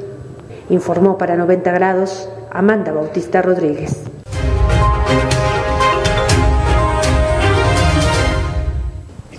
Informó 0.69 1.17
para 1.17 1.37
90 1.37 1.71
grados 1.71 2.27
Amanda 2.51 2.91
Bautista 2.91 3.41
Rodríguez. 3.41 4.12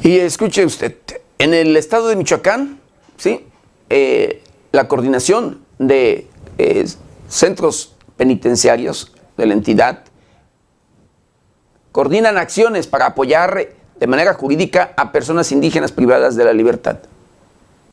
Y 0.05 0.19
escuche 0.19 0.67
usted, 0.67 0.97
en 1.39 1.55
el 1.55 1.75
estado 1.79 2.09
de 2.09 2.17
Michoacán, 2.17 2.79
¿sí? 3.17 3.47
Eh, 3.89 4.43
la 4.71 4.87
coordinación 4.87 5.65
de 5.79 6.29
eh, 6.59 6.87
centros 7.27 7.97
penitenciarios 8.19 9.15
de 9.39 9.47
la 9.47 9.55
entidad 9.55 10.01
coordinan 11.91 12.37
acciones 12.37 12.87
para 12.87 13.07
apoyar 13.07 13.71
de 13.99 14.07
manera 14.07 14.35
jurídica 14.35 14.93
a 14.99 15.11
personas 15.11 15.51
indígenas 15.53 15.91
privadas 15.91 16.37
de 16.37 16.45
la 16.45 16.53
libertad 16.53 16.99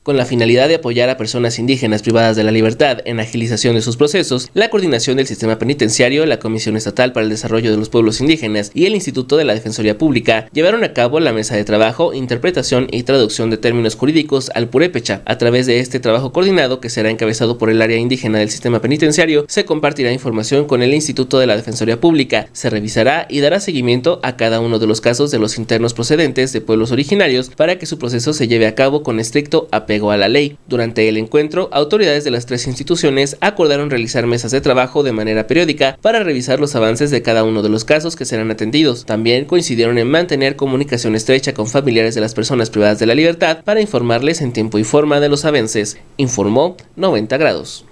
con 0.04 0.18
la 0.18 0.26
finalidad 0.26 0.68
de 0.68 0.76
apoyar 0.76 1.10
a 1.10 1.18
personas 1.18 1.60
indígenas 1.60 2.02
privadas 2.02 2.36
de 2.36 2.44
la 2.44 2.50
libertad 2.50 3.00
en 3.06 3.20
agilización 3.20 3.76
de 3.76 3.84
sus 3.84 3.98
procesos, 3.98 4.50
la 4.56 4.72
coordinación 4.72 5.18
del 5.18 5.28
sistema 5.28 5.60
penitenciario, 5.60 6.26
la 6.26 6.40
Comisión 6.40 6.76
Estatal 6.76 7.14
para 7.14 7.24
el 7.24 7.30
Desarrollo 7.30 7.70
de 7.70 7.78
los 7.78 7.90
Pueblos 7.90 8.20
Indígenas 8.20 8.72
y 8.74 8.88
el 8.88 8.96
Instituto 8.96 9.38
de 9.38 9.46
la 9.46 9.54
Defensoría 9.54 10.00
Pública 10.00 10.50
llevaron 10.54 10.84
a 10.84 10.94
cabo 10.94 11.20
la 11.20 11.34
mesa 11.34 11.56
de 11.56 11.66
trabajo, 11.66 12.16
interpretación 12.16 12.88
y 12.92 13.04
traducción 13.04 13.52
de 13.52 13.58
términos 13.58 13.96
jurídicos 13.96 14.50
al 14.56 14.70
purépecha. 14.70 15.22
A 15.26 15.38
través 15.38 15.68
de 15.68 15.80
este 15.80 16.00
trabajo 16.00 16.32
coordinado, 16.32 16.80
que 16.80 16.90
será 16.90 17.12
encabezado 17.12 17.60
por 17.60 17.70
el 17.70 17.82
área 17.82 17.98
indígena 17.98 18.40
del 18.40 18.50
sistema 18.50 18.82
penitenciario, 18.82 19.46
se 19.48 19.66
compartirá 19.66 20.12
información 20.12 20.66
con 20.66 20.82
el 20.82 20.96
Instituto 20.96 21.38
de 21.38 21.46
la 21.46 21.56
Defensoría 21.56 22.02
Pública, 22.02 22.48
se 22.54 22.72
revisará 22.72 23.28
y 23.30 23.42
dará 23.42 23.60
seguimiento 23.60 24.20
a 24.24 24.36
cada 24.36 24.62
uno 24.62 24.80
de 24.80 24.88
los 24.88 25.00
casos 25.00 25.30
de 25.30 25.38
los 25.38 25.60
internos 25.60 25.94
procedentes 25.94 26.54
de 26.54 26.62
pueblos 26.62 26.92
originarios 26.92 27.50
para 27.50 27.78
que 27.78 27.86
su 27.86 28.00
proceso 28.00 28.34
se 28.34 28.48
lleve 28.48 28.66
a 28.66 28.74
cabo 28.74 29.04
con 29.04 29.20
estricto 29.20 29.68
apego 29.72 29.91
a 29.92 30.18
la 30.18 30.30
ley. 30.30 30.58
Durante 30.68 31.10
el 31.10 31.18
encuentro, 31.18 31.70
autoridades 31.74 32.24
de 32.24 32.32
las 32.32 32.46
tres 32.46 32.66
instituciones 32.66 33.36
acordaron 33.42 33.90
realizar 33.90 34.26
mesas 34.26 34.52
de 34.52 34.62
trabajo 34.62 35.04
de 35.04 35.12
manera 35.12 35.48
periódica 35.48 35.98
para 36.02 36.24
revisar 36.24 36.62
los 36.62 36.76
avances 36.76 37.12
de 37.12 37.22
cada 37.22 37.44
uno 37.44 37.62
de 37.62 37.70
los 37.70 37.84
casos 37.84 38.16
que 38.16 38.26
serán 38.26 38.52
atendidos. 38.52 39.06
También 39.06 39.46
coincidieron 39.46 39.98
en 39.98 40.10
mantener 40.10 40.56
comunicación 40.56 41.16
estrecha 41.16 41.54
con 41.54 41.68
familiares 41.68 42.16
de 42.16 42.22
las 42.22 42.34
personas 42.34 42.70
privadas 42.70 43.00
de 43.00 43.06
la 43.06 43.16
libertad 43.16 43.64
para 43.66 43.82
informarles 43.82 44.42
en 44.42 44.54
tiempo 44.54 44.80
y 44.80 44.86
forma 44.86 45.20
de 45.20 45.30
los 45.30 45.44
avances, 45.44 45.98
informó 46.16 46.78
90 46.96 47.38
grados. 47.38 47.86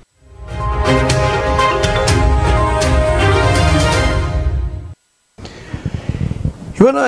Y 6.79 6.81
bueno, 6.81 7.01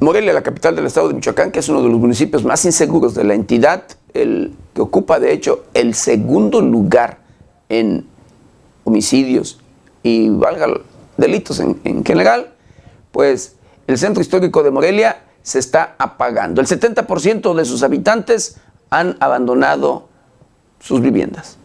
Morelia, 0.00 0.32
la 0.32 0.42
capital 0.42 0.76
del 0.76 0.86
estado 0.86 1.08
de 1.08 1.14
Michoacán, 1.14 1.50
que 1.50 1.58
es 1.58 1.68
uno 1.68 1.82
de 1.82 1.88
los 1.88 1.98
municipios 1.98 2.44
más 2.44 2.64
inseguros 2.64 3.14
de 3.14 3.24
la 3.24 3.34
entidad, 3.34 3.84
el, 4.14 4.54
que 4.74 4.80
ocupa 4.80 5.18
de 5.18 5.32
hecho 5.32 5.64
el 5.74 5.94
segundo 5.94 6.60
lugar 6.60 7.18
en 7.68 8.06
homicidios 8.84 9.60
y 10.02 10.28
valga 10.28 10.68
delitos 11.16 11.60
en, 11.60 11.80
en 11.84 12.04
general, 12.04 12.52
pues 13.12 13.56
el 13.86 13.98
centro 13.98 14.22
histórico 14.22 14.62
de 14.62 14.70
Morelia 14.70 15.22
se 15.42 15.58
está 15.58 15.94
apagando. 15.98 16.60
El 16.60 16.66
70% 16.66 17.54
de 17.54 17.64
sus 17.64 17.82
habitantes 17.82 18.56
han 18.90 19.16
abandonado 19.20 20.08
sus 20.80 21.00
viviendas. 21.00 21.58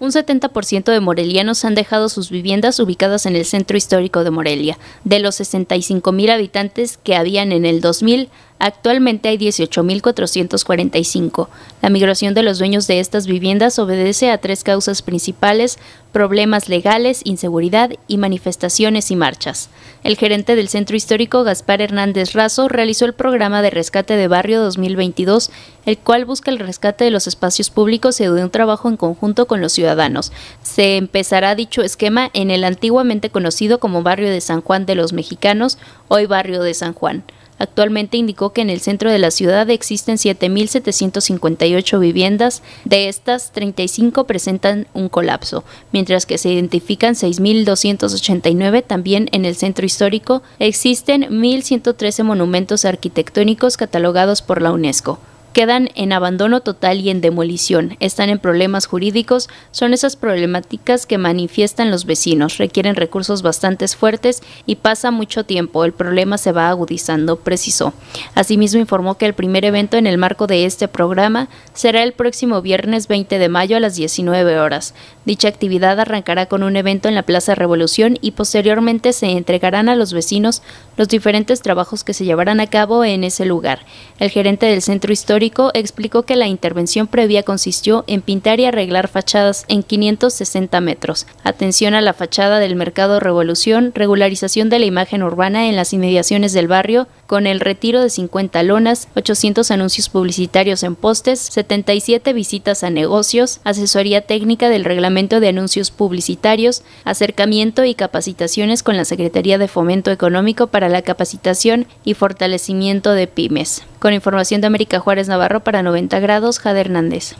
Un 0.00 0.12
70% 0.12 0.84
de 0.84 1.00
morelianos 1.00 1.62
han 1.66 1.74
dejado 1.74 2.08
sus 2.08 2.30
viviendas 2.30 2.80
ubicadas 2.80 3.26
en 3.26 3.36
el 3.36 3.44
centro 3.44 3.76
histórico 3.76 4.24
de 4.24 4.30
Morelia. 4.30 4.78
De 5.04 5.18
los 5.18 5.34
65 5.34 6.10
mil 6.12 6.30
habitantes 6.30 6.96
que 6.96 7.16
habían 7.16 7.52
en 7.52 7.66
el 7.66 7.82
2000, 7.82 8.30
Actualmente 8.62 9.30
hay 9.30 9.38
18.445. 9.38 11.48
La 11.80 11.88
migración 11.88 12.34
de 12.34 12.42
los 12.42 12.58
dueños 12.58 12.86
de 12.86 13.00
estas 13.00 13.26
viviendas 13.26 13.78
obedece 13.78 14.30
a 14.30 14.36
tres 14.36 14.64
causas 14.64 15.00
principales, 15.00 15.78
problemas 16.12 16.68
legales, 16.68 17.22
inseguridad 17.24 17.92
y 18.06 18.18
manifestaciones 18.18 19.10
y 19.10 19.16
marchas. 19.16 19.70
El 20.04 20.18
gerente 20.18 20.56
del 20.56 20.68
Centro 20.68 20.94
Histórico, 20.94 21.42
Gaspar 21.42 21.80
Hernández 21.80 22.34
Razo, 22.34 22.68
realizó 22.68 23.06
el 23.06 23.14
programa 23.14 23.62
de 23.62 23.70
rescate 23.70 24.16
de 24.16 24.28
barrio 24.28 24.60
2022, 24.60 25.50
el 25.86 25.96
cual 25.96 26.26
busca 26.26 26.50
el 26.50 26.58
rescate 26.58 27.04
de 27.04 27.10
los 27.10 27.26
espacios 27.26 27.70
públicos 27.70 28.20
y 28.20 28.24
de 28.24 28.44
un 28.44 28.50
trabajo 28.50 28.90
en 28.90 28.98
conjunto 28.98 29.46
con 29.46 29.62
los 29.62 29.72
ciudadanos. 29.72 30.32
Se 30.62 30.98
empezará 30.98 31.54
dicho 31.54 31.80
esquema 31.80 32.28
en 32.34 32.50
el 32.50 32.64
antiguamente 32.64 33.30
conocido 33.30 33.80
como 33.80 34.02
barrio 34.02 34.28
de 34.28 34.42
San 34.42 34.60
Juan 34.60 34.84
de 34.84 34.96
los 34.96 35.14
Mexicanos, 35.14 35.78
hoy 36.08 36.26
barrio 36.26 36.62
de 36.62 36.74
San 36.74 36.92
Juan. 36.92 37.24
Actualmente 37.60 38.16
indicó 38.16 38.54
que 38.54 38.62
en 38.62 38.70
el 38.70 38.80
centro 38.80 39.12
de 39.12 39.18
la 39.18 39.30
ciudad 39.30 39.68
existen 39.68 40.16
7.758 40.16 42.00
viviendas, 42.00 42.62
de 42.86 43.10
estas 43.10 43.52
35 43.52 44.24
presentan 44.24 44.86
un 44.94 45.10
colapso, 45.10 45.62
mientras 45.92 46.24
que 46.24 46.38
se 46.38 46.50
identifican 46.50 47.12
6.289 47.12 48.82
también 48.86 49.28
en 49.32 49.44
el 49.44 49.56
centro 49.56 49.84
histórico. 49.84 50.42
Existen 50.58 51.24
1.113 51.24 52.24
monumentos 52.24 52.86
arquitectónicos 52.86 53.76
catalogados 53.76 54.40
por 54.40 54.62
la 54.62 54.72
UNESCO 54.72 55.18
quedan 55.52 55.90
en 55.94 56.12
abandono 56.12 56.60
total 56.60 57.00
y 57.00 57.10
en 57.10 57.20
demolición, 57.20 57.96
están 58.00 58.30
en 58.30 58.38
problemas 58.38 58.86
jurídicos, 58.86 59.48
son 59.70 59.92
esas 59.92 60.16
problemáticas 60.16 61.06
que 61.06 61.18
manifiestan 61.18 61.90
los 61.90 62.04
vecinos, 62.04 62.58
requieren 62.58 62.96
recursos 62.96 63.42
bastante 63.42 63.80
fuertes 63.88 64.42
y 64.66 64.76
pasa 64.76 65.10
mucho 65.10 65.44
tiempo, 65.44 65.84
el 65.84 65.92
problema 65.92 66.38
se 66.38 66.52
va 66.52 66.68
agudizando, 66.68 67.36
precisó. 67.36 67.92
Asimismo 68.34 68.80
informó 68.80 69.16
que 69.16 69.26
el 69.26 69.34
primer 69.34 69.64
evento 69.64 69.96
en 69.96 70.06
el 70.06 70.18
marco 70.18 70.46
de 70.46 70.64
este 70.64 70.88
programa 70.88 71.48
será 71.72 72.02
el 72.02 72.12
próximo 72.12 72.62
viernes 72.62 73.08
20 73.08 73.38
de 73.38 73.48
mayo 73.48 73.76
a 73.76 73.80
las 73.80 73.94
19 73.94 74.58
horas. 74.58 74.94
Dicha 75.24 75.48
actividad 75.48 75.98
arrancará 76.00 76.46
con 76.46 76.62
un 76.62 76.76
evento 76.76 77.08
en 77.08 77.14
la 77.14 77.22
Plaza 77.22 77.54
Revolución 77.54 78.18
y 78.20 78.32
posteriormente 78.32 79.12
se 79.12 79.26
entregarán 79.30 79.88
a 79.88 79.96
los 79.96 80.12
vecinos 80.12 80.62
los 81.00 81.08
diferentes 81.08 81.62
trabajos 81.62 82.04
que 82.04 82.12
se 82.12 82.26
llevarán 82.26 82.60
a 82.60 82.66
cabo 82.66 83.04
en 83.04 83.24
ese 83.24 83.46
lugar. 83.46 83.86
El 84.18 84.28
gerente 84.28 84.66
del 84.66 84.82
centro 84.82 85.14
histórico 85.14 85.70
explicó 85.72 86.24
que 86.24 86.36
la 86.36 86.46
intervención 86.46 87.06
previa 87.06 87.42
consistió 87.42 88.04
en 88.06 88.20
pintar 88.20 88.60
y 88.60 88.66
arreglar 88.66 89.08
fachadas 89.08 89.64
en 89.68 89.82
560 89.82 90.78
metros, 90.82 91.26
atención 91.42 91.94
a 91.94 92.02
la 92.02 92.12
fachada 92.12 92.58
del 92.58 92.76
Mercado 92.76 93.18
Revolución, 93.18 93.92
regularización 93.94 94.68
de 94.68 94.78
la 94.78 94.84
imagen 94.84 95.22
urbana 95.22 95.70
en 95.70 95.76
las 95.76 95.94
inmediaciones 95.94 96.52
del 96.52 96.68
barrio, 96.68 97.08
con 97.26 97.46
el 97.46 97.60
retiro 97.60 98.02
de 98.02 98.10
50 98.10 98.62
lonas, 98.64 99.08
800 99.16 99.70
anuncios 99.70 100.10
publicitarios 100.10 100.82
en 100.82 100.96
postes, 100.96 101.40
77 101.40 102.34
visitas 102.34 102.84
a 102.84 102.90
negocios, 102.90 103.60
asesoría 103.64 104.20
técnica 104.26 104.68
del 104.68 104.84
reglamento 104.84 105.40
de 105.40 105.48
anuncios 105.48 105.90
publicitarios, 105.90 106.82
acercamiento 107.04 107.86
y 107.86 107.94
capacitaciones 107.94 108.82
con 108.82 108.98
la 108.98 109.06
Secretaría 109.06 109.56
de 109.56 109.66
Fomento 109.66 110.10
Económico 110.10 110.66
para 110.66 110.89
la 110.90 111.02
capacitación 111.02 111.86
y 112.04 112.14
fortalecimiento 112.14 113.12
de 113.12 113.26
pymes. 113.26 113.84
Con 113.98 114.12
información 114.12 114.60
de 114.60 114.66
América 114.66 115.00
Juárez 115.00 115.28
Navarro 115.28 115.60
para 115.60 115.82
90 115.82 116.20
grados, 116.20 116.58
Jade 116.58 116.80
Hernández. 116.80 117.34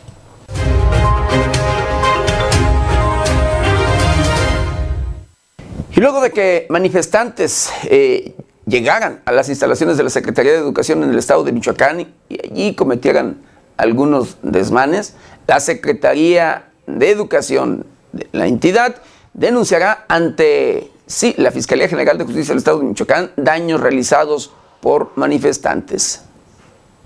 Y 5.95 5.99
luego 5.99 6.21
de 6.21 6.31
que 6.31 6.67
manifestantes 6.69 7.69
eh, 7.83 8.33
llegaran 8.65 9.21
a 9.25 9.31
las 9.31 9.49
instalaciones 9.49 9.97
de 9.97 10.03
la 10.03 10.09
Secretaría 10.09 10.53
de 10.53 10.57
Educación 10.57 11.03
en 11.03 11.09
el 11.09 11.17
estado 11.17 11.43
de 11.43 11.51
Michoacán 11.51 12.13
y 12.29 12.39
allí 12.43 12.75
cometieran 12.75 13.37
algunos 13.77 14.37
desmanes, 14.41 15.15
la 15.47 15.59
Secretaría 15.59 16.69
de 16.87 17.09
Educación 17.09 17.85
de 18.13 18.27
la 18.31 18.47
entidad 18.47 18.95
denunciará 19.33 20.05
ante 20.07 20.90
sí, 21.11 21.35
la 21.37 21.51
Fiscalía 21.51 21.87
General 21.87 22.17
de 22.17 22.23
Justicia 22.23 22.51
del 22.51 22.59
Estado 22.59 22.79
de 22.79 22.85
Michoacán 22.85 23.31
daños 23.35 23.81
realizados 23.81 24.51
por 24.79 25.11
manifestantes. 25.15 26.23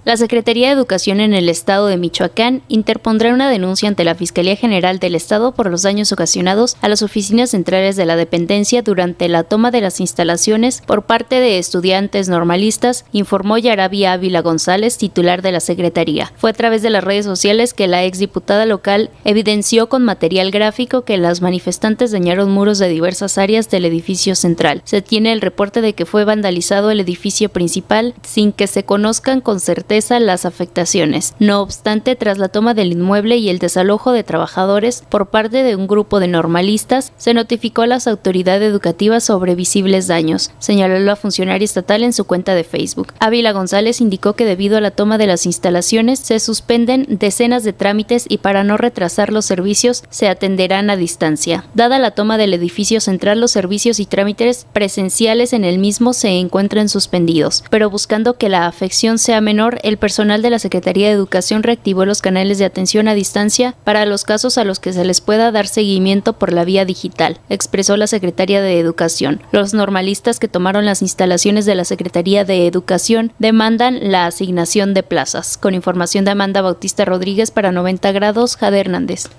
La 0.05 0.17
Secretaría 0.17 0.67
de 0.67 0.73
Educación 0.75 1.19
en 1.19 1.33
el 1.33 1.49
Estado 1.49 1.87
de 1.87 1.97
Michoacán 1.97 2.61
interpondrá 2.67 3.33
una 3.33 3.49
denuncia 3.49 3.89
ante 3.89 4.03
la 4.03 4.13
Fiscalía 4.13 4.55
General 4.55 4.99
del 4.99 5.15
Estado 5.15 5.53
por 5.53 5.71
los 5.71 5.81
daños 5.81 6.11
ocasionados 6.11 6.77
a 6.81 6.89
las 6.89 7.01
oficinas 7.01 7.49
centrales 7.49 7.95
de 7.95 8.05
la 8.05 8.15
dependencia 8.15 8.83
durante 8.83 9.27
la 9.29 9.45
toma 9.45 9.71
de 9.71 9.81
las 9.81 9.99
instalaciones 9.99 10.83
por 10.85 11.07
parte 11.07 11.39
de 11.39 11.57
estudiantes 11.57 12.29
normalistas, 12.29 13.05
informó 13.13 13.57
Yarabi 13.57 14.05
Ávila 14.05 14.43
González, 14.43 14.99
titular 14.99 15.41
de 15.41 15.53
la 15.53 15.59
Secretaría. 15.59 16.31
Fue 16.37 16.51
a 16.51 16.53
través 16.53 16.83
de 16.83 16.91
las 16.91 17.03
redes 17.03 17.25
sociales 17.25 17.73
que 17.73 17.87
la 17.87 18.03
exdiputada 18.03 18.67
local 18.67 19.09
evidenció 19.23 19.89
con 19.89 20.05
material 20.05 20.51
gráfico 20.51 21.01
que 21.01 21.17
las 21.17 21.41
manifestantes 21.41 22.11
dañaron 22.11 22.51
muros 22.51 22.77
de 22.77 22.89
diversas 22.89 23.39
áreas 23.39 23.71
del 23.71 23.85
edificio 23.85 24.35
central. 24.35 24.83
Se 24.85 25.01
tiene 25.01 25.33
el 25.33 25.41
reporte 25.41 25.81
de 25.81 25.93
que 25.93 26.05
fue 26.05 26.25
vandalizado 26.25 26.91
el 26.91 26.99
edificio 26.99 27.49
principal 27.49 28.13
sin 28.21 28.51
que 28.51 28.67
se 28.67 28.85
conozcan 28.85 29.41
con 29.41 29.59
certeza 29.59 29.94
las 29.95 30.45
afectaciones. 30.45 31.33
No 31.39 31.61
obstante, 31.61 32.15
tras 32.15 32.37
la 32.37 32.49
toma 32.49 32.73
del 32.73 32.91
inmueble 32.91 33.37
y 33.37 33.49
el 33.49 33.59
desalojo 33.59 34.11
de 34.11 34.23
trabajadores 34.23 35.03
por 35.09 35.27
parte 35.27 35.63
de 35.63 35.75
un 35.75 35.87
grupo 35.87 36.19
de 36.19 36.27
normalistas, 36.27 37.13
se 37.17 37.33
notificó 37.33 37.83
a 37.83 37.87
las 37.87 38.07
autoridades 38.07 38.69
educativas 38.69 39.23
sobre 39.23 39.55
visibles 39.55 40.07
daños, 40.07 40.51
señaló 40.59 40.99
la 40.99 41.15
funcionaria 41.15 41.63
estatal 41.63 42.03
en 42.03 42.13
su 42.13 42.25
cuenta 42.25 42.55
de 42.55 42.63
Facebook. 42.63 43.13
Ávila 43.19 43.53
González 43.53 44.01
indicó 44.01 44.33
que 44.33 44.45
debido 44.45 44.77
a 44.77 44.81
la 44.81 44.91
toma 44.91 45.17
de 45.17 45.27
las 45.27 45.45
instalaciones 45.45 46.19
se 46.19 46.39
suspenden 46.39 47.05
decenas 47.09 47.63
de 47.63 47.73
trámites 47.73 48.25
y 48.27 48.39
para 48.39 48.63
no 48.63 48.77
retrasar 48.77 49.31
los 49.31 49.45
servicios 49.45 50.03
se 50.09 50.27
atenderán 50.27 50.89
a 50.89 50.97
distancia. 50.97 51.65
Dada 51.73 51.99
la 51.99 52.11
toma 52.11 52.37
del 52.37 52.53
edificio 52.53 52.99
central, 52.99 53.39
los 53.39 53.51
servicios 53.51 53.99
y 53.99 54.05
trámites 54.05 54.67
presenciales 54.73 55.53
en 55.53 55.63
el 55.63 55.79
mismo 55.79 56.13
se 56.13 56.29
encuentran 56.29 56.89
suspendidos, 56.89 57.63
pero 57.69 57.89
buscando 57.89 58.37
que 58.37 58.49
la 58.49 58.67
afección 58.67 59.17
sea 59.17 59.41
menor, 59.41 59.79
el 59.85 59.97
personal 59.97 60.41
de 60.41 60.49
la 60.49 60.57
Secretaría 60.57 61.09
de 61.09 61.13
Educación 61.13 61.61
reactivó 61.61 62.05
los 62.05 62.23
canales 62.23 62.57
de 62.57 62.65
atención 62.65 63.07
a 63.07 63.13
distancia 63.13 63.75
para 63.83 64.07
los 64.07 64.23
casos 64.23 64.57
a 64.57 64.63
los 64.63 64.79
que 64.79 64.91
se 64.93 65.05
les 65.05 65.21
pueda 65.21 65.51
dar 65.51 65.67
seguimiento 65.67 66.33
por 66.33 66.51
la 66.51 66.65
vía 66.65 66.85
digital, 66.85 67.39
expresó 67.49 67.95
la 67.95 68.07
Secretaría 68.07 68.63
de 68.63 68.79
Educación. 68.79 69.43
Los 69.51 69.75
normalistas 69.75 70.39
que 70.39 70.47
tomaron 70.47 70.85
las 70.85 71.03
instalaciones 71.03 71.67
de 71.67 71.75
la 71.75 71.85
Secretaría 71.85 72.43
de 72.45 72.65
Educación 72.65 73.31
demandan 73.37 74.11
la 74.11 74.25
asignación 74.25 74.95
de 74.95 75.03
plazas. 75.03 75.55
Con 75.55 75.75
información 75.75 76.25
de 76.25 76.31
Amanda 76.31 76.63
Bautista 76.63 77.05
Rodríguez 77.05 77.51
para 77.51 77.71
90 77.71 78.11
grados, 78.11 78.57
Jade 78.57 78.79
Hernández. 78.79 79.29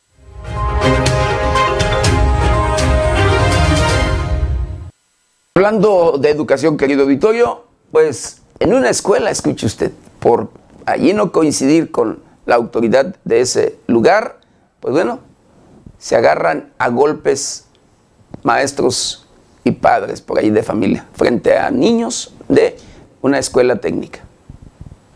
Hablando 5.56 6.18
de 6.20 6.30
educación, 6.30 6.76
querido 6.76 7.04
Vitorio, 7.04 7.64
pues 7.90 8.42
en 8.60 8.74
una 8.74 8.90
escuela, 8.90 9.30
escuche 9.30 9.66
usted, 9.66 9.90
por 10.20 10.50
allí 10.84 11.12
no 11.12 11.32
coincidir 11.32 11.90
con 11.90 12.20
la 12.46 12.54
autoridad 12.54 13.16
de 13.24 13.40
ese 13.40 13.78
lugar, 13.86 14.40
pues 14.80 14.92
bueno, 14.92 15.20
se 15.98 16.16
agarran 16.16 16.72
a 16.78 16.88
golpes 16.88 17.66
maestros 18.42 19.26
y 19.64 19.72
padres 19.72 20.20
por 20.20 20.38
ahí 20.38 20.50
de 20.50 20.62
familia 20.62 21.06
frente 21.14 21.56
a 21.56 21.70
niños 21.70 22.34
de 22.48 22.76
una 23.20 23.38
escuela 23.38 23.76
técnica. 23.76 24.25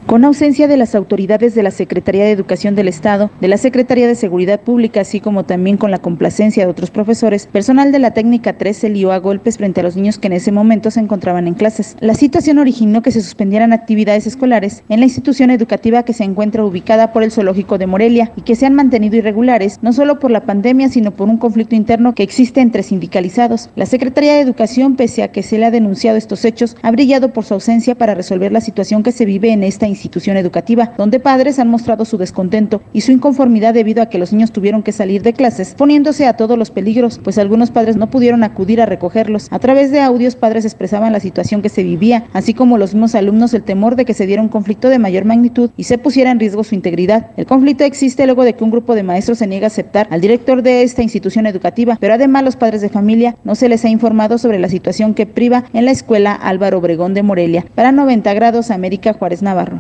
Con 0.07 0.25
ausencia 0.25 0.67
de 0.67 0.77
las 0.77 0.97
autoridades 0.97 1.55
de 1.55 1.63
la 1.63 1.71
Secretaría 1.71 2.25
de 2.25 2.33
Educación 2.33 2.75
del 2.75 2.89
Estado, 2.89 3.31
de 3.41 3.47
la 3.47 3.59
Secretaría 3.59 4.09
de 4.09 4.17
Seguridad 4.17 4.61
Pública, 4.61 5.03
así 5.03 5.21
como 5.21 5.45
también 5.45 5.77
con 5.77 5.93
la 5.93 6.01
complacencia 6.01 6.65
de 6.65 6.71
otros 6.71 6.91
profesores, 6.91 7.47
personal 7.47 7.93
de 7.93 8.01
la 8.01 8.11
técnica 8.11 8.59
3 8.59 8.77
se 8.77 8.89
lió 8.89 9.13
a 9.13 9.19
golpes 9.19 9.59
frente 9.59 9.81
a 9.81 9.83
los 9.85 9.97
niños 9.97 10.19
que 10.19 10.27
en 10.27 10.33
ese 10.33 10.51
momento 10.51 10.91
se 10.91 10.99
encontraban 10.99 11.47
en 11.47 11.55
clases. 11.55 11.97
La 12.01 12.15
situación 12.15 12.59
originó 12.59 13.03
que 13.03 13.13
se 13.13 13.23
suspendieran 13.23 13.73
actividades 13.73 14.27
escolares 14.27 14.83
en 14.89 14.99
la 14.99 15.07
institución 15.07 15.51
educativa 15.51 16.03
que 16.03 16.13
se 16.13 16.25
encuentra 16.25 16.65
ubicada 16.65 17.13
por 17.13 17.23
el 17.23 17.31
zoológico 17.31 17.79
de 17.79 17.87
Morelia 17.87 18.33
y 18.35 18.43
que 18.43 18.57
se 18.57 18.67
han 18.67 18.75
mantenido 18.75 19.17
irregulares, 19.17 19.79
no 19.81 19.93
solo 19.93 20.19
por 20.19 20.33
la 20.33 20.45
pandemia, 20.45 20.89
sino 20.89 21.13
por 21.13 21.29
un 21.29 21.37
conflicto 21.37 21.77
interno 21.77 22.15
que 22.15 22.25
existe 22.25 22.61
entre 22.61 22.83
sindicalizados. 22.83 23.71
La 23.77 23.87
Secretaría 23.87 24.35
de 24.35 24.41
Educación, 24.41 24.97
pese 24.97 25.23
a 25.23 25.31
que 25.31 25.45
se 25.45 25.59
le 25.59 25.67
ha 25.67 25.71
denunciado 25.71 26.17
estos 26.17 26.45
hechos, 26.45 26.77
ha 26.83 26.91
brillado 26.91 27.33
por 27.33 27.45
su 27.45 27.55
ausencia 27.55 27.95
para 27.95 28.15
resolver 28.15 28.51
la 28.51 28.61
situación 28.61 29.03
que 29.03 29.13
se 29.13 29.25
vive 29.25 29.53
en 29.53 29.63
esta 29.63 29.90
institución 29.91 30.37
educativa, 30.37 30.95
donde 30.97 31.21
padres 31.21 31.59
han 31.59 31.69
mostrado 31.69 32.05
su 32.05 32.17
descontento 32.17 32.81
y 32.93 33.03
su 33.03 33.13
inconformidad 33.13 33.75
debido 33.75 34.03
a 34.03 34.07
que 34.07 34.19
los 34.19 34.33
niños 34.33 34.53
tuvieron 34.53 34.83
que 34.83 34.93
salir 34.93 35.23
de 35.23 35.35
clases, 35.35 35.75
poniéndose 35.75 36.27
a 36.27 36.35
todos 36.37 36.57
los 36.57 36.71
peligros, 36.71 37.21
pues 37.23 37.37
algunos 37.37 37.71
padres 37.71 37.97
no 37.97 38.11
pudieron 38.11 38.43
acudir 38.43 38.81
a 38.81 38.87
recogerlos. 38.87 39.49
A 39.51 39.59
través 39.59 39.91
de 39.91 40.01
audios, 40.01 40.37
padres 40.37 40.65
expresaban 40.65 41.13
la 41.13 41.21
situación 41.21 41.61
que 41.61 41.69
se 41.69 41.83
vivía, 41.83 42.25
así 42.33 42.55
como 42.55 42.79
los 42.79 42.95
mismos 42.95 43.15
alumnos 43.15 43.53
el 43.55 43.63
temor 43.63 43.97
de 43.97 44.05
que 44.05 44.15
se 44.15 44.27
diera 44.27 44.43
un 44.43 44.49
conflicto 44.49 44.89
de 44.89 44.99
mayor 44.99 45.25
magnitud 45.25 45.71
y 45.77 45.85
se 45.85 45.99
pusiera 45.99 46.31
en 46.31 46.41
riesgo 46.41 46.65
su 46.65 46.75
integridad. 46.75 47.29
El 47.37 47.47
conflicto 47.47 47.85
existe 47.85 48.27
luego 48.27 48.45
de 48.45 48.55
que 48.55 48.65
un 48.65 48.71
grupo 48.71 48.95
de 48.95 49.03
maestros 49.03 49.39
se 49.39 49.47
niega 49.47 49.67
a 49.67 49.69
aceptar 49.69 50.07
al 50.11 50.21
director 50.21 50.63
de 50.63 50.83
esta 50.83 51.03
institución 51.03 51.47
educativa, 51.47 51.97
pero 52.01 52.15
además 52.15 52.45
los 52.45 52.57
padres 52.57 52.81
de 52.81 52.89
familia 52.89 53.37
no 53.45 53.55
se 53.55 53.69
les 53.69 53.85
ha 53.85 53.89
informado 53.89 54.39
sobre 54.39 54.59
la 54.59 54.69
situación 54.69 55.15
que 55.15 55.27
priva 55.27 55.65
en 55.73 55.85
la 55.85 55.91
escuela 55.91 56.35
Álvaro 56.35 56.79
Obregón 56.79 57.15
de 57.15 57.23
Morelia. 57.23 57.65
Para 57.75 57.93
90 57.93 58.33
grados, 58.35 58.71
América 58.71 59.13
Juárez 59.13 59.43
Navarro. 59.43 59.80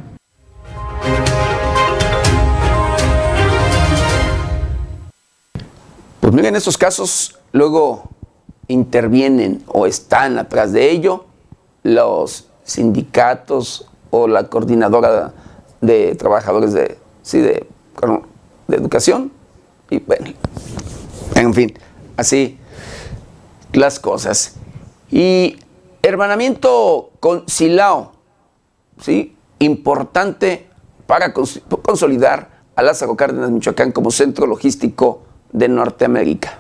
Pues 6.21 6.33
miren, 6.33 6.51
en 6.51 6.57
estos 6.57 6.79
casos 6.79 7.39
luego 7.53 8.05
intervienen 8.69 9.65
o 9.67 9.87
están 9.87 10.39
atrás 10.39 10.73
de 10.73 10.91
ello 10.91 11.25
los 11.83 12.47
sindicatos 12.63 13.89
o 14.11 14.29
la 14.29 14.45
coordinadora 14.49 15.33
de 15.81 16.15
trabajadores 16.15 16.73
de, 16.73 16.99
sí, 17.23 17.41
de, 17.41 17.67
de 18.69 18.77
educación. 18.77 19.33
Y 19.89 19.99
bueno, 19.99 20.27
en 21.35 21.53
fin, 21.53 21.75
así 22.17 22.59
las 23.73 23.99
cosas. 23.99 24.55
Y 25.11 25.59
hermanamiento 26.03 27.11
con 27.19 27.49
Silao, 27.49 28.13
¿sí? 29.01 29.37
importante 29.59 30.70
para 31.11 31.33
consolidar 31.33 32.63
a 32.77 32.83
Lázaro 32.83 33.17
Cárdenas, 33.17 33.51
Michoacán, 33.51 33.91
como 33.91 34.13
centro 34.13 34.47
logístico 34.47 35.23
de 35.51 35.69
Norteamérica. 35.69 36.60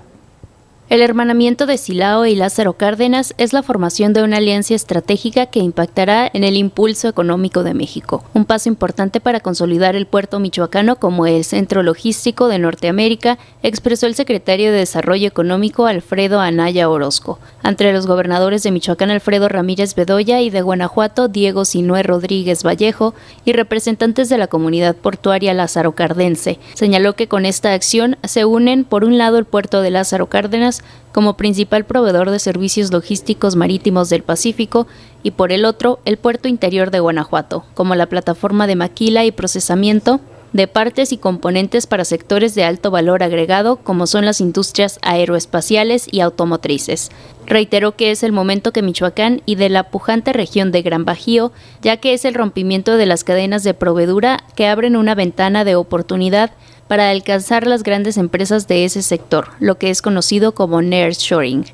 El 0.91 1.03
hermanamiento 1.03 1.66
de 1.66 1.78
Silao 1.78 2.26
y 2.26 2.34
Lázaro 2.34 2.72
Cárdenas 2.72 3.32
es 3.38 3.53
la 3.53 3.62
formación 3.62 4.12
de 4.12 4.24
una 4.24 4.38
alianza 4.38 4.74
estratégica 4.74 5.47
que 5.47 5.61
impactará 5.61 6.28
en 6.34 6.43
el 6.43 6.57
impulso 6.57 7.07
económico 7.07 7.62
de 7.62 7.74
México, 7.74 8.24
un 8.34 8.45
paso 8.45 8.68
importante 8.68 9.20
para 9.20 9.38
consolidar 9.38 9.95
el 9.95 10.09
puerto 10.09 10.41
michoacano 10.41 10.97
como 10.97 11.26
el 11.26 11.45
centro 11.45 11.84
logístico 11.84 12.49
de 12.49 12.59
Norteamérica, 12.59 13.38
expresó 13.62 14.09
el 14.09 14.16
secretario 14.16 14.72
de 14.72 14.78
Desarrollo 14.78 15.28
Económico 15.28 15.86
Alfredo 15.86 16.41
Anaya 16.41 16.91
Orozco. 16.91 17.38
Entre 17.62 17.93
los 17.93 18.09
gobernadores 18.09 18.64
de 18.64 18.72
Michoacán 18.72 19.12
Alfredo 19.12 19.49
Ramírez 19.49 19.95
Bedoya 19.95 20.41
y 20.41 20.51
de 20.51 20.62
Guanajuato 20.62 21.28
Diego 21.28 21.64
Sinué 21.66 22.03
Rodríguez 22.03 22.64
Vallejo 22.64 23.14
y 23.45 23.53
representantes 23.53 24.28
de 24.28 24.38
la 24.38 24.49
comunidad 24.49 24.97
portuaria 24.97 25.55
Lázaro 25.55 25.93
Cardense, 25.93 26.59
señaló 26.74 27.14
que 27.14 27.28
con 27.28 27.47
esta 27.47 27.74
acción 27.74 28.16
se 28.24 28.45
unen 28.45 28.82
por 28.82 29.05
un 29.05 29.18
lado 29.18 29.38
el 29.38 29.45
puerto 29.45 29.82
de 29.82 29.91
Lázaro 29.91 30.26
Cárdenas 30.26 30.80
como 31.12 31.37
principal 31.37 31.85
proveedor 31.85 32.31
de 32.31 32.39
servicios 32.39 32.93
logísticos 32.93 33.57
marítimos 33.57 34.09
del 34.09 34.22
Pacífico 34.22 34.87
y 35.22 35.33
por 35.33 35.53
el 35.53 35.64
otro 35.64 36.01
el 36.05 36.16
puerto 36.16 36.49
interior 36.49 36.91
de 36.91 37.01
Guanajuato, 37.01 37.64
como 37.74 37.95
la 37.95 38.07
plataforma 38.07 38.66
de 38.66 38.76
maquila 38.76 39.24
y 39.24 39.33
procesamiento 39.33 40.20
de 40.53 40.66
partes 40.66 41.12
y 41.12 41.16
componentes 41.16 41.87
para 41.87 42.05
sectores 42.05 42.55
de 42.55 42.64
alto 42.64 42.91
valor 42.91 43.22
agregado 43.22 43.76
como 43.76 44.07
son 44.07 44.24
las 44.24 44.41
industrias 44.41 44.99
aeroespaciales 45.03 46.07
y 46.11 46.20
automotrices. 46.20 47.11
Reiteró 47.47 47.97
que 47.97 48.11
es 48.11 48.22
el 48.22 48.33
momento 48.33 48.72
que 48.72 48.83
Michoacán 48.83 49.43
y 49.47 49.55
de 49.55 49.68
la 49.68 49.91
pujante 49.91 50.33
región 50.33 50.72
de 50.72 50.83
Gran 50.83 51.05
Bajío, 51.05 51.53
ya 51.83 51.99
que 51.99 52.14
es 52.14 52.24
el 52.24 52.35
rompimiento 52.35 52.97
de 52.97 53.07
las 53.07 53.24
cadenas 53.24 53.62
de 53.64 53.74
proveedura 53.74 54.39
que 54.57 54.66
abren 54.66 54.97
una 54.97 55.14
ventana 55.14 55.64
de 55.64 55.76
oportunidad 55.76 56.51
para 56.91 57.11
alcanzar 57.11 57.68
las 57.68 57.84
grandes 57.84 58.16
empresas 58.16 58.66
de 58.66 58.84
ese 58.84 59.03
sector, 59.03 59.51
lo 59.61 59.78
que 59.78 59.91
es 59.91 60.03
conocido 60.03 60.57
como 60.57 60.82
nearshoring. 60.82 61.66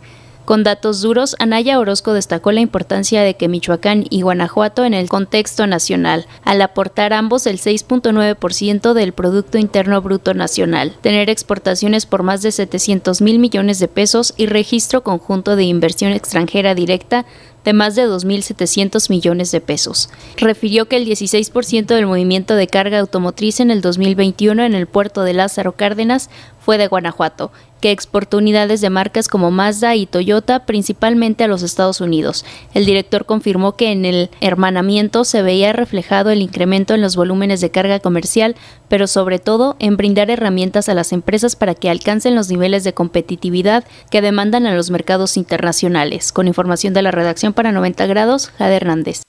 Con 0.45 0.63
datos 0.63 1.01
duros, 1.01 1.37
Anaya 1.39 1.79
Orozco 1.79 2.13
destacó 2.13 2.53
la 2.53 2.61
importancia 2.61 3.23
de 3.23 3.35
que 3.35 3.49
Michoacán 3.49 4.05
y 4.11 4.21
Guanajuato 4.21 4.85
en 4.85 4.93
el 4.93 5.09
contexto 5.09 5.67
nacional, 5.67 6.27
al 6.45 6.61
aportar 6.61 7.15
ambos 7.15 7.47
el 7.47 7.59
6.9% 7.59 8.93
del 8.93 9.13
Producto 9.15 9.57
Interno 9.57 10.03
Bruto 10.03 10.35
Nacional, 10.35 10.95
tener 11.01 11.31
exportaciones 11.31 12.05
por 12.05 12.23
más 12.23 12.43
de 12.43 12.53
700 12.53 13.23
mil 13.23 13.39
millones 13.39 13.79
de 13.79 13.89
pesos 13.89 14.35
y 14.37 14.45
registro 14.45 15.03
conjunto 15.03 15.57
de 15.57 15.65
inversión 15.65 16.13
extranjera 16.13 16.75
directa 16.75 17.25
de 17.67 17.73
más 17.73 17.97
de 17.97 18.07
2.700 18.07 19.11
millones 19.11 19.51
de 19.51 19.61
pesos. 19.61 20.09
Refirió 20.37 20.87
que 20.87 20.97
el 20.97 21.05
16% 21.05 21.87
del 21.87 22.07
movimiento 22.07 22.55
de 22.55 22.69
carga 22.69 23.01
automotriz 23.01 23.59
en 23.59 23.73
el 23.73 23.81
2021 23.81 24.63
en 24.63 24.75
el 24.77 24.87
puerto 24.87 25.25
de 25.25 25.35
Lázaro 25.35 25.73
Cárdenas 25.73 26.31
fue 26.67 26.79
de 26.79 26.89
Guanajuato, 26.89 27.53
que 27.81 27.93
exportó 27.93 28.39
unidades 28.39 28.81
de 28.81 28.91
marcas 28.91 29.29
como 29.29 29.53
Mazda 29.53 29.95
y 29.95 30.07
Toyota 30.07 30.67
principalmente 30.67 31.45
a 31.45 31.47
los 31.47 31.63
Estados 31.63 32.01
Unidos. 32.01 32.45
El 32.75 32.87
director 32.87 33.25
confirmó 33.25 33.77
que 33.77 33.93
en 33.93 34.05
el 34.05 34.31
hermanamiento 34.41 35.23
se 35.23 35.43
veía 35.43 35.73
reflejado 35.73 36.31
el 36.31 36.43
incremento 36.43 36.93
en 36.93 37.03
los 37.03 37.15
volúmenes 37.15 37.61
de 37.61 37.71
carga 37.71 38.01
comercial, 38.01 38.57
pero 38.89 39.07
sobre 39.07 39.39
todo 39.39 39.77
en 39.79 39.97
brindar 39.97 40.29
herramientas 40.29 40.89
a 40.89 40.95
las 40.95 41.13
empresas 41.13 41.55
para 41.55 41.77
que 41.77 41.89
alcancen 41.89 42.35
los 42.35 42.51
niveles 42.51 42.83
de 42.83 42.95
competitividad 42.95 43.85
que 44.11 44.23
demandan 44.23 44.67
a 44.67 44.75
los 44.75 44.91
mercados 44.91 45.37
internacionales. 45.37 46.33
Con 46.33 46.49
información 46.49 46.95
de 46.95 47.03
la 47.03 47.13
redacción 47.13 47.53
para 47.53 47.71
90 47.71 48.07
grados, 48.07 48.49
Jade 48.59 48.75
Hernández. 48.75 49.26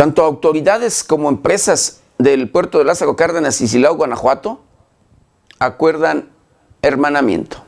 Tanto 0.00 0.24
autoridades 0.24 1.04
como 1.04 1.28
empresas 1.28 2.00
del 2.16 2.48
puerto 2.48 2.78
de 2.78 2.86
Lázaro 2.86 3.16
Cárdenas 3.16 3.60
y 3.60 3.68
Silao, 3.68 3.96
Guanajuato, 3.96 4.62
acuerdan 5.58 6.30
hermanamiento. 6.80 7.58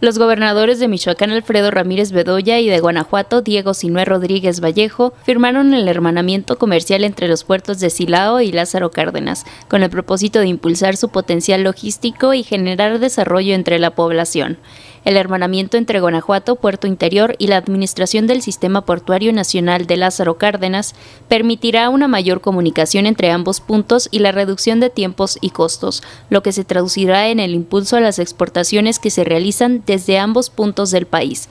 Los 0.00 0.18
gobernadores 0.18 0.80
de 0.80 0.88
Michoacán 0.88 1.30
Alfredo 1.30 1.70
Ramírez 1.70 2.10
Bedoya 2.10 2.58
y 2.58 2.68
de 2.68 2.80
Guanajuato 2.80 3.40
Diego 3.40 3.72
Sinué 3.72 4.04
Rodríguez 4.04 4.60
Vallejo 4.60 5.12
firmaron 5.22 5.74
el 5.74 5.86
hermanamiento 5.86 6.58
comercial 6.58 7.04
entre 7.04 7.28
los 7.28 7.44
puertos 7.44 7.78
de 7.78 7.88
Silao 7.88 8.40
y 8.40 8.50
Lázaro 8.50 8.90
Cárdenas, 8.90 9.44
con 9.68 9.84
el 9.84 9.90
propósito 9.90 10.40
de 10.40 10.48
impulsar 10.48 10.96
su 10.96 11.08
potencial 11.08 11.62
logístico 11.62 12.34
y 12.34 12.42
generar 12.42 12.98
desarrollo 12.98 13.54
entre 13.54 13.78
la 13.78 13.94
población. 13.94 14.58
El 15.04 15.18
hermanamiento 15.18 15.76
entre 15.76 16.00
Guanajuato, 16.00 16.56
Puerto 16.56 16.86
Interior 16.86 17.36
y 17.38 17.48
la 17.48 17.58
Administración 17.58 18.26
del 18.26 18.40
Sistema 18.40 18.86
Portuario 18.86 19.34
Nacional 19.34 19.86
de 19.86 19.98
Lázaro 19.98 20.38
Cárdenas 20.38 20.94
permitirá 21.28 21.90
una 21.90 22.08
mayor 22.08 22.40
comunicación 22.40 23.04
entre 23.04 23.30
ambos 23.30 23.60
puntos 23.60 24.08
y 24.10 24.20
la 24.20 24.32
reducción 24.32 24.80
de 24.80 24.88
tiempos 24.88 25.36
y 25.42 25.50
costos, 25.50 26.02
lo 26.30 26.42
que 26.42 26.52
se 26.52 26.64
traducirá 26.64 27.28
en 27.28 27.38
el 27.38 27.54
impulso 27.54 27.96
a 27.96 28.00
las 28.00 28.18
exportaciones 28.18 28.98
que 28.98 29.10
se 29.10 29.24
realizan 29.24 29.82
desde 29.84 30.18
ambos 30.18 30.48
puntos 30.48 30.90
del 30.90 31.06
país. 31.06 31.50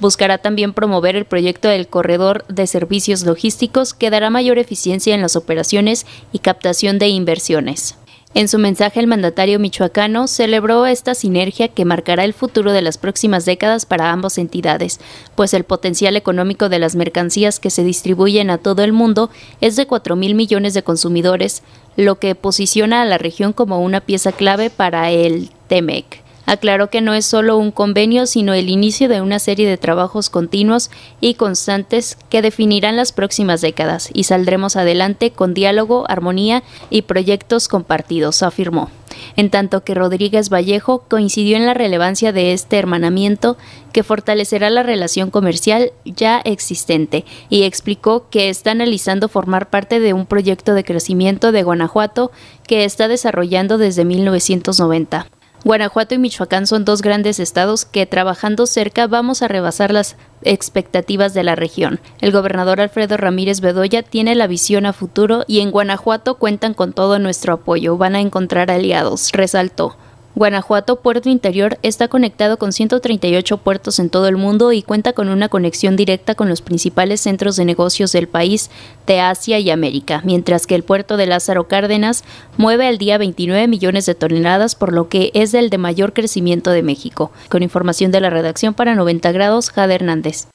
Buscará 0.00 0.38
también 0.38 0.72
promover 0.72 1.14
el 1.14 1.24
proyecto 1.24 1.68
del 1.68 1.86
corredor 1.86 2.44
de 2.48 2.66
servicios 2.66 3.24
logísticos 3.24 3.94
que 3.94 4.10
dará 4.10 4.28
mayor 4.30 4.58
eficiencia 4.58 5.14
en 5.14 5.22
las 5.22 5.36
operaciones 5.36 6.04
y 6.32 6.40
captación 6.40 6.98
de 6.98 7.08
inversiones. 7.08 7.96
En 8.34 8.46
su 8.46 8.58
mensaje, 8.58 9.00
el 9.00 9.06
mandatario 9.06 9.58
michoacano 9.58 10.28
celebró 10.28 10.84
esta 10.84 11.14
sinergia 11.14 11.68
que 11.68 11.86
marcará 11.86 12.24
el 12.24 12.34
futuro 12.34 12.72
de 12.72 12.82
las 12.82 12.98
próximas 12.98 13.46
décadas 13.46 13.86
para 13.86 14.12
ambas 14.12 14.36
entidades, 14.36 15.00
pues 15.34 15.54
el 15.54 15.64
potencial 15.64 16.14
económico 16.14 16.68
de 16.68 16.78
las 16.78 16.94
mercancías 16.94 17.58
que 17.58 17.70
se 17.70 17.84
distribuyen 17.84 18.50
a 18.50 18.58
todo 18.58 18.84
el 18.84 18.92
mundo 18.92 19.30
es 19.62 19.76
de 19.76 19.86
4 19.86 20.14
mil 20.14 20.34
millones 20.34 20.74
de 20.74 20.82
consumidores, 20.82 21.62
lo 21.96 22.18
que 22.18 22.34
posiciona 22.34 23.00
a 23.02 23.06
la 23.06 23.16
región 23.16 23.54
como 23.54 23.80
una 23.80 24.02
pieza 24.02 24.32
clave 24.32 24.68
para 24.68 25.10
el 25.10 25.50
TEMEC. 25.68 26.27
Aclaró 26.48 26.88
que 26.88 27.02
no 27.02 27.12
es 27.12 27.26
solo 27.26 27.58
un 27.58 27.70
convenio, 27.70 28.24
sino 28.24 28.54
el 28.54 28.70
inicio 28.70 29.06
de 29.10 29.20
una 29.20 29.38
serie 29.38 29.68
de 29.68 29.76
trabajos 29.76 30.30
continuos 30.30 30.90
y 31.20 31.34
constantes 31.34 32.16
que 32.30 32.40
definirán 32.40 32.96
las 32.96 33.12
próximas 33.12 33.60
décadas 33.60 34.08
y 34.14 34.24
saldremos 34.24 34.74
adelante 34.74 35.30
con 35.30 35.52
diálogo, 35.52 36.06
armonía 36.08 36.62
y 36.88 37.02
proyectos 37.02 37.68
compartidos, 37.68 38.42
afirmó. 38.42 38.90
En 39.36 39.50
tanto 39.50 39.84
que 39.84 39.92
Rodríguez 39.92 40.48
Vallejo 40.48 41.04
coincidió 41.06 41.58
en 41.58 41.66
la 41.66 41.74
relevancia 41.74 42.32
de 42.32 42.54
este 42.54 42.78
hermanamiento 42.78 43.58
que 43.92 44.02
fortalecerá 44.02 44.70
la 44.70 44.82
relación 44.82 45.30
comercial 45.30 45.92
ya 46.06 46.40
existente 46.46 47.26
y 47.50 47.64
explicó 47.64 48.30
que 48.30 48.48
está 48.48 48.70
analizando 48.70 49.28
formar 49.28 49.68
parte 49.68 50.00
de 50.00 50.14
un 50.14 50.24
proyecto 50.24 50.72
de 50.72 50.84
crecimiento 50.84 51.52
de 51.52 51.62
Guanajuato 51.62 52.32
que 52.66 52.84
está 52.84 53.06
desarrollando 53.06 53.76
desde 53.76 54.06
1990. 54.06 55.26
Guanajuato 55.64 56.14
y 56.14 56.18
Michoacán 56.18 56.66
son 56.66 56.84
dos 56.84 57.02
grandes 57.02 57.40
estados 57.40 57.84
que 57.84 58.06
trabajando 58.06 58.66
cerca 58.66 59.08
vamos 59.08 59.42
a 59.42 59.48
rebasar 59.48 59.92
las 59.92 60.16
expectativas 60.42 61.34
de 61.34 61.42
la 61.42 61.56
región. 61.56 62.00
El 62.20 62.30
gobernador 62.30 62.80
Alfredo 62.80 63.16
Ramírez 63.16 63.60
Bedoya 63.60 64.04
tiene 64.04 64.36
la 64.36 64.46
visión 64.46 64.86
a 64.86 64.92
futuro 64.92 65.44
y 65.48 65.60
en 65.60 65.72
Guanajuato 65.72 66.36
cuentan 66.36 66.74
con 66.74 66.92
todo 66.92 67.18
nuestro 67.18 67.54
apoyo. 67.54 67.96
Van 67.96 68.14
a 68.14 68.20
encontrar 68.20 68.70
aliados, 68.70 69.32
resaltó. 69.32 69.96
Guanajuato 70.38 71.00
Puerto 71.00 71.28
Interior 71.28 71.78
está 71.82 72.06
conectado 72.06 72.58
con 72.58 72.72
138 72.72 73.56
puertos 73.56 73.98
en 73.98 74.08
todo 74.08 74.28
el 74.28 74.36
mundo 74.36 74.70
y 74.70 74.82
cuenta 74.82 75.12
con 75.12 75.30
una 75.30 75.48
conexión 75.48 75.96
directa 75.96 76.36
con 76.36 76.48
los 76.48 76.62
principales 76.62 77.20
centros 77.20 77.56
de 77.56 77.64
negocios 77.64 78.12
del 78.12 78.28
país, 78.28 78.70
de 79.04 79.18
Asia 79.18 79.58
y 79.58 79.68
América, 79.70 80.22
mientras 80.24 80.68
que 80.68 80.76
el 80.76 80.84
puerto 80.84 81.16
de 81.16 81.26
Lázaro 81.26 81.66
Cárdenas 81.66 82.22
mueve 82.56 82.86
al 82.86 82.98
día 82.98 83.18
29 83.18 83.66
millones 83.66 84.06
de 84.06 84.14
toneladas, 84.14 84.76
por 84.76 84.92
lo 84.92 85.08
que 85.08 85.32
es 85.34 85.54
el 85.54 85.70
de 85.70 85.78
mayor 85.78 86.12
crecimiento 86.12 86.70
de 86.70 86.84
México. 86.84 87.32
Con 87.48 87.64
información 87.64 88.12
de 88.12 88.20
la 88.20 88.30
redacción 88.30 88.74
para 88.74 88.94
90 88.94 89.32
grados, 89.32 89.70
Jade 89.70 89.96
Hernández. 89.96 90.46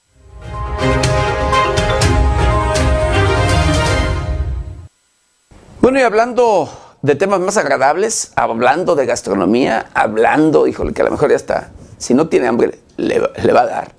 Bueno, 5.82 6.00
y 6.00 6.04
hablando 6.04 6.70
de 7.04 7.16
temas 7.16 7.42
más 7.42 7.58
agradables, 7.58 8.32
hablando 8.36 8.96
de 8.96 9.06
gastronomía, 9.06 9.88
hablando, 9.94 10.68
híjole, 10.68 10.94
que 10.94 11.02
a 11.02 11.06
lo 11.06 11.12
mejor 11.12 11.30
ya 11.30 11.36
está, 11.36 11.72
si 11.98 12.14
no 12.14 12.30
tiene 12.30 12.48
hambre, 12.48 12.80
le, 12.96 13.20
va 13.20 13.62
a 13.62 13.66
dar. 13.66 13.92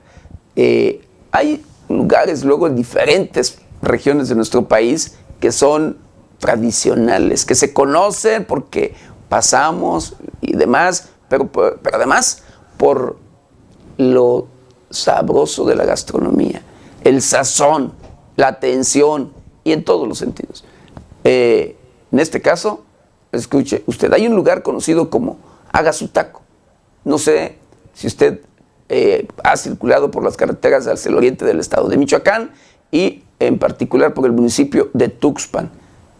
Eh, 0.57 1.07
hay 1.31 1.63
lugares 1.91 2.45
luego 2.45 2.67
en 2.67 2.75
diferentes 2.75 3.59
regiones 3.83 4.31
de 4.31 4.35
nuestro 4.35 4.69
país 4.69 5.19
que 5.39 5.53
son 5.53 5.99
tradicionales, 6.39 7.45
que 7.45 7.55
se 7.55 7.75
conocen 7.75 8.47
porque 8.47 8.95
pasamos 9.29 10.15
y 10.41 10.57
demás, 10.57 11.11
pero, 11.29 11.53
pero 11.53 11.79
además 11.93 12.43
por 12.79 13.19
lo 13.99 14.47
sabroso 14.89 15.67
de 15.67 15.77
la 15.77 15.85
gastronomía, 15.85 16.63
el 17.05 17.21
sazón, 17.21 17.93
la 18.37 18.49
atención 18.49 19.31
y 19.63 19.73
en 19.73 19.85
todos 19.85 20.09
los 20.09 20.17
sentidos. 20.17 20.65
Eh, 21.25 21.77
en 22.11 22.19
este 22.19 22.41
caso, 22.41 22.85
escuche, 23.37 23.83
usted, 23.87 24.13
hay 24.13 24.27
un 24.27 24.35
lugar 24.35 24.63
conocido 24.63 25.11
como 25.11 25.39
Haga 25.73 25.93
su 25.93 26.09
taco. 26.09 26.43
No 27.05 27.19
sé 27.19 27.59
si 27.95 28.07
usted 28.07 28.41
eh, 28.89 29.27
ha 29.43 29.57
circulado 29.57 30.11
por 30.11 30.23
las 30.23 30.37
carreteras 30.37 30.87
hacia 30.87 31.09
el 31.09 31.17
oriente 31.17 31.45
del 31.45 31.59
estado 31.59 31.89
de 31.89 31.97
Michoacán 31.97 32.53
y 32.93 33.25
en 33.41 33.59
particular 33.59 34.15
por 34.15 34.27
el 34.27 34.33
municipio 34.33 34.91
de 34.95 35.09
Tuxpan, 35.09 35.71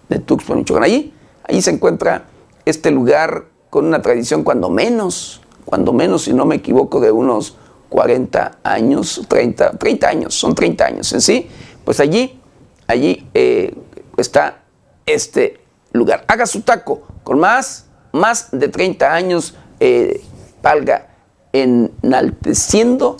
de 0.09 0.19
Tuxpan, 0.19 0.59
Michoacán. 0.59 0.85
Allí, 0.85 1.15
allí 1.45 1.63
se 1.63 1.71
encuentra 1.71 2.27
este 2.65 2.91
lugar 2.91 3.45
con 3.71 3.87
una 3.87 4.03
tradición 4.03 4.43
cuando 4.43 4.71
menos, 4.71 5.41
cuando 5.65 5.93
menos, 5.93 6.25
si 6.25 6.33
no 6.33 6.47
me 6.47 6.57
equivoco, 6.57 7.01
de 7.01 7.13
unos 7.13 7.57
40 7.91 8.59
años, 8.65 9.23
30, 9.29 9.79
30 9.79 10.09
años, 10.09 10.35
son 10.35 10.55
30 10.55 10.85
años 10.85 11.13
en 11.13 11.21
sí, 11.21 11.49
pues 11.85 12.01
allí, 12.01 12.41
allí 12.89 13.29
eh, 13.35 13.75
está 14.17 14.65
este 15.07 15.64
lugar. 15.95 16.25
Haga 16.29 16.45
su 16.45 16.61
taco 16.61 17.03
con 17.23 17.39
más, 17.39 17.87
más 18.13 18.51
de 18.51 18.69
30 18.69 19.15
años, 19.15 19.55
eh, 19.81 20.23
valga, 20.63 21.09
enalteciendo 21.53 23.17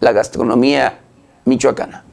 la 0.00 0.12
gastronomía 0.12 1.00
michoacana. 1.44 2.04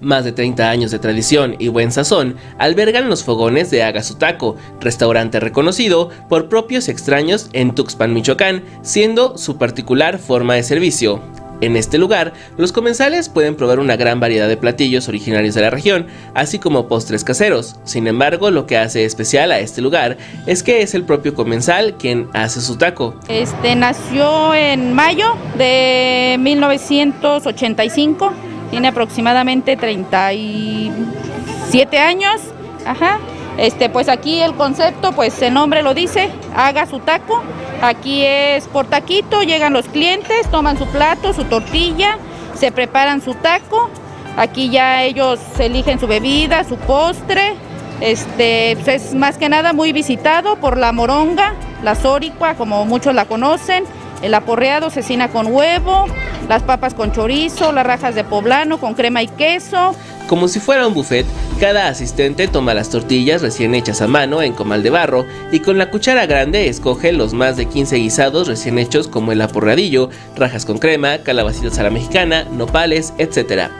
Más 0.00 0.24
de 0.24 0.32
30 0.32 0.68
años 0.68 0.90
de 0.90 0.98
tradición 0.98 1.54
y 1.58 1.68
buen 1.68 1.92
sazón 1.92 2.36
albergan 2.58 3.08
los 3.08 3.22
fogones 3.22 3.70
de 3.70 3.84
Haga 3.84 4.02
su 4.02 4.16
Taco, 4.16 4.56
restaurante 4.80 5.38
reconocido 5.38 6.10
por 6.28 6.48
propios 6.48 6.88
extraños 6.88 7.48
en 7.52 7.74
Tuxpan, 7.74 8.12
Michoacán, 8.12 8.64
siendo 8.82 9.38
su 9.38 9.58
particular 9.58 10.18
forma 10.18 10.54
de 10.54 10.64
servicio. 10.64 11.22
En 11.62 11.76
este 11.76 11.96
lugar, 11.96 12.34
los 12.56 12.72
comensales 12.72 13.28
pueden 13.28 13.54
probar 13.54 13.78
una 13.78 13.94
gran 13.94 14.18
variedad 14.18 14.48
de 14.48 14.56
platillos 14.56 15.08
originarios 15.08 15.54
de 15.54 15.60
la 15.62 15.70
región, 15.70 16.08
así 16.34 16.58
como 16.58 16.88
postres 16.88 17.22
caseros. 17.22 17.76
Sin 17.84 18.08
embargo, 18.08 18.50
lo 18.50 18.66
que 18.66 18.76
hace 18.76 19.04
especial 19.04 19.52
a 19.52 19.60
este 19.60 19.80
lugar 19.80 20.16
es 20.46 20.64
que 20.64 20.82
es 20.82 20.94
el 20.94 21.04
propio 21.04 21.36
comensal 21.36 21.94
quien 21.98 22.28
hace 22.32 22.60
su 22.60 22.78
taco. 22.78 23.14
Este 23.28 23.76
nació 23.76 24.52
en 24.54 24.92
mayo 24.92 25.36
de 25.56 26.36
1985, 26.40 28.32
tiene 28.72 28.88
aproximadamente 28.88 29.76
37 29.76 31.98
años. 31.98 32.40
Ajá. 32.84 33.20
Este, 33.56 33.88
pues 33.88 34.08
aquí 34.08 34.40
el 34.40 34.54
concepto, 34.54 35.12
pues 35.12 35.40
el 35.42 35.54
nombre 35.54 35.82
lo 35.82 35.94
dice, 35.94 36.28
haga 36.56 36.86
su 36.86 36.98
taco. 36.98 37.40
Aquí 37.82 38.24
es 38.24 38.68
por 38.68 38.86
taquito, 38.86 39.42
llegan 39.42 39.72
los 39.72 39.86
clientes, 39.86 40.48
toman 40.52 40.78
su 40.78 40.86
plato, 40.86 41.32
su 41.32 41.42
tortilla, 41.44 42.16
se 42.54 42.70
preparan 42.70 43.20
su 43.20 43.34
taco. 43.34 43.90
Aquí 44.36 44.70
ya 44.70 45.02
ellos 45.02 45.40
eligen 45.58 45.98
su 45.98 46.06
bebida, 46.06 46.62
su 46.62 46.76
postre. 46.76 47.54
Este, 48.00 48.76
pues 48.76 48.88
es 48.88 49.14
más 49.14 49.36
que 49.36 49.48
nada 49.48 49.72
muy 49.72 49.92
visitado 49.92 50.56
por 50.56 50.78
la 50.78 50.92
moronga, 50.92 51.54
la 51.82 51.96
zoricua, 51.96 52.54
como 52.54 52.84
muchos 52.84 53.16
la 53.16 53.24
conocen. 53.24 53.82
El 54.22 54.34
aporreado, 54.34 54.88
cecina 54.90 55.28
con 55.28 55.48
huevo, 55.48 56.06
las 56.48 56.62
papas 56.62 56.94
con 56.94 57.10
chorizo, 57.10 57.72
las 57.72 57.84
rajas 57.84 58.14
de 58.14 58.22
poblano 58.22 58.78
con 58.78 58.94
crema 58.94 59.22
y 59.22 59.26
queso, 59.26 59.96
como 60.28 60.48
si 60.48 60.60
fuera 60.60 60.86
un 60.86 60.94
buffet, 60.94 61.26
cada 61.62 61.86
asistente 61.86 62.48
toma 62.48 62.74
las 62.74 62.90
tortillas 62.90 63.40
recién 63.40 63.76
hechas 63.76 64.02
a 64.02 64.08
mano 64.08 64.42
en 64.42 64.52
comal 64.52 64.82
de 64.82 64.90
barro 64.90 65.24
y 65.52 65.60
con 65.60 65.78
la 65.78 65.92
cuchara 65.92 66.26
grande 66.26 66.66
escoge 66.66 67.12
los 67.12 67.34
más 67.34 67.56
de 67.56 67.66
15 67.66 67.98
guisados 67.98 68.48
recién 68.48 68.80
hechos 68.80 69.06
como 69.06 69.30
el 69.30 69.40
aporradillo, 69.40 70.10
rajas 70.34 70.66
con 70.66 70.78
crema, 70.78 71.18
calabacitas 71.18 71.78
a 71.78 71.84
la 71.84 71.90
mexicana, 71.90 72.48
nopales, 72.50 73.14
etc. 73.18 73.70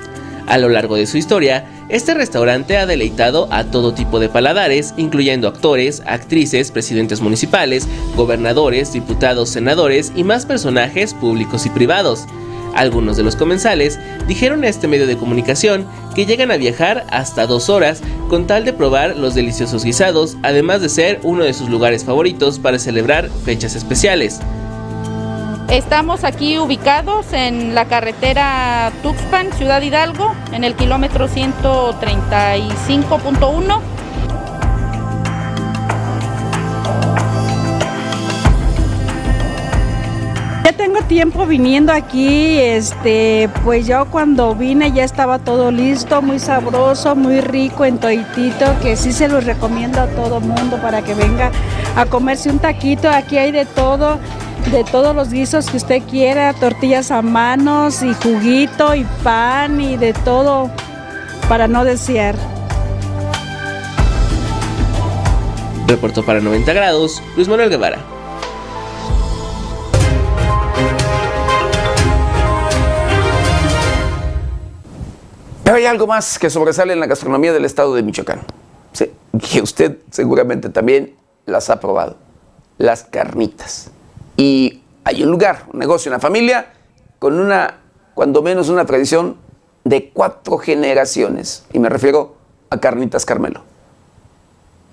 A 0.47 0.59
lo 0.59 0.69
largo 0.69 0.95
de 0.95 1.09
su 1.09 1.17
historia, 1.19 1.65
este 1.89 2.15
restaurante 2.15 2.77
ha 2.77 2.87
deleitado 2.87 3.49
a 3.51 3.65
todo 3.65 3.93
tipo 3.93 4.21
de 4.21 4.29
paladares, 4.29 4.95
incluyendo 4.97 5.49
actores, 5.49 6.05
actrices, 6.07 6.71
presidentes 6.71 7.21
municipales, 7.21 7.89
gobernadores, 8.15 8.93
diputados, 8.93 9.49
senadores 9.49 10.13
y 10.15 10.23
más 10.23 10.47
personajes 10.47 11.15
públicos 11.15 11.67
y 11.67 11.71
privados. 11.71 12.27
Algunos 12.75 13.17
de 13.17 13.23
los 13.23 13.37
comensales 13.37 13.99
dijeron 14.27 14.65
a 14.65 14.69
este 14.69 14.89
medio 14.89 15.07
de 15.07 15.17
comunicación 15.17 15.87
que 16.15 16.27
llegan 16.27 16.51
a 16.51 16.57
viajar 16.57 17.07
hasta 17.11 17.47
dos 17.47 17.69
horas 17.69 18.03
con 18.29 18.47
tal 18.47 18.65
de 18.65 18.73
probar 18.73 19.17
los 19.17 19.35
deliciosos 19.35 19.85
guisados, 19.85 20.37
además 20.43 20.81
de 20.81 20.89
ser 20.89 21.21
uno 21.23 21.45
de 21.45 21.55
sus 21.55 21.69
lugares 21.69 22.05
favoritos 22.05 22.59
para 22.59 22.79
celebrar 22.79 23.29
fechas 23.45 23.77
especiales. 23.77 24.41
Estamos 25.69 26.25
aquí 26.25 26.59
ubicados 26.59 27.33
en 27.33 27.75
la 27.75 27.87
carretera 27.87 28.93
Tuxpan, 29.03 29.53
Ciudad 29.55 29.81
Hidalgo, 29.81 30.35
en 30.53 30.65
el 30.65 30.75
kilómetro 30.75 31.29
135.1 31.29 34.02
tengo 40.83 41.01
tiempo 41.03 41.47
viniendo 41.47 41.93
aquí, 41.93 42.59
este, 42.59 43.49
pues 43.63 43.87
yo 43.87 44.07
cuando 44.07 44.53
vine 44.57 44.91
ya 44.91 45.05
estaba 45.05 45.39
todo 45.39 45.71
listo, 45.71 46.21
muy 46.23 46.41
sabroso, 46.41 47.15
muy 47.15 47.41
rico 47.41 47.85
en 47.85 47.99
toitito, 47.99 48.67
que 48.83 48.97
sí 48.97 49.13
se 49.13 49.29
los 49.29 49.45
recomiendo 49.45 50.01
a 50.01 50.09
todo 50.09 50.41
mundo 50.41 50.79
para 50.83 51.01
que 51.03 51.15
venga 51.15 51.53
a 51.95 52.05
comerse 52.07 52.51
un 52.51 52.59
taquito. 52.59 53.09
Aquí 53.09 53.39
hay 53.39 53.53
de 53.53 53.65
todo, 53.65 54.19
de 54.73 54.83
todos 54.83 55.15
los 55.15 55.31
guisos 55.31 55.71
que 55.71 55.77
usted 55.77 56.03
quiera, 56.03 56.53
tortillas 56.53 57.13
a 57.13 57.23
manos 57.23 58.03
y 58.03 58.13
juguito 58.15 58.97
y 58.97 59.05
pan 59.23 59.81
y 59.81 59.97
de 59.97 60.13
todo 60.13 60.69
para 61.49 61.69
no 61.69 61.85
desear. 61.85 62.35
Reportó 65.87 66.25
para 66.25 66.41
90 66.41 66.73
grados 66.73 67.23
Luis 67.37 67.47
Manuel 67.47 67.71
Guevara. 67.71 68.12
Pero 75.73 75.81
hay 75.81 75.87
algo 75.87 76.07
más 76.07 76.39
que 76.39 76.51
sobresale 76.51 76.93
en 76.93 77.01
la 77.01 77.07
gastronomía 77.07 77.51
del 77.51 77.65
estado 77.65 77.95
de 77.95 78.03
Michoacán, 78.03 78.43
que 78.93 79.63
usted 79.63 79.97
seguramente 80.11 80.69
también 80.69 81.17
las 81.47 81.71
ha 81.71 81.81
probado, 81.81 82.19
las 82.77 83.05
carnitas. 83.05 83.91
Y 84.37 84.83
hay 85.03 85.23
un 85.23 85.31
lugar, 85.31 85.65
un 85.73 85.79
negocio, 85.79 86.11
una 86.11 86.19
familia 86.19 86.75
con 87.19 87.41
una, 87.41 87.79
cuando 88.13 88.43
menos 88.43 88.69
una 88.69 88.85
tradición 88.85 89.39
de 89.83 90.11
cuatro 90.11 90.59
generaciones, 90.59 91.65
y 91.73 91.79
me 91.79 91.89
refiero 91.89 92.37
a 92.69 92.79
Carnitas 92.79 93.25
Carmelo. 93.25 93.63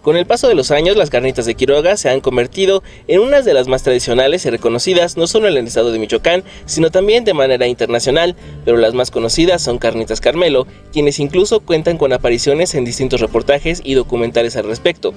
Con 0.01 0.15
el 0.15 0.25
paso 0.25 0.47
de 0.47 0.55
los 0.55 0.71
años, 0.71 0.95
las 0.95 1.09
carnitas 1.09 1.45
de 1.45 1.55
Quiroga 1.55 1.97
se 1.97 2.09
han 2.09 2.21
convertido 2.21 2.83
en 3.07 3.19
unas 3.19 3.43
de 3.43 3.53
las 3.53 3.67
más 3.67 3.83
tradicionales 3.83 4.45
y 4.45 4.49
reconocidas 4.49 5.17
no 5.17 5.27
solo 5.27 5.49
en 5.49 5.57
el 5.57 5.67
estado 5.67 5.91
de 5.91 5.99
Michoacán, 5.99 6.45
sino 6.65 6.89
también 6.89 7.25
de 7.25 7.33
manera 7.33 7.67
internacional, 7.67 8.37
pero 8.63 8.77
las 8.77 8.93
más 8.93 9.11
conocidas 9.11 9.61
son 9.61 9.77
Carnitas 9.77 10.21
Carmelo, 10.21 10.67
quienes 10.93 11.19
incluso 11.19 11.59
cuentan 11.59 11.97
con 11.97 12.13
apariciones 12.13 12.75
en 12.75 12.85
distintos 12.85 13.19
reportajes 13.19 13.81
y 13.83 13.93
documentales 13.93 14.55
al 14.55 14.63
respecto. 14.63 15.13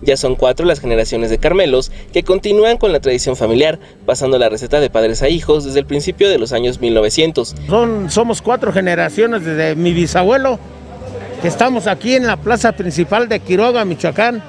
Ya 0.00 0.16
son 0.16 0.34
cuatro 0.34 0.64
las 0.64 0.80
generaciones 0.80 1.28
de 1.28 1.36
Carmelos 1.36 1.92
que 2.14 2.22
continúan 2.22 2.78
con 2.78 2.90
la 2.90 3.00
tradición 3.00 3.36
familiar, 3.36 3.78
pasando 4.06 4.38
la 4.38 4.48
receta 4.48 4.80
de 4.80 4.88
padres 4.88 5.22
a 5.22 5.28
hijos 5.28 5.64
desde 5.64 5.80
el 5.80 5.86
principio 5.86 6.30
de 6.30 6.38
los 6.38 6.52
años 6.52 6.80
1900. 6.80 7.54
Son, 7.68 8.10
somos 8.10 8.40
cuatro 8.40 8.72
generaciones 8.72 9.44
desde 9.44 9.76
mi 9.76 9.92
bisabuelo 9.92 10.58
Estamos 11.44 11.88
aquí 11.88 12.14
en 12.14 12.24
la 12.24 12.36
plaza 12.36 12.70
principal 12.70 13.28
de 13.28 13.40
Quiroga, 13.40 13.84
Michoacán. 13.84 14.40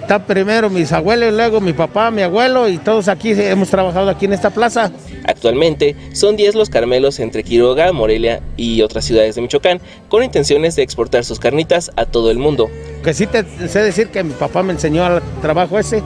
está 0.00 0.26
primero 0.26 0.68
mis 0.68 0.90
abuelos, 0.90 1.32
luego 1.32 1.60
mi 1.60 1.72
papá, 1.72 2.10
mi 2.10 2.22
abuelo 2.22 2.68
y 2.68 2.78
todos 2.78 3.06
aquí 3.06 3.30
hemos 3.30 3.68
trabajado 3.68 4.10
aquí 4.10 4.24
en 4.24 4.32
esta 4.32 4.50
plaza. 4.50 4.90
Actualmente 5.24 5.94
son 6.12 6.34
10 6.34 6.56
los 6.56 6.68
carmelos 6.68 7.20
entre 7.20 7.44
Quiroga, 7.44 7.92
Morelia 7.92 8.42
y 8.56 8.82
otras 8.82 9.04
ciudades 9.04 9.36
de 9.36 9.42
Michoacán 9.42 9.80
con 10.08 10.24
intenciones 10.24 10.74
de 10.74 10.82
exportar 10.82 11.24
sus 11.24 11.38
carnitas 11.38 11.92
a 11.94 12.06
todo 12.06 12.32
el 12.32 12.38
mundo. 12.38 12.68
Que 13.04 13.14
sí 13.14 13.28
te 13.28 13.44
sé 13.68 13.78
decir 13.84 14.08
que 14.08 14.24
mi 14.24 14.32
papá 14.32 14.64
me 14.64 14.72
enseñó 14.72 15.06
el 15.06 15.22
trabajo 15.42 15.78
ese 15.78 16.02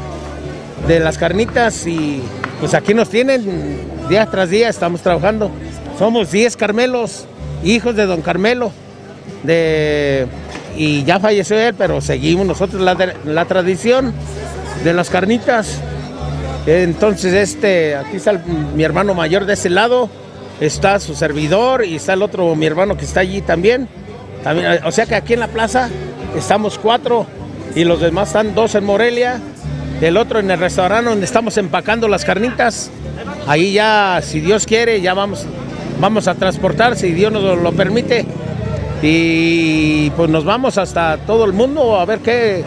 de 0.87 1.01
las 1.01 1.17
carnitas 1.17 1.87
y 1.87 2.21
pues 2.61 2.75
aquí 2.75 2.93
nos 2.93 3.09
tienen 3.09 3.79
día 4.11 4.27
tras 4.27 4.51
día, 4.51 4.69
estamos 4.69 5.01
trabajando. 5.01 5.51
Somos 5.99 6.31
10 6.31 6.59
carmelos, 6.59 7.25
hijos 7.65 7.97
de 7.97 8.05
don 8.05 8.21
Carmelo, 8.21 8.71
de, 9.43 10.27
y 10.77 11.05
ya 11.05 11.21
falleció 11.21 11.59
él, 11.59 11.75
pero 11.77 12.01
seguimos 12.01 12.47
nosotros 12.47 12.81
la, 12.83 12.97
la 13.25 13.45
tradición 13.45 14.13
de 14.85 14.93
las 14.93 15.11
carnitas. 15.11 15.81
Entonces, 16.67 17.33
este, 17.33 17.97
aquí 17.97 18.17
está 18.17 18.41
mi 18.75 18.83
hermano 18.85 19.15
mayor 19.15 19.47
de 19.47 19.55
ese 19.55 19.71
lado, 19.71 20.09
está 20.61 21.01
su 21.01 21.15
servidor 21.15 21.85
y 21.85 21.97
está 21.97 22.13
el 22.13 22.23
otro, 22.23 22.55
mi 22.55 22.67
hermano 22.67 22.97
que 22.97 23.05
está 23.05 23.21
allí 23.21 23.41
también. 23.41 23.89
también. 24.45 24.81
O 24.85 24.93
sea 24.93 25.07
que 25.07 25.15
aquí 25.15 25.33
en 25.33 25.41
la 25.41 25.49
plaza 25.49 25.89
estamos 26.37 26.79
cuatro 26.79 27.27
y 27.75 27.85
los 27.85 28.01
demás 28.01 28.29
están 28.29 28.55
dos 28.55 28.75
en 28.75 28.85
Morelia, 28.85 29.41
el 30.01 30.17
otro 30.17 30.39
en 30.39 30.51
el 30.51 30.59
restaurante 30.59 31.11
donde 31.11 31.25
estamos 31.25 31.57
empacando 31.57 32.09
las 32.09 32.25
carnitas. 32.25 32.91
Ahí 33.47 33.73
ya, 33.73 34.21
si 34.23 34.41
Dios 34.41 34.67
quiere, 34.67 35.01
ya 35.01 35.15
vamos, 35.15 35.47
vamos 35.99 36.29
a 36.29 36.35
transportar, 36.35 36.97
si 36.97 37.13
Dios 37.13 37.33
nos 37.33 37.59
lo 37.59 37.73
permite. 37.73 38.27
Y 39.03 40.11
pues 40.11 40.29
nos 40.29 40.45
vamos 40.45 40.77
hasta 40.77 41.17
todo 41.19 41.45
el 41.47 41.53
mundo 41.53 41.99
a 41.99 42.05
ver 42.05 42.19
qué, 42.21 42.65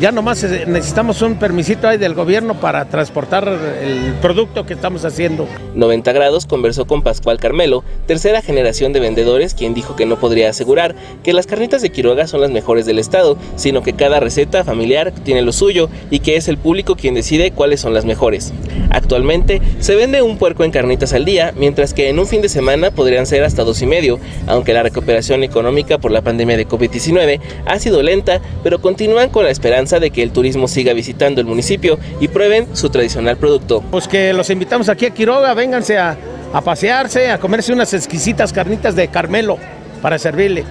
ya 0.00 0.12
nomás 0.12 0.44
necesitamos 0.44 1.22
un 1.22 1.36
permisito 1.36 1.88
ahí 1.88 1.98
del 1.98 2.14
gobierno 2.14 2.54
para 2.60 2.84
transportar 2.84 3.48
el 3.82 4.14
producto 4.22 4.64
que 4.64 4.74
estamos 4.74 5.04
haciendo. 5.04 5.48
90 5.74 6.12
grados 6.12 6.46
conversó 6.46 6.86
con 6.86 7.02
Pascual 7.02 7.38
Carmelo, 7.40 7.82
tercera 8.06 8.40
generación 8.40 8.92
de 8.92 9.00
vendedores, 9.00 9.54
quien 9.54 9.74
dijo 9.74 9.96
que 9.96 10.06
no 10.06 10.18
podría 10.20 10.50
asegurar 10.50 10.94
que 11.24 11.32
las 11.32 11.46
carnitas 11.46 11.82
de 11.82 11.90
Quiroga 11.90 12.28
son 12.28 12.40
las 12.40 12.50
mejores 12.50 12.86
del 12.86 13.00
estado, 13.00 13.36
sino 13.56 13.82
que 13.82 13.92
cada 13.92 14.20
receta 14.20 14.62
familiar 14.62 15.12
tiene 15.24 15.42
lo 15.42 15.52
suyo 15.52 15.88
y 16.10 16.20
que 16.20 16.36
es 16.36 16.46
el 16.46 16.58
público 16.58 16.94
quien 16.94 17.14
decide 17.14 17.50
cuáles 17.50 17.80
son 17.80 17.92
las 17.92 18.04
mejores. 18.04 18.52
Actualmente 18.90 19.60
se 19.80 19.96
vende 19.96 20.22
un 20.22 20.38
puerco 20.38 20.62
en 20.62 20.70
carnitas 20.70 21.12
al 21.12 21.24
día, 21.24 21.52
mientras 21.56 21.92
que 21.92 22.08
en 22.08 22.20
un 22.20 22.26
fin 22.26 22.40
de 22.40 22.48
semana 22.48 22.92
podrían 22.92 23.26
ser 23.26 23.42
hasta 23.42 23.64
dos 23.64 23.82
y 23.82 23.86
medio, 23.86 24.20
aunque 24.46 24.72
la 24.72 24.84
recuperación 24.84 25.42
económica 25.42 25.98
por 25.98 26.12
la 26.12 26.22
pandemia 26.22 26.56
de 26.56 26.68
COVID-19 26.68 27.40
ha 27.66 27.78
sido 27.80 28.02
lenta, 28.02 28.40
pero 28.62 28.80
continúan 28.80 29.30
con 29.30 29.44
la 29.44 29.50
esperanza 29.50 29.87
de 29.96 30.10
que 30.10 30.22
el 30.22 30.30
turismo 30.30 30.68
siga 30.68 30.92
visitando 30.92 31.40
el 31.40 31.46
municipio 31.46 31.98
y 32.20 32.28
prueben 32.28 32.76
su 32.76 32.90
tradicional 32.90 33.38
producto. 33.38 33.82
Pues 33.90 34.06
que 34.06 34.34
los 34.34 34.50
invitamos 34.50 34.88
aquí 34.90 35.06
a 35.06 35.10
Quiroga, 35.10 35.54
vénganse 35.54 35.96
a, 35.96 36.16
pasearse, 36.62 37.30
a 37.30 37.38
comerse 37.38 37.72
unas 37.72 37.94
exquisitas 37.94 38.52
carnitas 38.52 38.94
de 38.94 39.08
Carmelo 39.08 39.58
para 40.02 40.18
servirle. 40.18 40.64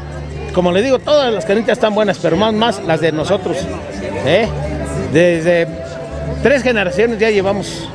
Como 0.54 0.72
le 0.72 0.82
digo, 0.82 1.00
todas 1.00 1.34
las 1.34 1.46
carnitas 1.46 1.78
están 1.78 1.96
buenas, 1.96 2.20
pero 2.20 2.38
más, 2.38 2.54
más 2.54 2.84
las 2.86 3.02
de 3.02 3.12
nosotros. 3.12 3.58
¿eh? 4.26 4.48
Desde 5.12 5.68
tres 6.44 6.62
generaciones 6.62 7.20
ya 7.20 7.32
llevamos. 7.32 7.90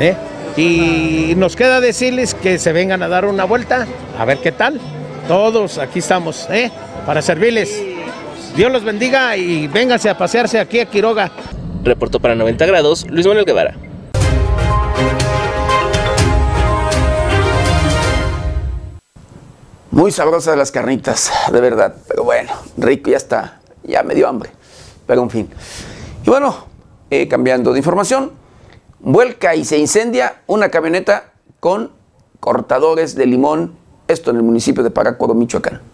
¿eh? 0.00 0.14
Y 0.56 1.34
nos 1.36 1.56
queda 1.56 1.80
decirles 1.80 2.34
que 2.34 2.58
se 2.58 2.72
vengan 2.72 3.02
a 3.02 3.08
dar 3.08 3.24
una 3.24 3.44
vuelta, 3.44 3.86
a 4.18 4.24
ver 4.24 4.38
qué 4.38 4.52
tal. 4.52 4.80
Todos 5.28 5.78
aquí 5.78 6.00
estamos, 6.00 6.48
¿eh? 6.50 6.70
para 7.06 7.22
servirles. 7.22 7.93
Dios 8.56 8.70
los 8.70 8.84
bendiga 8.84 9.36
y 9.36 9.66
vénganse 9.66 10.08
a 10.08 10.16
pasearse 10.16 10.60
aquí 10.60 10.78
a 10.78 10.86
Quiroga. 10.86 11.32
Reportó 11.82 12.20
para 12.20 12.36
90 12.36 12.64
grados 12.66 13.04
Luis 13.10 13.26
Manuel 13.26 13.44
Guevara. 13.44 13.74
Muy 19.90 20.12
sabrosas 20.12 20.56
las 20.56 20.70
carnitas, 20.70 21.32
de 21.50 21.60
verdad. 21.60 21.96
Pero 22.06 22.22
bueno, 22.22 22.52
rico, 22.76 23.10
ya 23.10 23.16
está. 23.16 23.60
Ya 23.82 24.04
me 24.04 24.14
dio 24.14 24.28
hambre. 24.28 24.50
Pero 25.04 25.22
en 25.22 25.30
fin. 25.30 25.50
Y 26.24 26.30
bueno, 26.30 26.66
eh, 27.10 27.26
cambiando 27.26 27.72
de 27.72 27.78
información, 27.80 28.32
vuelca 29.00 29.56
y 29.56 29.64
se 29.64 29.78
incendia 29.78 30.42
una 30.46 30.68
camioneta 30.68 31.32
con 31.58 31.90
cortadores 32.38 33.16
de 33.16 33.26
limón, 33.26 33.74
esto 34.06 34.30
en 34.30 34.36
el 34.36 34.42
municipio 34.44 34.84
de 34.84 34.90
Paracuaro, 34.90 35.34
Michoacán. 35.34 35.93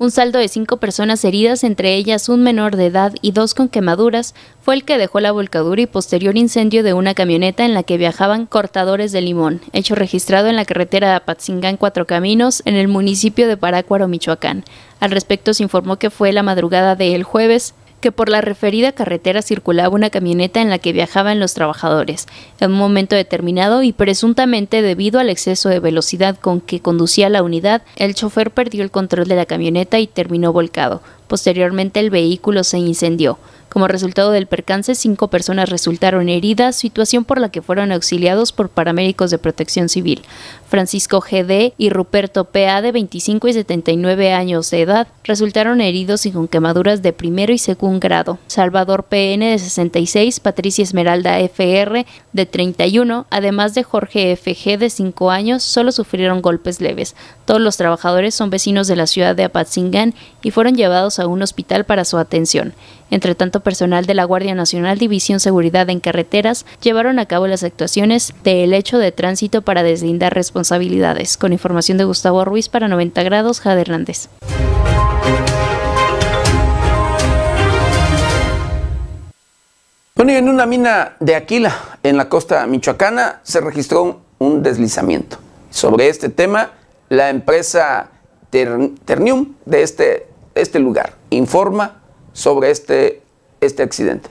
Un 0.00 0.12
saldo 0.12 0.38
de 0.38 0.46
cinco 0.46 0.76
personas 0.76 1.24
heridas, 1.24 1.64
entre 1.64 1.96
ellas 1.96 2.28
un 2.28 2.44
menor 2.44 2.76
de 2.76 2.86
edad 2.86 3.14
y 3.20 3.32
dos 3.32 3.52
con 3.52 3.68
quemaduras, 3.68 4.32
fue 4.62 4.76
el 4.76 4.84
que 4.84 4.96
dejó 4.96 5.18
la 5.18 5.32
volcadura 5.32 5.82
y 5.82 5.86
posterior 5.86 6.36
incendio 6.36 6.84
de 6.84 6.92
una 6.92 7.14
camioneta 7.14 7.64
en 7.64 7.74
la 7.74 7.82
que 7.82 7.96
viajaban 7.96 8.46
cortadores 8.46 9.10
de 9.10 9.22
limón, 9.22 9.60
hecho 9.72 9.96
registrado 9.96 10.46
en 10.46 10.54
la 10.54 10.64
carretera 10.64 11.08
de 11.08 11.14
Apatzingán 11.16 11.76
Cuatro 11.76 12.06
Caminos, 12.06 12.62
en 12.64 12.76
el 12.76 12.86
municipio 12.86 13.48
de 13.48 13.56
Parácuaro, 13.56 14.06
Michoacán. 14.06 14.64
Al 15.00 15.10
respecto 15.10 15.52
se 15.52 15.64
informó 15.64 15.96
que 15.96 16.10
fue 16.10 16.32
la 16.32 16.44
madrugada 16.44 16.94
del 16.94 17.24
jueves 17.24 17.74
que 18.00 18.12
por 18.12 18.28
la 18.28 18.40
referida 18.40 18.92
carretera 18.92 19.42
circulaba 19.42 19.94
una 19.94 20.10
camioneta 20.10 20.60
en 20.60 20.70
la 20.70 20.78
que 20.78 20.92
viajaban 20.92 21.40
los 21.40 21.54
trabajadores. 21.54 22.26
En 22.60 22.72
un 22.72 22.78
momento 22.78 23.16
determinado 23.16 23.82
y 23.82 23.92
presuntamente 23.92 24.82
debido 24.82 25.20
al 25.20 25.30
exceso 25.30 25.68
de 25.68 25.80
velocidad 25.80 26.38
con 26.38 26.60
que 26.60 26.80
conducía 26.80 27.28
la 27.28 27.42
unidad, 27.42 27.82
el 27.96 28.14
chofer 28.14 28.50
perdió 28.50 28.82
el 28.82 28.90
control 28.90 29.26
de 29.28 29.36
la 29.36 29.46
camioneta 29.46 29.98
y 29.98 30.06
terminó 30.06 30.52
volcado. 30.52 31.02
Posteriormente 31.26 32.00
el 32.00 32.10
vehículo 32.10 32.64
se 32.64 32.78
incendió. 32.78 33.38
Como 33.68 33.86
resultado 33.86 34.30
del 34.30 34.46
percance, 34.46 34.94
cinco 34.94 35.28
personas 35.28 35.68
resultaron 35.68 36.28
heridas, 36.28 36.76
situación 36.76 37.24
por 37.24 37.38
la 37.38 37.50
que 37.50 37.60
fueron 37.60 37.92
auxiliados 37.92 38.50
por 38.52 38.70
paramédicos 38.70 39.30
de 39.30 39.38
protección 39.38 39.88
civil. 39.90 40.22
Francisco 40.68 41.20
GD 41.20 41.74
y 41.76 41.90
Ruperto 41.90 42.44
PA 42.44 42.82
de 42.82 42.92
25 42.92 43.48
y 43.48 43.52
79 43.52 44.32
años 44.32 44.70
de 44.70 44.82
edad 44.82 45.08
resultaron 45.24 45.80
heridos 45.80 46.26
y 46.26 46.32
con 46.32 46.48
quemaduras 46.48 47.02
de 47.02 47.12
primero 47.12 47.52
y 47.52 47.58
segundo 47.58 48.00
grado. 48.00 48.38
Salvador 48.46 49.04
PN 49.04 49.50
de 49.50 49.58
66, 49.58 50.40
Patricia 50.40 50.82
Esmeralda 50.82 51.38
FR 51.40 52.06
de 52.32 52.46
31, 52.46 53.26
además 53.30 53.74
de 53.74 53.82
Jorge 53.82 54.36
FG 54.36 54.78
de 54.78 54.90
5 54.90 55.30
años, 55.30 55.62
solo 55.62 55.92
sufrieron 55.92 56.42
golpes 56.42 56.80
leves. 56.80 57.16
Todos 57.44 57.60
los 57.60 57.76
trabajadores 57.76 58.34
son 58.34 58.50
vecinos 58.50 58.88
de 58.88 58.96
la 58.96 59.06
ciudad 59.06 59.36
de 59.36 59.44
Apatzingán 59.44 60.14
y 60.42 60.50
fueron 60.50 60.74
llevados 60.74 61.18
a 61.18 61.26
un 61.26 61.42
hospital 61.42 61.84
para 61.84 62.04
su 62.04 62.18
atención. 62.18 62.74
Entre 63.10 63.34
tanto, 63.34 63.60
personal 63.60 64.06
de 64.06 64.14
la 64.14 64.24
Guardia 64.24 64.54
Nacional 64.54 64.98
División 64.98 65.40
Seguridad 65.40 65.88
en 65.90 66.00
Carreteras 66.00 66.66
llevaron 66.82 67.18
a 67.18 67.26
cabo 67.26 67.46
las 67.46 67.62
actuaciones 67.62 68.34
del 68.44 68.74
hecho 68.74 68.98
de 68.98 69.12
tránsito 69.12 69.62
para 69.62 69.82
deslindar 69.82 70.34
responsabilidades. 70.34 71.36
Con 71.36 71.52
información 71.52 71.98
de 71.98 72.04
Gustavo 72.04 72.44
Ruiz 72.44 72.68
para 72.68 72.88
90 72.88 73.22
grados, 73.22 73.60
Jade 73.60 73.80
Hernández. 73.80 74.28
Bueno, 80.14 80.32
y 80.32 80.34
en 80.34 80.48
una 80.48 80.66
mina 80.66 81.16
de 81.20 81.36
Aquila, 81.36 81.74
en 82.02 82.16
la 82.16 82.28
costa 82.28 82.66
michoacana, 82.66 83.40
se 83.44 83.60
registró 83.60 84.20
un 84.38 84.62
deslizamiento. 84.64 85.38
Sobre 85.70 86.08
este 86.08 86.28
tema, 86.28 86.72
la 87.08 87.30
empresa 87.30 88.10
Ternium 88.50 89.54
de 89.64 89.82
este, 89.82 90.26
este 90.54 90.78
lugar 90.80 91.14
informa 91.30 92.02
sobre 92.38 92.70
este, 92.70 93.20
este 93.60 93.82
accidente. 93.82 94.30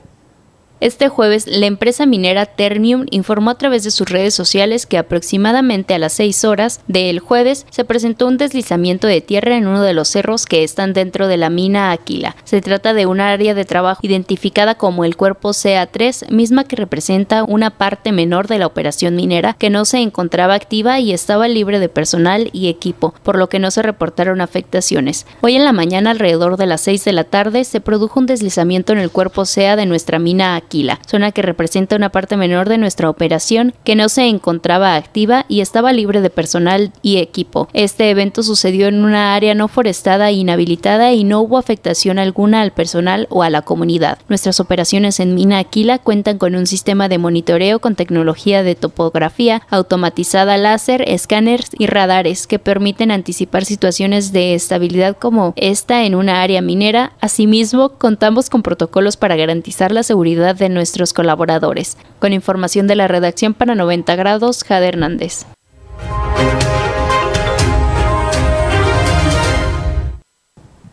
Este 0.80 1.10
jueves, 1.10 1.48
la 1.48 1.66
empresa 1.66 2.06
minera 2.06 2.46
Ternium 2.46 3.08
informó 3.10 3.50
a 3.50 3.58
través 3.58 3.84
de 3.84 3.90
sus 3.90 4.08
redes 4.08 4.36
sociales 4.36 4.86
que 4.86 5.00
aproximadamente 5.00 5.96
a 5.96 5.98
las 5.98 6.14
6 6.14 6.46
horas 6.46 6.82
del 6.88 7.20
jueves 7.20 7.66
se 7.72 7.84
presentó 7.84 8.28
un 8.28 8.38
deslizamiento 8.38 9.08
de 9.08 9.22
tierra 9.22 9.58
en 9.58 9.66
uno 9.66 9.82
de 9.82 9.94
los 9.94 10.08
cerros 10.08 10.46
que 10.46 10.64
están 10.64 10.94
dentro 10.94 11.28
de 11.28 11.38
la 11.38 11.50
mina 11.50 11.92
Aquila. 11.92 12.36
Se 12.44 12.62
trata 12.62 12.94
de 12.94 13.08
un 13.08 13.22
área 13.22 13.56
de 13.56 13.66
trabajo 13.66 14.02
identificada 14.04 14.76
como 14.76 15.04
el 15.04 15.18
cuerpo 15.18 15.50
CA3, 15.50 16.30
misma 16.30 16.66
que 16.66 16.76
representa 16.76 17.44
una 17.44 17.72
parte 17.72 18.12
menor 18.12 18.48
de 18.48 18.60
la 18.60 18.68
operación 18.68 19.16
minera 19.16 19.54
que 19.54 19.72
no 19.72 19.84
se 19.84 19.98
encontraba 19.98 20.54
activa 20.54 21.00
y 21.00 21.12
estaba 21.12 21.48
libre 21.48 21.80
de 21.80 21.90
personal 21.90 22.52
y 22.54 22.68
equipo, 22.68 23.16
por 23.24 23.40
lo 23.40 23.50
que 23.50 23.58
no 23.58 23.72
se 23.72 23.82
reportaron 23.82 24.42
afectaciones. 24.42 25.26
Hoy 25.42 25.56
en 25.56 25.66
la 25.66 25.74
mañana, 25.74 26.12
alrededor 26.12 26.56
de 26.56 26.68
las 26.68 26.82
6 26.82 27.04
de 27.04 27.14
la 27.14 27.24
tarde, 27.24 27.64
se 27.64 27.82
produjo 27.82 28.20
un 28.20 28.28
deslizamiento 28.28 28.94
en 28.94 29.00
el 29.00 29.10
cuerpo 29.10 29.42
CA 29.52 29.76
de 29.76 29.88
nuestra 29.88 30.20
mina 30.20 30.56
Aquila 30.56 30.66
Aquila, 30.68 30.99
zona 31.07 31.32
que 31.32 31.41
representa 31.41 31.95
una 31.95 32.09
parte 32.09 32.36
menor 32.36 32.68
de 32.68 32.78
nuestra 32.78 33.09
operación 33.09 33.74
que 33.86 33.95
no 33.95 34.09
se 34.09 34.26
encontraba 34.28 34.95
activa 34.95 35.45
y 35.47 35.61
estaba 35.61 35.93
libre 35.93 36.20
de 36.20 36.30
personal 36.30 36.91
y 37.01 37.18
equipo. 37.18 37.70
Este 37.72 38.09
evento 38.09 38.43
sucedió 38.43 38.88
en 38.88 39.05
una 39.05 39.34
área 39.34 39.55
no 39.55 39.70
forestada 39.70 40.30
e 40.30 40.34
inhabilitada 40.34 41.13
y 41.13 41.24
no 41.24 41.39
hubo 41.39 41.57
afectación 41.57 42.20
alguna 42.20 42.61
al 42.61 42.72
personal 42.72 43.28
o 43.30 43.43
a 43.43 43.49
la 43.49 43.61
comunidad. 43.61 44.20
Nuestras 44.28 44.59
operaciones 44.59 45.22
en 45.22 45.36
Mina 45.36 45.59
Aquila 45.59 45.99
cuentan 45.99 46.38
con 46.38 46.55
un 46.55 46.68
sistema 46.68 47.07
de 47.07 47.18
monitoreo 47.18 47.80
con 47.80 47.95
tecnología 47.95 48.61
de 48.61 48.76
topografía 48.76 49.61
automatizada 49.70 50.57
láser, 50.57 51.07
escáneres 51.07 51.70
y 51.80 51.88
radares 51.88 52.45
que 52.45 52.59
permiten 52.59 53.11
anticipar 53.11 53.63
situaciones 53.63 54.34
de 54.34 54.53
estabilidad 54.53 55.15
como 55.15 55.53
esta 55.55 56.03
en 56.03 56.13
una 56.13 56.41
área 56.41 56.61
minera. 56.61 57.13
Asimismo, 57.22 57.89
contamos 57.89 58.49
con 58.49 58.63
protocolos 58.63 59.15
para 59.15 59.38
garantizar 59.38 59.93
la 59.93 60.03
seguridad 60.03 60.57
de 60.58 60.70
nuestros 60.70 61.14
colaboradores. 61.14 61.97
Con 62.20 62.34
información 62.34 62.88
de 62.88 62.95
la 62.95 63.08
redacción 63.08 63.53
para 63.53 63.76
90 63.76 64.16
grados, 64.16 64.64
Jade 64.64 64.88
Hernández. 64.88 65.45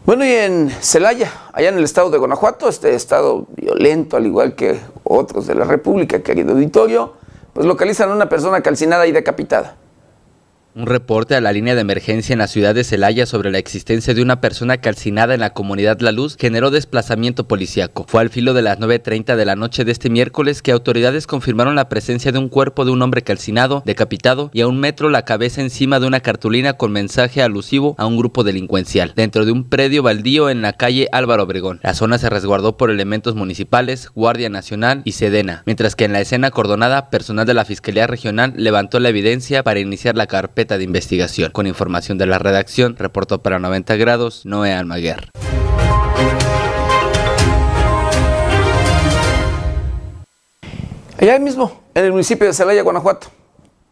Bueno, 0.07 0.27
y 0.27 0.33
en 0.33 0.71
Celaya, 0.83 1.33
allá 1.55 1.71
en 1.71 1.79
el 1.79 1.85
estado 1.85 2.11
de 2.11 2.19
Guanajuato, 2.19 2.69
este 2.69 2.95
estado 2.95 3.47
violento, 3.57 4.19
al 4.19 4.27
igual 4.27 4.55
que 4.55 4.79
otros 5.03 5.47
de 5.47 5.55
la 5.55 5.65
República, 5.65 6.23
querido 6.23 6.53
auditorio, 6.53 7.15
pues 7.55 7.67
localizan 7.67 8.11
a 8.11 8.15
una 8.15 8.29
persona 8.29 8.61
calcinada 8.61 9.07
y 9.07 9.13
decapitada. 9.13 9.77
Un 10.77 10.87
reporte 10.87 11.37
a 11.37 11.41
la 11.41 11.53
línea 11.53 11.77
de 11.77 11.83
emergencia 11.83 12.33
en 12.33 12.41
la 12.41 12.49
ciudad 12.49 12.75
de 12.75 12.83
Celaya 12.83 13.27
sobre 13.27 13.53
la 13.53 13.59
existencia 13.59 14.13
de 14.13 14.23
una 14.23 14.41
persona 14.41 14.79
calcinada 14.79 15.33
en 15.33 15.39
la 15.39 15.51
comunidad 15.51 16.01
La 16.01 16.11
Luz 16.11 16.37
generó 16.37 16.73
desplazamiento 16.73 17.47
policíaco. 17.47 18.07
Fue 18.09 18.21
al 18.21 18.29
filo 18.29 18.55
de 18.55 18.63
las 18.63 18.81
9.30 18.81 19.37
de 19.37 19.45
la 19.45 19.55
noche 19.55 19.85
de 19.85 19.93
este 19.93 20.11
miércoles 20.11 20.63
que 20.63 20.73
autoridades 20.73 21.29
confirmaron 21.29 21.77
la 21.77 21.89
presencia 21.89 22.33
de 22.33 22.41
un 22.41 22.49
cuerpo 22.49 22.85
de 22.85 22.91
un 22.91 23.03
hombre 23.03 23.23
calcinado, 23.23 23.85
decapitado 23.87 24.51
y 24.53 24.63
a 24.63 24.67
un 24.67 24.81
metro 24.81 25.11
la 25.11 25.25
cabeza 25.25 25.61
encima 25.61 26.01
de 26.01 26.09
una 26.09 26.19
cartulina 26.19 26.73
con 26.73 26.91
mensaje 26.91 27.41
alusivo 27.41 27.95
a 27.97 28.07
un 28.07 28.19
grupo 28.19 28.43
delincuencial, 28.43 29.13
dentro 29.15 29.45
de 29.45 29.53
un 29.53 29.69
predio 29.69 30.03
baldío 30.03 30.51
en 30.51 30.61
la 30.61 30.73
calle 30.73 31.09
Álvaro 31.13 31.45
Obregón. 31.45 31.79
La 31.85 31.95
zona 31.95 32.19
se 32.19 32.31
resguardó 32.31 32.77
por 32.77 32.91
elementos 32.91 33.37
municipales, 33.37 34.09
Guardia 34.13 34.51
Nacional 34.51 35.03
y 35.05 35.13
Sedena, 35.13 35.63
mientras 35.67 35.95
que 35.95 36.07
en 36.07 36.13
la 36.13 36.21
escena 36.21 36.49
acordonada, 36.49 37.11
personal 37.11 37.47
de 37.47 37.55
la 37.55 37.65
Fiscalía 37.65 38.09
Regional 38.09 38.55
levantó 38.57 38.99
la 38.99 39.11
evidencia 39.11 39.63
para 39.63 39.79
iniciar 39.79 40.17
la 40.17 40.27
carpeta 40.27 40.64
de 40.67 40.85
investigación. 40.85 41.53
Con 41.53 41.67
información 41.67 42.19
de 42.19 42.27
la 42.27 42.39
redacción, 42.39 42.97
reportó 42.97 43.43
para 43.43 43.59
90 43.59 43.97
grados 43.97 44.47
Noé 44.47 44.73
Almaguer. 44.73 45.31
Allá 51.21 51.39
mismo, 51.39 51.83
en 51.95 52.05
el 52.05 52.13
municipio 52.13 52.47
de 52.47 52.53
Celaya, 52.53 52.83
Guanajuato, 52.83 53.29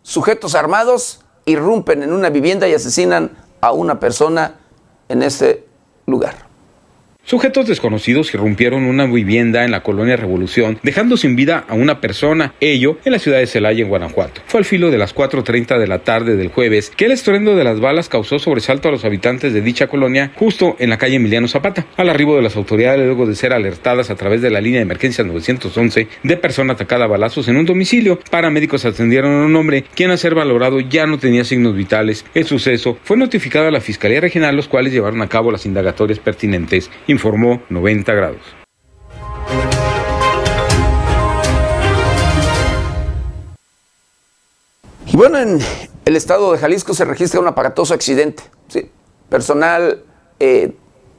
sujetos 0.02 0.54
armados 0.54 1.20
irrumpen 1.44 2.02
en 2.02 2.12
una 2.12 2.30
vivienda 2.30 2.68
y 2.68 2.74
asesinan 2.74 3.30
a 3.60 3.72
una 3.72 4.00
persona 4.00 4.56
en 5.08 5.22
ese 5.22 5.64
lugar. 6.06 6.51
Sujetos 7.24 7.68
desconocidos 7.68 8.34
irrumpieron 8.34 8.82
una 8.82 9.06
vivienda 9.06 9.64
en 9.64 9.70
la 9.70 9.84
colonia 9.84 10.16
Revolución, 10.16 10.80
dejando 10.82 11.16
sin 11.16 11.36
vida 11.36 11.64
a 11.68 11.74
una 11.74 12.00
persona, 12.00 12.52
ello 12.58 12.98
en 13.04 13.12
la 13.12 13.20
ciudad 13.20 13.38
de 13.38 13.46
Celaya, 13.46 13.84
en 13.84 13.88
Guanajuato. 13.88 14.40
Fue 14.46 14.58
al 14.58 14.64
filo 14.64 14.90
de 14.90 14.98
las 14.98 15.14
4.30 15.14 15.78
de 15.78 15.86
la 15.86 16.00
tarde 16.00 16.36
del 16.36 16.48
jueves 16.48 16.90
que 16.90 17.04
el 17.04 17.12
estruendo 17.12 17.54
de 17.54 17.62
las 17.62 17.78
balas 17.78 18.08
causó 18.08 18.40
sobresalto 18.40 18.88
a 18.88 18.90
los 18.90 19.04
habitantes 19.04 19.54
de 19.54 19.60
dicha 19.60 19.86
colonia, 19.86 20.32
justo 20.34 20.74
en 20.80 20.90
la 20.90 20.98
calle 20.98 21.14
Emiliano 21.14 21.46
Zapata. 21.46 21.86
Al 21.96 22.10
arribo 22.10 22.34
de 22.34 22.42
las 22.42 22.56
autoridades, 22.56 23.06
luego 23.06 23.24
de 23.24 23.36
ser 23.36 23.52
alertadas 23.52 24.10
a 24.10 24.16
través 24.16 24.42
de 24.42 24.50
la 24.50 24.60
línea 24.60 24.80
de 24.80 24.86
emergencia 24.86 25.22
911 25.22 26.08
de 26.24 26.36
persona 26.36 26.72
atacada 26.72 27.04
a 27.04 27.08
balazos 27.08 27.46
en 27.46 27.56
un 27.56 27.66
domicilio, 27.66 28.18
paramédicos 28.30 28.84
atendieron 28.84 29.30
a 29.42 29.46
un 29.46 29.54
hombre 29.54 29.84
quien 29.94 30.10
a 30.10 30.16
ser 30.16 30.34
valorado 30.34 30.80
ya 30.80 31.06
no 31.06 31.18
tenía 31.18 31.44
signos 31.44 31.76
vitales. 31.76 32.24
El 32.34 32.46
suceso 32.46 32.98
fue 33.04 33.16
notificado 33.16 33.68
a 33.68 33.70
la 33.70 33.80
Fiscalía 33.80 34.20
Regional, 34.20 34.56
los 34.56 34.66
cuales 34.66 34.92
llevaron 34.92 35.22
a 35.22 35.28
cabo 35.28 35.52
las 35.52 35.66
indagatorias 35.66 36.18
pertinentes 36.18 36.90
informó 37.12 37.62
90 37.68 38.12
grados. 38.14 38.40
Y 45.06 45.16
bueno, 45.16 45.38
en 45.38 45.58
el 46.06 46.16
estado 46.16 46.52
de 46.52 46.58
Jalisco 46.58 46.94
se 46.94 47.04
registra 47.04 47.38
un 47.38 47.46
aparatoso 47.46 47.92
accidente. 47.94 48.42
Personal 49.28 50.02
eh, 50.40 50.74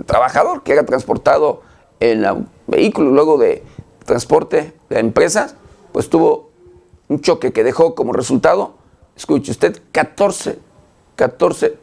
trabajador 0.06 0.64
que 0.64 0.74
era 0.74 0.84
transportado 0.86 1.62
en 2.00 2.48
vehículo 2.68 3.12
luego 3.12 3.38
de 3.38 3.64
transporte 4.06 4.74
de 4.90 5.00
empresas, 5.00 5.56
pues 5.92 6.10
tuvo 6.10 6.50
un 7.08 7.22
choque 7.22 7.54
que 7.54 7.64
dejó 7.64 7.96
como 7.96 8.14
resultado, 8.14 8.76
escuche 9.16 9.52
usted, 9.52 9.82
14, 9.92 10.60
14 11.16 11.78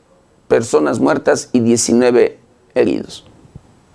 personas 0.48 0.98
muertas 0.98 1.48
y 1.52 1.60
19 1.60 2.38
heridos. 2.74 3.29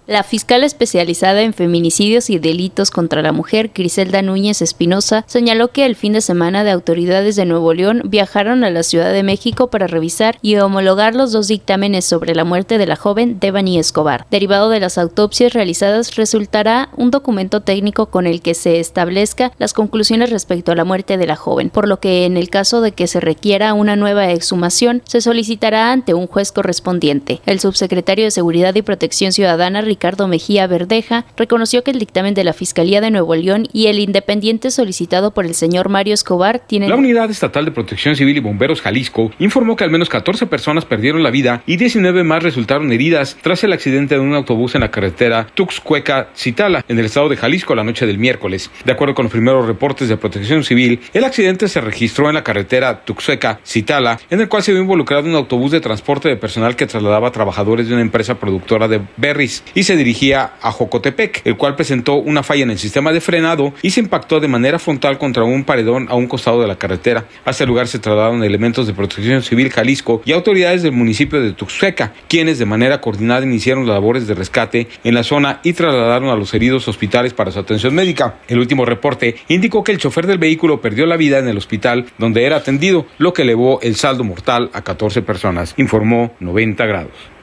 La 0.07 0.21
fiscal 0.21 0.63
especializada 0.63 1.41
en 1.41 1.53
feminicidios 1.53 2.29
y 2.29 2.37
delitos 2.37 2.91
contra 2.91 3.23
la 3.23 3.31
mujer, 3.31 3.71
Griselda 3.73 4.21
Núñez 4.21 4.61
Espinosa, 4.61 5.23
señaló 5.25 5.69
que 5.69 5.83
el 5.87 5.95
fin 5.95 6.13
de 6.13 6.21
semana 6.21 6.63
de 6.63 6.69
autoridades 6.69 7.35
de 7.35 7.45
Nuevo 7.45 7.73
León 7.73 8.03
viajaron 8.05 8.63
a 8.63 8.69
la 8.69 8.83
Ciudad 8.83 9.11
de 9.11 9.23
México 9.23 9.71
para 9.71 9.87
revisar 9.87 10.37
y 10.43 10.57
homologar 10.57 11.15
los 11.15 11.31
dos 11.31 11.47
dictámenes 11.47 12.05
sobre 12.05 12.35
la 12.35 12.43
muerte 12.43 12.77
de 12.77 12.85
la 12.85 12.95
joven 12.95 13.39
Devani 13.39 13.79
Escobar. 13.79 14.27
Derivado 14.29 14.69
de 14.69 14.79
las 14.79 14.99
autopsias 14.99 15.53
realizadas, 15.53 16.15
resultará 16.15 16.89
un 16.97 17.09
documento 17.09 17.61
técnico 17.61 18.05
con 18.05 18.27
el 18.27 18.43
que 18.43 18.53
se 18.53 18.79
establezca 18.79 19.53
las 19.57 19.73
conclusiones 19.73 20.29
respecto 20.29 20.71
a 20.71 20.75
la 20.75 20.85
muerte 20.85 21.17
de 21.17 21.25
la 21.25 21.35
joven, 21.35 21.71
por 21.71 21.87
lo 21.87 21.99
que 21.99 22.25
en 22.25 22.37
el 22.37 22.51
caso 22.51 22.81
de 22.81 22.91
que 22.91 23.07
se 23.07 23.21
requiera 23.21 23.73
una 23.73 23.95
nueva 23.95 24.29
exhumación, 24.29 25.01
se 25.05 25.19
solicitará 25.19 25.91
ante 25.91 26.13
un 26.13 26.27
juez 26.27 26.51
correspondiente. 26.51 27.41
El 27.47 27.59
subsecretario 27.59 28.25
de 28.25 28.31
Seguridad 28.31 28.75
y 28.75 28.83
Protección 28.83 29.31
Ciudadana, 29.31 29.81
Ricardo 29.95 30.27
Mejía 30.27 30.67
Verdeja, 30.67 31.25
reconoció 31.37 31.81
que 31.81 31.91
el 31.91 31.99
dictamen 31.99 32.33
de 32.33 32.43
la 32.43 32.51
Fiscalía 32.51 32.99
de 32.99 33.11
Nuevo 33.11 33.33
León 33.33 33.69
y 33.71 33.87
el 33.87 33.99
independiente 33.99 34.69
solicitado 34.69 35.31
por 35.31 35.45
el 35.45 35.55
señor 35.55 35.87
Mario 35.87 36.13
Escobar 36.13 36.59
tienen... 36.59 36.89
La 36.89 36.97
Unidad 36.97 37.31
Estatal 37.31 37.63
de 37.63 37.71
Protección 37.71 38.17
Civil 38.17 38.35
y 38.35 38.41
Bomberos 38.41 38.81
Jalisco 38.81 39.31
informó 39.39 39.77
que 39.77 39.85
al 39.85 39.91
menos 39.91 40.09
14 40.09 40.47
personas 40.47 40.83
perdieron 40.83 41.23
la 41.23 41.31
vida 41.31 41.63
y 41.65 41.77
19 41.77 42.25
más 42.25 42.43
resultaron 42.43 42.91
heridas 42.91 43.37
tras 43.41 43.63
el 43.63 43.71
accidente 43.71 44.15
de 44.15 44.19
un 44.19 44.33
autobús 44.33 44.75
en 44.75 44.81
la 44.81 44.91
carretera 44.91 45.47
Tuxcueca-Citala, 45.55 46.83
en 46.89 46.99
el 46.99 47.05
estado 47.05 47.29
de 47.29 47.37
Jalisco, 47.37 47.73
la 47.73 47.85
noche 47.85 48.05
del 48.05 48.17
miércoles. 48.17 48.69
De 48.83 48.91
acuerdo 48.91 49.15
con 49.15 49.23
los 49.23 49.31
primeros 49.31 49.65
reportes 49.65 50.09
de 50.09 50.17
Protección 50.17 50.65
Civil, 50.65 50.99
el 51.13 51.23
accidente 51.23 51.69
se 51.69 51.79
registró 51.79 52.27
en 52.27 52.35
la 52.35 52.43
carretera 52.43 53.05
Tuxcueca-Citala, 53.05 54.19
en 54.29 54.41
el 54.41 54.49
cual 54.49 54.61
se 54.61 54.73
vio 54.73 54.81
involucrado 54.81 55.29
un 55.29 55.35
autobús 55.35 55.71
de 55.71 55.79
transporte 55.79 56.27
de 56.27 56.35
personal 56.35 56.75
que 56.75 56.85
trasladaba 56.85 57.29
a 57.29 57.31
trabajadores 57.31 57.87
de 57.87 57.93
una 57.93 58.01
empresa 58.01 58.35
productora 58.35 58.89
de 58.89 58.99
berries 59.15 59.63
y 59.73 59.83
se 59.85 59.95
dirigía 59.95 60.53
a 60.61 60.71
Jocotepec, 60.71 61.41
el 61.45 61.55
cual 61.55 61.75
presentó 61.75 62.15
una 62.15 62.43
falla 62.43 62.63
en 62.63 62.71
el 62.71 62.79
sistema 62.79 63.13
de 63.13 63.21
frenado 63.21 63.73
y 63.81 63.91
se 63.91 64.01
impactó 64.01 64.39
de 64.39 64.47
manera 64.47 64.79
frontal 64.79 65.17
contra 65.17 65.43
un 65.43 65.63
paredón 65.63 66.07
a 66.09 66.15
un 66.15 66.27
costado 66.27 66.61
de 66.61 66.67
la 66.67 66.77
carretera. 66.77 67.25
A 67.45 67.51
este 67.51 67.65
lugar 67.65 67.87
se 67.87 67.99
trasladaron 67.99 68.43
elementos 68.43 68.87
de 68.87 68.93
protección 68.93 69.43
civil 69.43 69.71
Jalisco 69.71 70.21
y 70.25 70.31
autoridades 70.31 70.83
del 70.83 70.91
municipio 70.91 71.39
de 71.39 71.53
Tuxteca, 71.53 72.13
quienes 72.27 72.59
de 72.59 72.65
manera 72.65 72.99
coordinada 72.99 73.45
iniciaron 73.45 73.87
labores 73.87 74.27
de 74.27 74.33
rescate 74.33 74.87
en 75.03 75.13
la 75.13 75.23
zona 75.23 75.59
y 75.63 75.73
trasladaron 75.73 76.29
a 76.29 76.35
los 76.35 76.53
heridos 76.53 76.87
hospitales 76.87 77.33
para 77.33 77.51
su 77.51 77.59
atención 77.59 77.93
médica. 77.93 78.39
El 78.47 78.59
último 78.59 78.85
reporte 78.85 79.35
indicó 79.47 79.83
que 79.83 79.91
el 79.91 79.99
chofer 79.99 80.27
del 80.27 80.39
vehículo 80.39 80.81
perdió 80.81 81.05
la 81.05 81.17
vida 81.17 81.39
en 81.39 81.47
el 81.47 81.57
hospital 81.57 82.07
donde 82.17 82.45
era 82.45 82.57
atendido, 82.57 83.05
lo 83.19 83.33
que 83.33 83.43
elevó 83.43 83.79
el 83.81 83.95
saldo 83.95 84.23
mortal 84.23 84.71
a 84.73 84.81
14 84.81 85.21
personas, 85.21 85.73
informó 85.77 86.33
90 86.39 86.85
grados. 86.85 87.35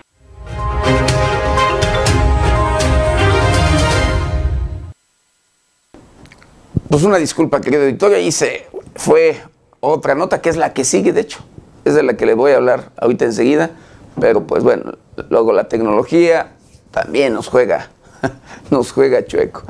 Pues 6.92 7.04
una 7.04 7.16
disculpa, 7.16 7.62
querido 7.62 7.84
editor, 7.84 8.14
y 8.18 8.30
se 8.32 8.66
fue 8.96 9.40
otra 9.80 10.14
nota 10.14 10.42
que 10.42 10.50
es 10.50 10.58
la 10.58 10.74
que 10.74 10.84
sigue, 10.84 11.14
de 11.14 11.22
hecho. 11.22 11.38
Es 11.86 11.94
de 11.94 12.02
la 12.02 12.18
que 12.18 12.26
le 12.26 12.34
voy 12.34 12.52
a 12.52 12.56
hablar 12.56 12.92
ahorita 12.98 13.24
enseguida. 13.24 13.70
Pero 14.20 14.46
pues 14.46 14.62
bueno, 14.62 14.98
luego 15.30 15.54
la 15.54 15.68
tecnología 15.68 16.52
también 16.90 17.32
nos 17.32 17.48
juega, 17.48 17.88
nos 18.70 18.92
juega 18.92 19.24
chueco. 19.24 19.62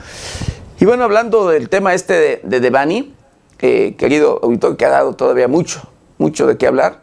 Y 0.80 0.84
bueno, 0.84 1.04
hablando 1.04 1.48
del 1.48 1.68
tema 1.68 1.94
este 1.94 2.14
de, 2.14 2.40
de 2.42 2.58
Devani, 2.58 3.14
eh, 3.60 3.94
querido 3.96 4.40
auditor, 4.42 4.76
que 4.76 4.84
ha 4.84 4.90
dado 4.90 5.14
todavía 5.14 5.46
mucho, 5.46 5.80
mucho 6.18 6.48
de 6.48 6.56
qué 6.56 6.66
hablar. 6.66 7.02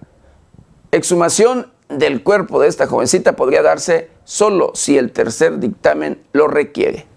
Exhumación 0.92 1.72
del 1.88 2.24
cuerpo 2.24 2.60
de 2.60 2.68
esta 2.68 2.88
jovencita 2.88 3.38
podría 3.38 3.62
darse 3.62 4.10
solo 4.26 4.74
si 4.76 4.98
el 4.98 5.14
tercer 5.14 5.60
dictamen 5.60 6.22
lo 6.34 6.50
requiere. 6.50 7.08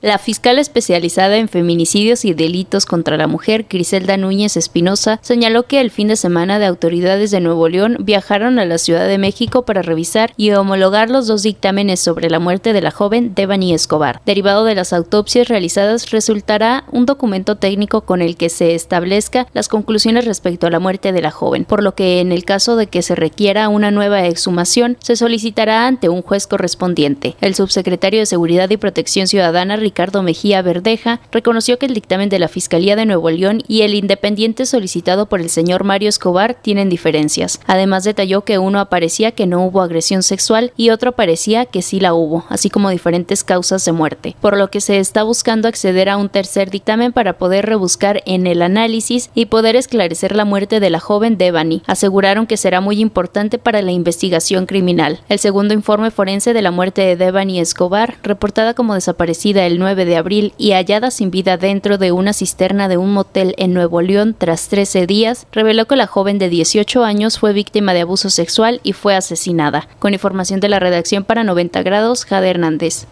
La 0.00 0.18
fiscal 0.18 0.60
especializada 0.60 1.38
en 1.38 1.48
feminicidios 1.48 2.24
y 2.24 2.32
delitos 2.32 2.86
contra 2.86 3.16
la 3.16 3.26
mujer, 3.26 3.66
Griselda 3.68 4.16
Núñez 4.16 4.56
Espinosa, 4.56 5.18
señaló 5.22 5.64
que 5.64 5.80
el 5.80 5.90
fin 5.90 6.06
de 6.06 6.14
semana 6.14 6.60
de 6.60 6.66
autoridades 6.66 7.32
de 7.32 7.40
Nuevo 7.40 7.68
León 7.68 7.96
viajaron 7.98 8.60
a 8.60 8.64
la 8.64 8.78
Ciudad 8.78 9.08
de 9.08 9.18
México 9.18 9.62
para 9.62 9.82
revisar 9.82 10.32
y 10.36 10.52
homologar 10.52 11.10
los 11.10 11.26
dos 11.26 11.42
dictámenes 11.42 11.98
sobre 11.98 12.30
la 12.30 12.38
muerte 12.38 12.72
de 12.72 12.80
la 12.80 12.92
joven 12.92 13.34
Devani 13.34 13.74
Escobar. 13.74 14.20
Derivado 14.24 14.64
de 14.64 14.76
las 14.76 14.92
autopsias 14.92 15.48
realizadas, 15.48 16.12
resultará 16.12 16.84
un 16.92 17.04
documento 17.04 17.56
técnico 17.56 18.02
con 18.02 18.22
el 18.22 18.36
que 18.36 18.50
se 18.50 18.76
establezca 18.76 19.48
las 19.52 19.66
conclusiones 19.66 20.26
respecto 20.26 20.68
a 20.68 20.70
la 20.70 20.78
muerte 20.78 21.10
de 21.10 21.22
la 21.22 21.32
joven, 21.32 21.64
por 21.64 21.82
lo 21.82 21.96
que 21.96 22.20
en 22.20 22.30
el 22.30 22.44
caso 22.44 22.76
de 22.76 22.86
que 22.86 23.02
se 23.02 23.16
requiera 23.16 23.68
una 23.68 23.90
nueva 23.90 24.24
exhumación, 24.26 24.96
se 25.00 25.16
solicitará 25.16 25.88
ante 25.88 26.08
un 26.08 26.22
juez 26.22 26.46
correspondiente. 26.46 27.34
El 27.40 27.56
subsecretario 27.56 28.20
de 28.20 28.26
Seguridad 28.26 28.70
y 28.70 28.76
Protección 28.76 29.26
Ciudadana, 29.26 29.76
Ricardo 29.88 30.22
Mejía 30.22 30.60
Verdeja, 30.60 31.18
reconoció 31.32 31.78
que 31.78 31.86
el 31.86 31.94
dictamen 31.94 32.28
de 32.28 32.38
la 32.38 32.48
Fiscalía 32.48 32.94
de 32.94 33.06
Nuevo 33.06 33.30
León 33.30 33.62
y 33.68 33.80
el 33.82 33.94
independiente 33.94 34.66
solicitado 34.66 35.30
por 35.30 35.40
el 35.40 35.48
señor 35.48 35.82
Mario 35.82 36.10
Escobar 36.10 36.52
tienen 36.52 36.90
diferencias. 36.90 37.58
Además 37.66 38.04
detalló 38.04 38.42
que 38.42 38.58
uno 38.58 38.80
aparecía 38.80 39.32
que 39.32 39.46
no 39.46 39.64
hubo 39.64 39.80
agresión 39.80 40.22
sexual 40.22 40.72
y 40.76 40.90
otro 40.90 41.12
parecía 41.12 41.64
que 41.64 41.80
sí 41.80 42.00
la 42.00 42.12
hubo, 42.12 42.44
así 42.50 42.68
como 42.68 42.90
diferentes 42.90 43.44
causas 43.44 43.82
de 43.86 43.92
muerte, 43.92 44.36
por 44.42 44.58
lo 44.58 44.68
que 44.68 44.82
se 44.82 44.98
está 44.98 45.22
buscando 45.22 45.68
acceder 45.68 46.10
a 46.10 46.18
un 46.18 46.28
tercer 46.28 46.68
dictamen 46.68 47.14
para 47.14 47.38
poder 47.38 47.64
rebuscar 47.64 48.22
en 48.26 48.46
el 48.46 48.60
análisis 48.60 49.30
y 49.34 49.46
poder 49.46 49.74
esclarecer 49.74 50.36
la 50.36 50.44
muerte 50.44 50.80
de 50.80 50.90
la 50.90 51.00
joven 51.00 51.38
Devani. 51.38 51.82
Aseguraron 51.86 52.46
que 52.46 52.58
será 52.58 52.82
muy 52.82 53.00
importante 53.00 53.56
para 53.56 53.80
la 53.80 53.92
investigación 53.92 54.66
criminal. 54.66 55.20
El 55.30 55.38
segundo 55.38 55.72
informe 55.72 56.10
forense 56.10 56.52
de 56.52 56.60
la 56.60 56.72
muerte 56.72 57.00
de 57.00 57.16
Devani 57.16 57.58
Escobar, 57.58 58.18
reportada 58.22 58.74
como 58.74 58.92
desaparecida 58.92 59.64
el 59.64 59.77
9 59.78 60.04
de 60.04 60.16
abril 60.16 60.52
y 60.58 60.72
hallada 60.72 61.10
sin 61.10 61.30
vida 61.30 61.56
dentro 61.56 61.96
de 61.96 62.12
una 62.12 62.32
cisterna 62.32 62.88
de 62.88 62.96
un 62.96 63.12
motel 63.12 63.54
en 63.58 63.72
Nuevo 63.72 64.02
León 64.02 64.34
tras 64.36 64.68
13 64.68 65.06
días, 65.06 65.46
reveló 65.52 65.86
que 65.86 65.96
la 65.96 66.06
joven 66.06 66.38
de 66.38 66.48
18 66.48 67.04
años 67.04 67.38
fue 67.38 67.52
víctima 67.52 67.94
de 67.94 68.02
abuso 68.02 68.30
sexual 68.30 68.80
y 68.82 68.92
fue 68.92 69.14
asesinada. 69.14 69.88
Con 69.98 70.12
información 70.12 70.60
de 70.60 70.68
la 70.68 70.80
redacción 70.80 71.24
para 71.24 71.44
90 71.44 71.82
grados, 71.82 72.24
Jade 72.24 72.50
Hernández. 72.50 73.06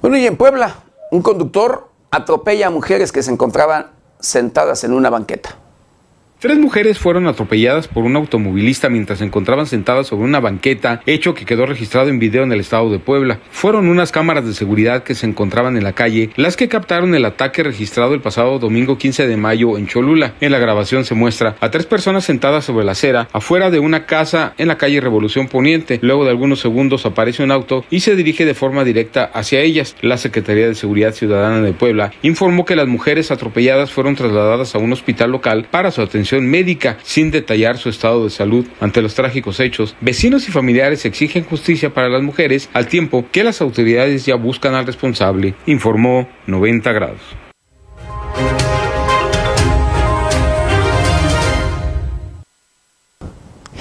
Bueno, 0.00 0.16
y 0.16 0.26
en 0.26 0.36
Puebla, 0.36 0.76
un 1.10 1.22
conductor 1.22 1.88
atropella 2.10 2.68
a 2.68 2.70
mujeres 2.70 3.12
que 3.12 3.22
se 3.22 3.32
encontraban 3.32 3.90
sentadas 4.20 4.84
en 4.84 4.92
una 4.92 5.10
banqueta. 5.10 5.56
Tres 6.40 6.56
mujeres 6.56 7.00
fueron 7.00 7.26
atropelladas 7.26 7.88
por 7.88 8.04
un 8.04 8.14
automovilista 8.14 8.88
mientras 8.88 9.18
se 9.18 9.24
encontraban 9.24 9.66
sentadas 9.66 10.06
sobre 10.06 10.22
una 10.22 10.38
banqueta, 10.38 11.02
hecho 11.04 11.34
que 11.34 11.44
quedó 11.44 11.66
registrado 11.66 12.10
en 12.10 12.20
video 12.20 12.44
en 12.44 12.52
el 12.52 12.60
estado 12.60 12.92
de 12.92 13.00
Puebla. 13.00 13.40
Fueron 13.50 13.88
unas 13.88 14.12
cámaras 14.12 14.46
de 14.46 14.54
seguridad 14.54 15.02
que 15.02 15.16
se 15.16 15.26
encontraban 15.26 15.76
en 15.76 15.82
la 15.82 15.94
calle 15.94 16.30
las 16.36 16.56
que 16.56 16.68
captaron 16.68 17.16
el 17.16 17.24
ataque 17.24 17.64
registrado 17.64 18.14
el 18.14 18.20
pasado 18.20 18.60
domingo 18.60 18.98
15 18.98 19.26
de 19.26 19.36
mayo 19.36 19.76
en 19.76 19.88
Cholula. 19.88 20.34
En 20.40 20.52
la 20.52 20.60
grabación 20.60 21.04
se 21.04 21.16
muestra 21.16 21.56
a 21.58 21.72
tres 21.72 21.86
personas 21.86 22.22
sentadas 22.22 22.64
sobre 22.64 22.84
la 22.84 22.92
acera 22.92 23.26
afuera 23.32 23.72
de 23.72 23.80
una 23.80 24.06
casa 24.06 24.54
en 24.58 24.68
la 24.68 24.78
calle 24.78 25.00
Revolución 25.00 25.48
Poniente. 25.48 25.98
Luego 26.02 26.22
de 26.22 26.30
algunos 26.30 26.60
segundos 26.60 27.04
aparece 27.04 27.42
un 27.42 27.50
auto 27.50 27.84
y 27.90 27.98
se 27.98 28.14
dirige 28.14 28.44
de 28.44 28.54
forma 28.54 28.84
directa 28.84 29.24
hacia 29.24 29.58
ellas. 29.62 29.96
La 30.02 30.18
Secretaría 30.18 30.68
de 30.68 30.76
Seguridad 30.76 31.14
Ciudadana 31.14 31.62
de 31.62 31.72
Puebla 31.72 32.12
informó 32.22 32.64
que 32.64 32.76
las 32.76 32.86
mujeres 32.86 33.32
atropelladas 33.32 33.90
fueron 33.90 34.14
trasladadas 34.14 34.76
a 34.76 34.78
un 34.78 34.92
hospital 34.92 35.32
local 35.32 35.66
para 35.68 35.90
su 35.90 36.00
atención 36.00 36.27
médica 36.36 36.98
sin 37.02 37.30
detallar 37.30 37.78
su 37.78 37.88
estado 37.88 38.24
de 38.24 38.30
salud. 38.30 38.66
Ante 38.80 39.02
los 39.02 39.14
trágicos 39.14 39.60
hechos, 39.60 39.96
vecinos 40.00 40.48
y 40.48 40.52
familiares 40.52 41.04
exigen 41.04 41.44
justicia 41.44 41.92
para 41.94 42.08
las 42.08 42.22
mujeres 42.22 42.68
al 42.74 42.86
tiempo 42.86 43.24
que 43.32 43.44
las 43.44 43.60
autoridades 43.60 44.26
ya 44.26 44.34
buscan 44.34 44.74
al 44.74 44.86
responsable, 44.86 45.54
informó 45.66 46.28
90 46.46 46.92
grados. 46.92 47.20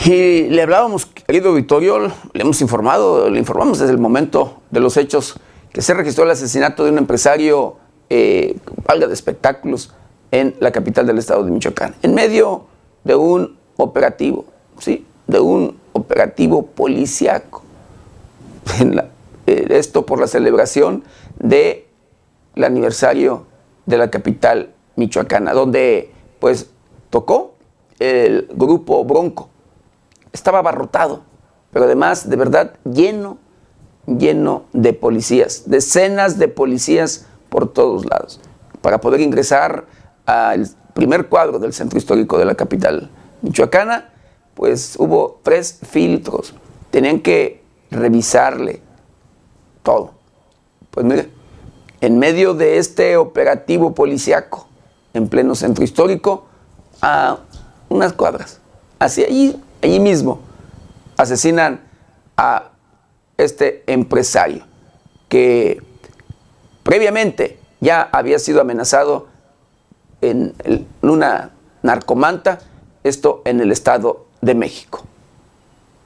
Y 0.05 0.47
le 0.47 0.61
hablábamos, 0.61 1.05
querido 1.05 1.53
Vittorio, 1.53 1.99
le 1.99 2.41
hemos 2.41 2.61
informado, 2.61 3.29
le 3.29 3.39
informamos 3.39 3.79
desde 3.79 3.91
el 3.91 3.99
momento 3.99 4.61
de 4.71 4.79
los 4.79 4.95
hechos 4.95 5.37
que 5.73 5.81
se 5.81 5.93
registró 5.93 6.23
el 6.23 6.31
asesinato 6.31 6.85
de 6.85 6.91
un 6.91 6.97
empresario, 6.97 7.75
eh, 8.09 8.55
valga 8.87 9.07
de 9.07 9.13
espectáculos, 9.13 9.93
en 10.31 10.55
la 10.59 10.71
capital 10.71 11.07
del 11.07 11.17
estado 11.17 11.43
de 11.43 11.51
Michoacán, 11.51 11.95
en 12.01 12.13
medio 12.13 12.65
de 13.03 13.15
un 13.15 13.57
operativo, 13.77 14.45
¿sí? 14.79 15.05
de 15.27 15.39
un 15.39 15.77
operativo 15.93 16.65
policiaco. 16.65 17.63
Eh, 19.49 19.65
esto 19.69 20.05
por 20.05 20.19
la 20.19 20.27
celebración 20.27 21.05
del 21.39 21.85
aniversario 22.61 23.45
de 23.85 23.97
la 23.97 24.11
capital 24.11 24.73
michoacana, 24.97 25.53
donde 25.53 26.11
pues 26.39 26.69
tocó 27.09 27.53
el 27.97 28.49
grupo 28.53 29.05
Bronco. 29.05 29.47
Estaba 30.33 30.59
abarrotado, 30.59 31.21
pero 31.71 31.85
además 31.85 32.29
de 32.29 32.35
verdad 32.35 32.73
lleno, 32.83 33.37
lleno 34.05 34.65
de 34.73 34.91
policías, 34.91 35.63
decenas 35.67 36.37
de 36.37 36.49
policías 36.49 37.25
por 37.47 37.71
todos 37.71 38.05
lados, 38.05 38.41
para 38.81 38.99
poder 38.99 39.21
ingresar 39.21 39.85
al 40.27 40.69
primer 40.93 41.27
cuadro 41.27 41.57
del 41.57 41.73
centro 41.73 41.97
histórico 41.97 42.37
de 42.37 42.45
la 42.45 42.53
capital 42.53 43.09
michoacana, 43.41 44.09
pues 44.53 44.95
hubo 44.99 45.39
tres 45.41 45.79
filtros. 45.89 46.53
Tenían 46.91 47.21
que 47.21 47.63
revisarle 47.89 48.81
todo. 49.83 50.11
Pues 50.91 51.05
mire, 51.05 51.29
en 52.01 52.19
medio 52.19 52.53
de 52.53 52.77
este 52.77 53.17
operativo 53.17 53.95
policiaco, 53.95 54.67
en 55.13 55.29
pleno 55.29 55.55
centro 55.55 55.83
histórico, 55.83 56.45
a 57.01 57.37
unas 57.89 58.13
cuadras, 58.13 58.59
hacia 58.99 59.27
allí, 59.27 59.61
allí 59.81 59.99
mismo, 59.99 60.39
asesinan 61.15 61.81
a 62.35 62.71
este 63.37 63.83
empresario 63.87 64.65
que 65.29 65.81
previamente 66.83 67.59
ya 67.79 68.01
había 68.01 68.39
sido 68.39 68.61
amenazado 68.61 69.27
en, 70.21 70.53
una 71.01 71.51
narcomanta, 71.83 72.59
esto 73.03 73.41
en 73.45 73.61
el 73.61 73.71
Estado 73.71 74.25
de 74.41 74.55
México. 74.55 75.03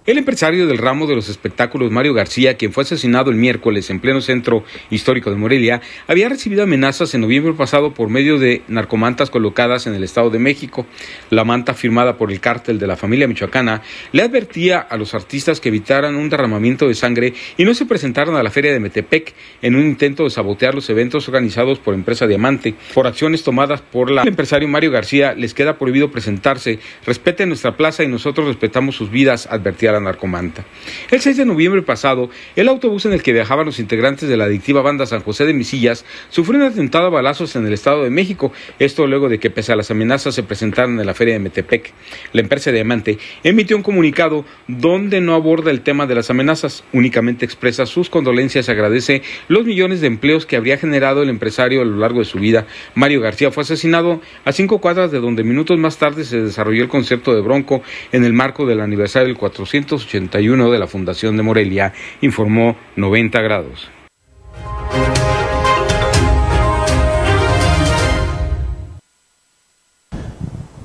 El 0.03 0.17
empresario 0.17 0.65
del 0.65 0.79
ramo 0.79 1.05
de 1.05 1.13
los 1.13 1.29
espectáculos 1.29 1.91
Mario 1.91 2.15
García, 2.15 2.57
quien 2.57 2.73
fue 2.73 2.81
asesinado 2.81 3.29
el 3.29 3.37
miércoles 3.37 3.87
en 3.91 3.99
pleno 3.99 4.19
centro 4.19 4.63
histórico 4.89 5.29
de 5.29 5.35
Morelia, 5.35 5.79
había 6.07 6.27
recibido 6.27 6.63
amenazas 6.63 7.13
en 7.13 7.21
noviembre 7.21 7.53
pasado 7.53 7.93
por 7.93 8.09
medio 8.09 8.39
de 8.39 8.63
narcomantas 8.67 9.29
colocadas 9.29 9.85
en 9.85 9.93
el 9.93 10.03
Estado 10.03 10.31
de 10.31 10.39
México. 10.39 10.87
La 11.29 11.43
manta 11.43 11.75
firmada 11.75 12.17
por 12.17 12.31
el 12.31 12.39
cártel 12.39 12.79
de 12.79 12.87
la 12.87 12.97
familia 12.97 13.27
michoacana 13.27 13.83
le 14.11 14.23
advertía 14.23 14.79
a 14.79 14.97
los 14.97 15.13
artistas 15.13 15.61
que 15.61 15.69
evitaran 15.69 16.15
un 16.15 16.29
derramamiento 16.29 16.87
de 16.87 16.95
sangre 16.95 17.35
y 17.55 17.63
no 17.63 17.75
se 17.75 17.85
presentaran 17.85 18.33
a 18.35 18.41
la 18.41 18.49
feria 18.49 18.73
de 18.73 18.79
Metepec 18.79 19.35
en 19.61 19.75
un 19.75 19.85
intento 19.85 20.23
de 20.23 20.31
sabotear 20.31 20.73
los 20.73 20.89
eventos 20.89 21.27
organizados 21.27 21.77
por 21.77 21.93
Empresa 21.93 22.25
Diamante. 22.25 22.73
Por 22.95 23.05
acciones 23.05 23.43
tomadas 23.43 23.81
por 23.81 24.09
la 24.09 24.23
el 24.23 24.29
empresario 24.29 24.67
Mario 24.67 24.89
García 24.89 25.35
les 25.35 25.53
queda 25.53 25.77
prohibido 25.77 26.09
presentarse. 26.09 26.79
Respeten 27.05 27.49
nuestra 27.49 27.77
plaza 27.77 28.03
y 28.03 28.07
nosotros 28.07 28.47
respetamos 28.47 28.95
sus 28.95 29.11
vidas, 29.11 29.45
advertía 29.45 29.90
la 29.91 29.99
narcomanta. 29.99 30.65
El 31.09 31.21
6 31.21 31.37
de 31.37 31.45
noviembre 31.45 31.81
pasado, 31.81 32.29
el 32.55 32.67
autobús 32.67 33.05
en 33.05 33.13
el 33.13 33.23
que 33.23 33.33
viajaban 33.33 33.65
los 33.65 33.79
integrantes 33.79 34.29
de 34.29 34.37
la 34.37 34.45
adictiva 34.45 34.81
banda 34.81 35.05
San 35.05 35.21
José 35.21 35.45
de 35.45 35.53
Misillas 35.53 36.05
sufrió 36.29 36.59
un 36.59 36.67
atentado 36.67 37.07
a 37.07 37.09
balazos 37.09 37.55
en 37.55 37.65
el 37.65 37.73
Estado 37.73 38.03
de 38.03 38.09
México, 38.09 38.51
esto 38.79 39.07
luego 39.07 39.29
de 39.29 39.39
que 39.39 39.49
pese 39.49 39.71
a 39.73 39.75
las 39.75 39.91
amenazas 39.91 40.35
se 40.35 40.43
presentaran 40.43 40.99
en 40.99 41.05
la 41.05 41.13
feria 41.13 41.33
de 41.33 41.39
Metepec. 41.39 41.93
La 42.33 42.41
empresa 42.41 42.71
Diamante 42.71 43.17
emitió 43.43 43.75
un 43.77 43.83
comunicado 43.83 44.45
donde 44.67 45.21
no 45.21 45.35
aborda 45.35 45.71
el 45.71 45.81
tema 45.81 46.07
de 46.07 46.15
las 46.15 46.29
amenazas, 46.29 46.83
únicamente 46.93 47.45
expresa 47.45 47.85
sus 47.85 48.09
condolencias 48.09 48.67
y 48.67 48.71
agradece 48.71 49.21
los 49.47 49.65
millones 49.65 50.01
de 50.01 50.07
empleos 50.07 50.45
que 50.45 50.55
habría 50.55 50.77
generado 50.77 51.23
el 51.23 51.29
empresario 51.29 51.81
a 51.81 51.85
lo 51.85 51.97
largo 51.97 52.19
de 52.19 52.25
su 52.25 52.39
vida. 52.39 52.65
Mario 52.95 53.21
García 53.21 53.51
fue 53.51 53.63
asesinado 53.63 54.21
a 54.45 54.51
cinco 54.51 54.79
cuadras 54.79 55.11
de 55.11 55.19
donde 55.19 55.43
minutos 55.43 55.77
más 55.77 55.97
tarde 55.97 56.23
se 56.23 56.41
desarrolló 56.41 56.83
el 56.83 56.89
concierto 56.89 57.33
de 57.33 57.41
Bronco 57.41 57.81
en 58.11 58.23
el 58.23 58.33
marco 58.33 58.65
del 58.65 58.81
aniversario 58.81 59.27
del 59.27 59.37
400 59.37 59.80
1981 59.81 60.71
de 60.71 60.79
la 60.79 60.87
Fundación 60.87 61.37
de 61.37 61.43
Morelia, 61.43 61.93
informó 62.21 62.77
90 62.95 63.41
grados. 63.41 63.89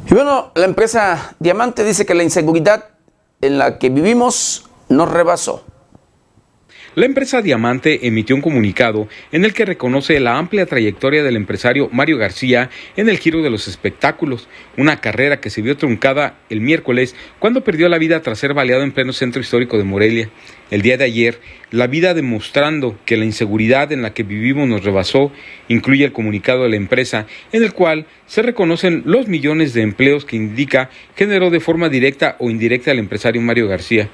Y 0.09 0.15
bueno, 0.15 0.53
la 0.55 0.65
empresa 0.65 1.35
Diamante 1.39 1.85
dice 1.85 2.07
que 2.07 2.15
la 2.15 2.23
inseguridad 2.23 2.91
en 3.41 3.59
la 3.59 3.79
que 3.79 3.91
vivimos 3.91 4.69
nos 4.89 5.11
rebasó. 5.11 5.65
La 6.97 7.05
empresa 7.05 7.43
Diamante 7.43 8.07
emitió 8.07 8.35
un 8.35 8.41
comunicado 8.41 9.07
en 9.31 9.45
el 9.45 9.53
que 9.53 9.67
reconoce 9.67 10.19
la 10.19 10.39
amplia 10.39 10.65
trayectoria 10.65 11.23
del 11.23 11.37
empresario 11.37 11.91
Mario 11.93 12.17
García 12.17 12.71
en 12.97 13.11
el 13.11 13.19
giro 13.19 13.43
de 13.43 13.51
los 13.51 13.69
espectáculos, 13.69 14.49
una 14.79 14.99
carrera 15.03 15.39
que 15.39 15.51
se 15.51 15.61
vio 15.61 15.77
truncada 15.77 16.39
el 16.49 16.63
miércoles 16.63 17.15
cuando 17.39 17.63
perdió 17.63 17.91
la 17.91 17.99
vida 17.99 18.23
tras 18.23 18.39
ser 18.39 18.55
baleado 18.55 18.83
en 18.83 18.93
pleno 18.93 19.13
centro 19.13 19.43
histórico 19.43 19.77
de 19.77 19.85
Morelia. 19.85 20.31
El 20.71 20.81
día 20.81 20.97
de 20.97 21.05
ayer, 21.05 21.39
la 21.71 21.87
vida 21.87 22.15
demostrando 22.15 22.99
que 23.05 23.19
la 23.19 23.27
inseguridad 23.27 23.93
en 23.93 24.01
la 24.01 24.15
que 24.15 24.23
vivimos 24.23 24.67
nos 24.67 24.83
rebasó, 24.83 25.31
incluye 25.69 26.07
el 26.07 26.13
comunicado 26.13 26.63
de 26.63 26.71
la 26.71 26.77
empresa 26.77 27.27
en 27.53 27.63
el 27.63 27.75
cual 27.75 28.07
se 28.25 28.41
reconocen 28.41 29.03
los 29.05 29.29
millones 29.29 29.75
de 29.75 29.83
empleos 29.83 30.25
que 30.25 30.37
indica 30.37 30.89
generó 31.15 31.51
de 31.51 31.61
forma 31.61 31.91
directa 31.91 32.37
o 32.39 32.49
indirecta 32.49 32.91
el 32.91 33.01
empresario 33.01 33.43
Mario 33.43 33.69
García. 33.69 34.09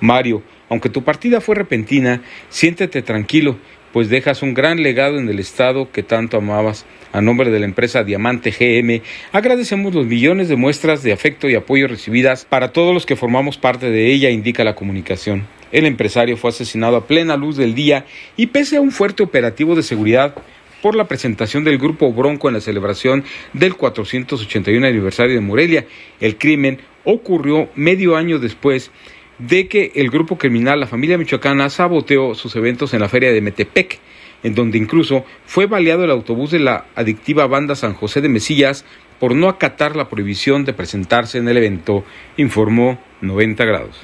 Mario, 0.00 0.42
aunque 0.68 0.88
tu 0.88 1.04
partida 1.04 1.40
fue 1.40 1.54
repentina, 1.54 2.22
siéntete 2.48 3.02
tranquilo, 3.02 3.56
pues 3.92 4.10
dejas 4.10 4.42
un 4.42 4.52
gran 4.52 4.82
legado 4.82 5.18
en 5.18 5.28
el 5.28 5.38
estado 5.38 5.90
que 5.90 6.02
tanto 6.02 6.36
amabas. 6.36 6.84
A 7.12 7.22
nombre 7.22 7.50
de 7.50 7.60
la 7.60 7.64
empresa 7.64 8.04
Diamante 8.04 8.50
GM, 8.50 9.00
agradecemos 9.32 9.94
los 9.94 10.04
millones 10.04 10.48
de 10.48 10.56
muestras 10.56 11.02
de 11.02 11.12
afecto 11.12 11.48
y 11.48 11.54
apoyo 11.54 11.88
recibidas 11.88 12.44
para 12.44 12.72
todos 12.72 12.92
los 12.92 13.06
que 13.06 13.16
formamos 13.16 13.56
parte 13.56 13.90
de 13.90 14.12
ella, 14.12 14.28
indica 14.28 14.64
la 14.64 14.74
comunicación. 14.74 15.46
El 15.72 15.86
empresario 15.86 16.36
fue 16.36 16.50
asesinado 16.50 16.96
a 16.96 17.06
plena 17.06 17.36
luz 17.36 17.56
del 17.56 17.74
día 17.74 18.04
y 18.36 18.48
pese 18.48 18.76
a 18.76 18.80
un 18.82 18.90
fuerte 18.90 19.22
operativo 19.22 19.74
de 19.74 19.82
seguridad 19.82 20.34
por 20.82 20.94
la 20.94 21.08
presentación 21.08 21.64
del 21.64 21.78
grupo 21.78 22.12
Bronco 22.12 22.48
en 22.48 22.54
la 22.54 22.60
celebración 22.60 23.24
del 23.54 23.76
481 23.76 24.86
aniversario 24.86 25.34
de 25.34 25.40
Morelia, 25.40 25.86
el 26.20 26.36
crimen 26.36 26.80
ocurrió 27.04 27.70
medio 27.74 28.16
año 28.16 28.38
después 28.38 28.90
de 29.38 29.68
que 29.68 29.92
el 29.94 30.10
grupo 30.10 30.38
criminal 30.38 30.80
La 30.80 30.86
Familia 30.86 31.18
Michoacana 31.18 31.70
saboteó 31.70 32.34
sus 32.34 32.56
eventos 32.56 32.94
en 32.94 33.00
la 33.00 33.08
feria 33.08 33.32
de 33.32 33.40
Metepec, 33.40 34.00
en 34.42 34.54
donde 34.54 34.78
incluso 34.78 35.24
fue 35.46 35.66
baleado 35.66 36.04
el 36.04 36.10
autobús 36.10 36.50
de 36.50 36.60
la 36.60 36.86
adictiva 36.94 37.46
banda 37.46 37.74
San 37.74 37.94
José 37.94 38.20
de 38.20 38.28
Mesillas 38.28 38.84
por 39.18 39.34
no 39.34 39.48
acatar 39.48 39.96
la 39.96 40.08
prohibición 40.08 40.64
de 40.64 40.72
presentarse 40.72 41.38
en 41.38 41.48
el 41.48 41.56
evento, 41.56 42.04
informó 42.36 42.98
90 43.22 43.64
grados. 43.64 44.00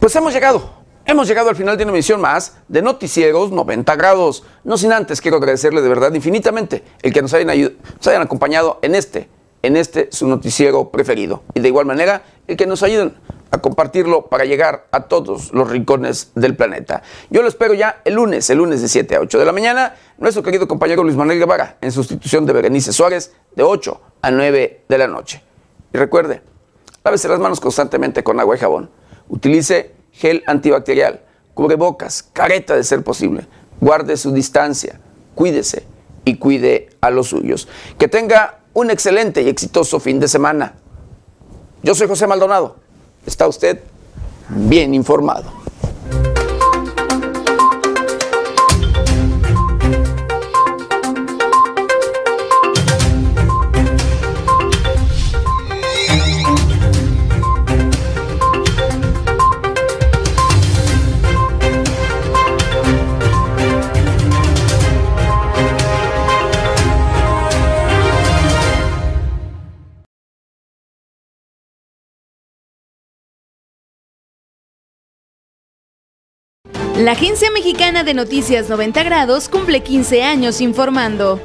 Pues 0.00 0.14
hemos 0.16 0.34
llegado 0.34 0.83
Hemos 1.06 1.28
llegado 1.28 1.50
al 1.50 1.56
final 1.56 1.76
de 1.76 1.84
una 1.84 1.92
emisión 1.92 2.18
más 2.18 2.56
de 2.66 2.80
Noticieros 2.80 3.52
90 3.52 3.94
grados. 3.94 4.42
No 4.64 4.78
sin 4.78 4.90
antes 4.90 5.20
quiero 5.20 5.36
agradecerle 5.36 5.82
de 5.82 5.88
verdad 5.88 6.14
infinitamente 6.14 6.82
el 7.02 7.12
que 7.12 7.20
nos 7.20 7.34
hayan, 7.34 7.48
nos 7.96 8.06
hayan 8.06 8.22
acompañado 8.22 8.78
en 8.80 8.94
este, 8.94 9.28
en 9.62 9.76
este 9.76 10.08
su 10.10 10.26
noticiero 10.26 10.88
preferido. 10.88 11.42
Y 11.52 11.60
de 11.60 11.68
igual 11.68 11.84
manera 11.84 12.22
el 12.46 12.56
que 12.56 12.66
nos 12.66 12.82
ayuden 12.82 13.14
a 13.50 13.58
compartirlo 13.58 14.28
para 14.28 14.46
llegar 14.46 14.86
a 14.92 15.02
todos 15.02 15.52
los 15.52 15.68
rincones 15.68 16.32
del 16.36 16.56
planeta. 16.56 17.02
Yo 17.28 17.42
lo 17.42 17.48
espero 17.48 17.74
ya 17.74 18.00
el 18.06 18.14
lunes, 18.14 18.48
el 18.48 18.56
lunes 18.56 18.80
de 18.80 18.88
7 18.88 19.16
a 19.16 19.20
8 19.20 19.38
de 19.38 19.44
la 19.44 19.52
mañana, 19.52 19.96
nuestro 20.16 20.42
querido 20.42 20.66
compañero 20.66 21.04
Luis 21.04 21.16
Manuel 21.16 21.38
Guevara, 21.38 21.76
en 21.82 21.92
sustitución 21.92 22.46
de 22.46 22.54
Berenice 22.54 22.94
Suárez, 22.94 23.34
de 23.54 23.62
8 23.62 24.00
a 24.22 24.30
9 24.30 24.84
de 24.88 24.98
la 24.98 25.06
noche. 25.06 25.42
Y 25.92 25.98
recuerde, 25.98 26.40
lávese 27.04 27.28
las 27.28 27.40
manos 27.40 27.60
constantemente 27.60 28.24
con 28.24 28.40
agua 28.40 28.56
y 28.56 28.58
jabón. 28.58 28.90
Utilice 29.28 29.92
gel 30.14 30.42
antibacterial, 30.46 31.20
cubrebocas, 31.54 32.22
careta 32.32 32.74
de 32.74 32.84
ser 32.84 33.02
posible. 33.02 33.46
Guarde 33.80 34.16
su 34.16 34.32
distancia, 34.32 35.00
cuídese 35.34 35.84
y 36.24 36.36
cuide 36.36 36.90
a 37.00 37.10
los 37.10 37.28
suyos. 37.28 37.68
Que 37.98 38.08
tenga 38.08 38.60
un 38.72 38.90
excelente 38.90 39.42
y 39.42 39.48
exitoso 39.48 40.00
fin 40.00 40.20
de 40.20 40.28
semana. 40.28 40.74
Yo 41.82 41.94
soy 41.94 42.08
José 42.08 42.26
Maldonado. 42.26 42.76
Está 43.26 43.46
usted 43.46 43.80
bien 44.48 44.94
informado. 44.94 45.63
La 77.04 77.12
Agencia 77.12 77.50
Mexicana 77.50 78.02
de 78.02 78.14
Noticias 78.14 78.70
90 78.70 79.02
Grados 79.02 79.50
cumple 79.50 79.82
15 79.82 80.22
años 80.22 80.62
informando. 80.62 81.38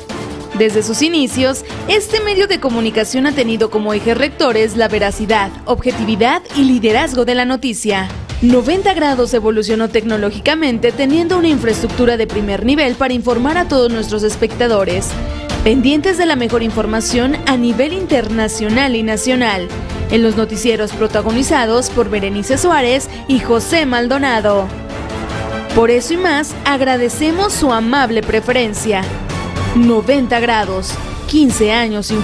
Desde 0.57 0.81
sus 0.81 1.01
inicios, 1.01 1.65
este 1.89 2.21
medio 2.21 2.47
de 2.47 2.61
comunicación 2.61 3.27
ha 3.27 3.33
tenido 3.33 3.69
como 3.69 3.93
ejes 3.93 4.17
rectores 4.17 4.77
la 4.77 4.87
veracidad, 4.87 5.51
objetividad 5.65 6.41
y 6.55 6.63
liderazgo 6.63 7.25
de 7.25 7.35
la 7.35 7.43
noticia. 7.43 8.07
90 8.41 8.93
grados 8.93 9.33
evolucionó 9.33 9.89
tecnológicamente 9.89 10.93
teniendo 10.93 11.37
una 11.37 11.49
infraestructura 11.49 12.15
de 12.15 12.25
primer 12.25 12.65
nivel 12.65 12.95
para 12.95 13.13
informar 13.13 13.57
a 13.57 13.67
todos 13.67 13.91
nuestros 13.91 14.23
espectadores, 14.23 15.09
pendientes 15.65 16.17
de 16.17 16.25
la 16.25 16.37
mejor 16.37 16.63
información 16.63 17.35
a 17.47 17.57
nivel 17.57 17.91
internacional 17.91 18.95
y 18.95 19.03
nacional, 19.03 19.67
en 20.09 20.23
los 20.23 20.37
noticieros 20.37 20.93
protagonizados 20.93 21.89
por 21.89 22.09
Berenice 22.09 22.57
Suárez 22.57 23.09
y 23.27 23.39
José 23.39 23.85
Maldonado. 23.85 24.69
Por 25.75 25.91
eso 25.91 26.13
y 26.13 26.17
más, 26.17 26.55
agradecemos 26.65 27.53
su 27.53 27.71
amable 27.71 28.21
preferencia. 28.21 29.03
90 29.75 30.39
grados, 30.39 30.93
15 31.27 31.71
años 31.71 32.07
sin 32.07 32.21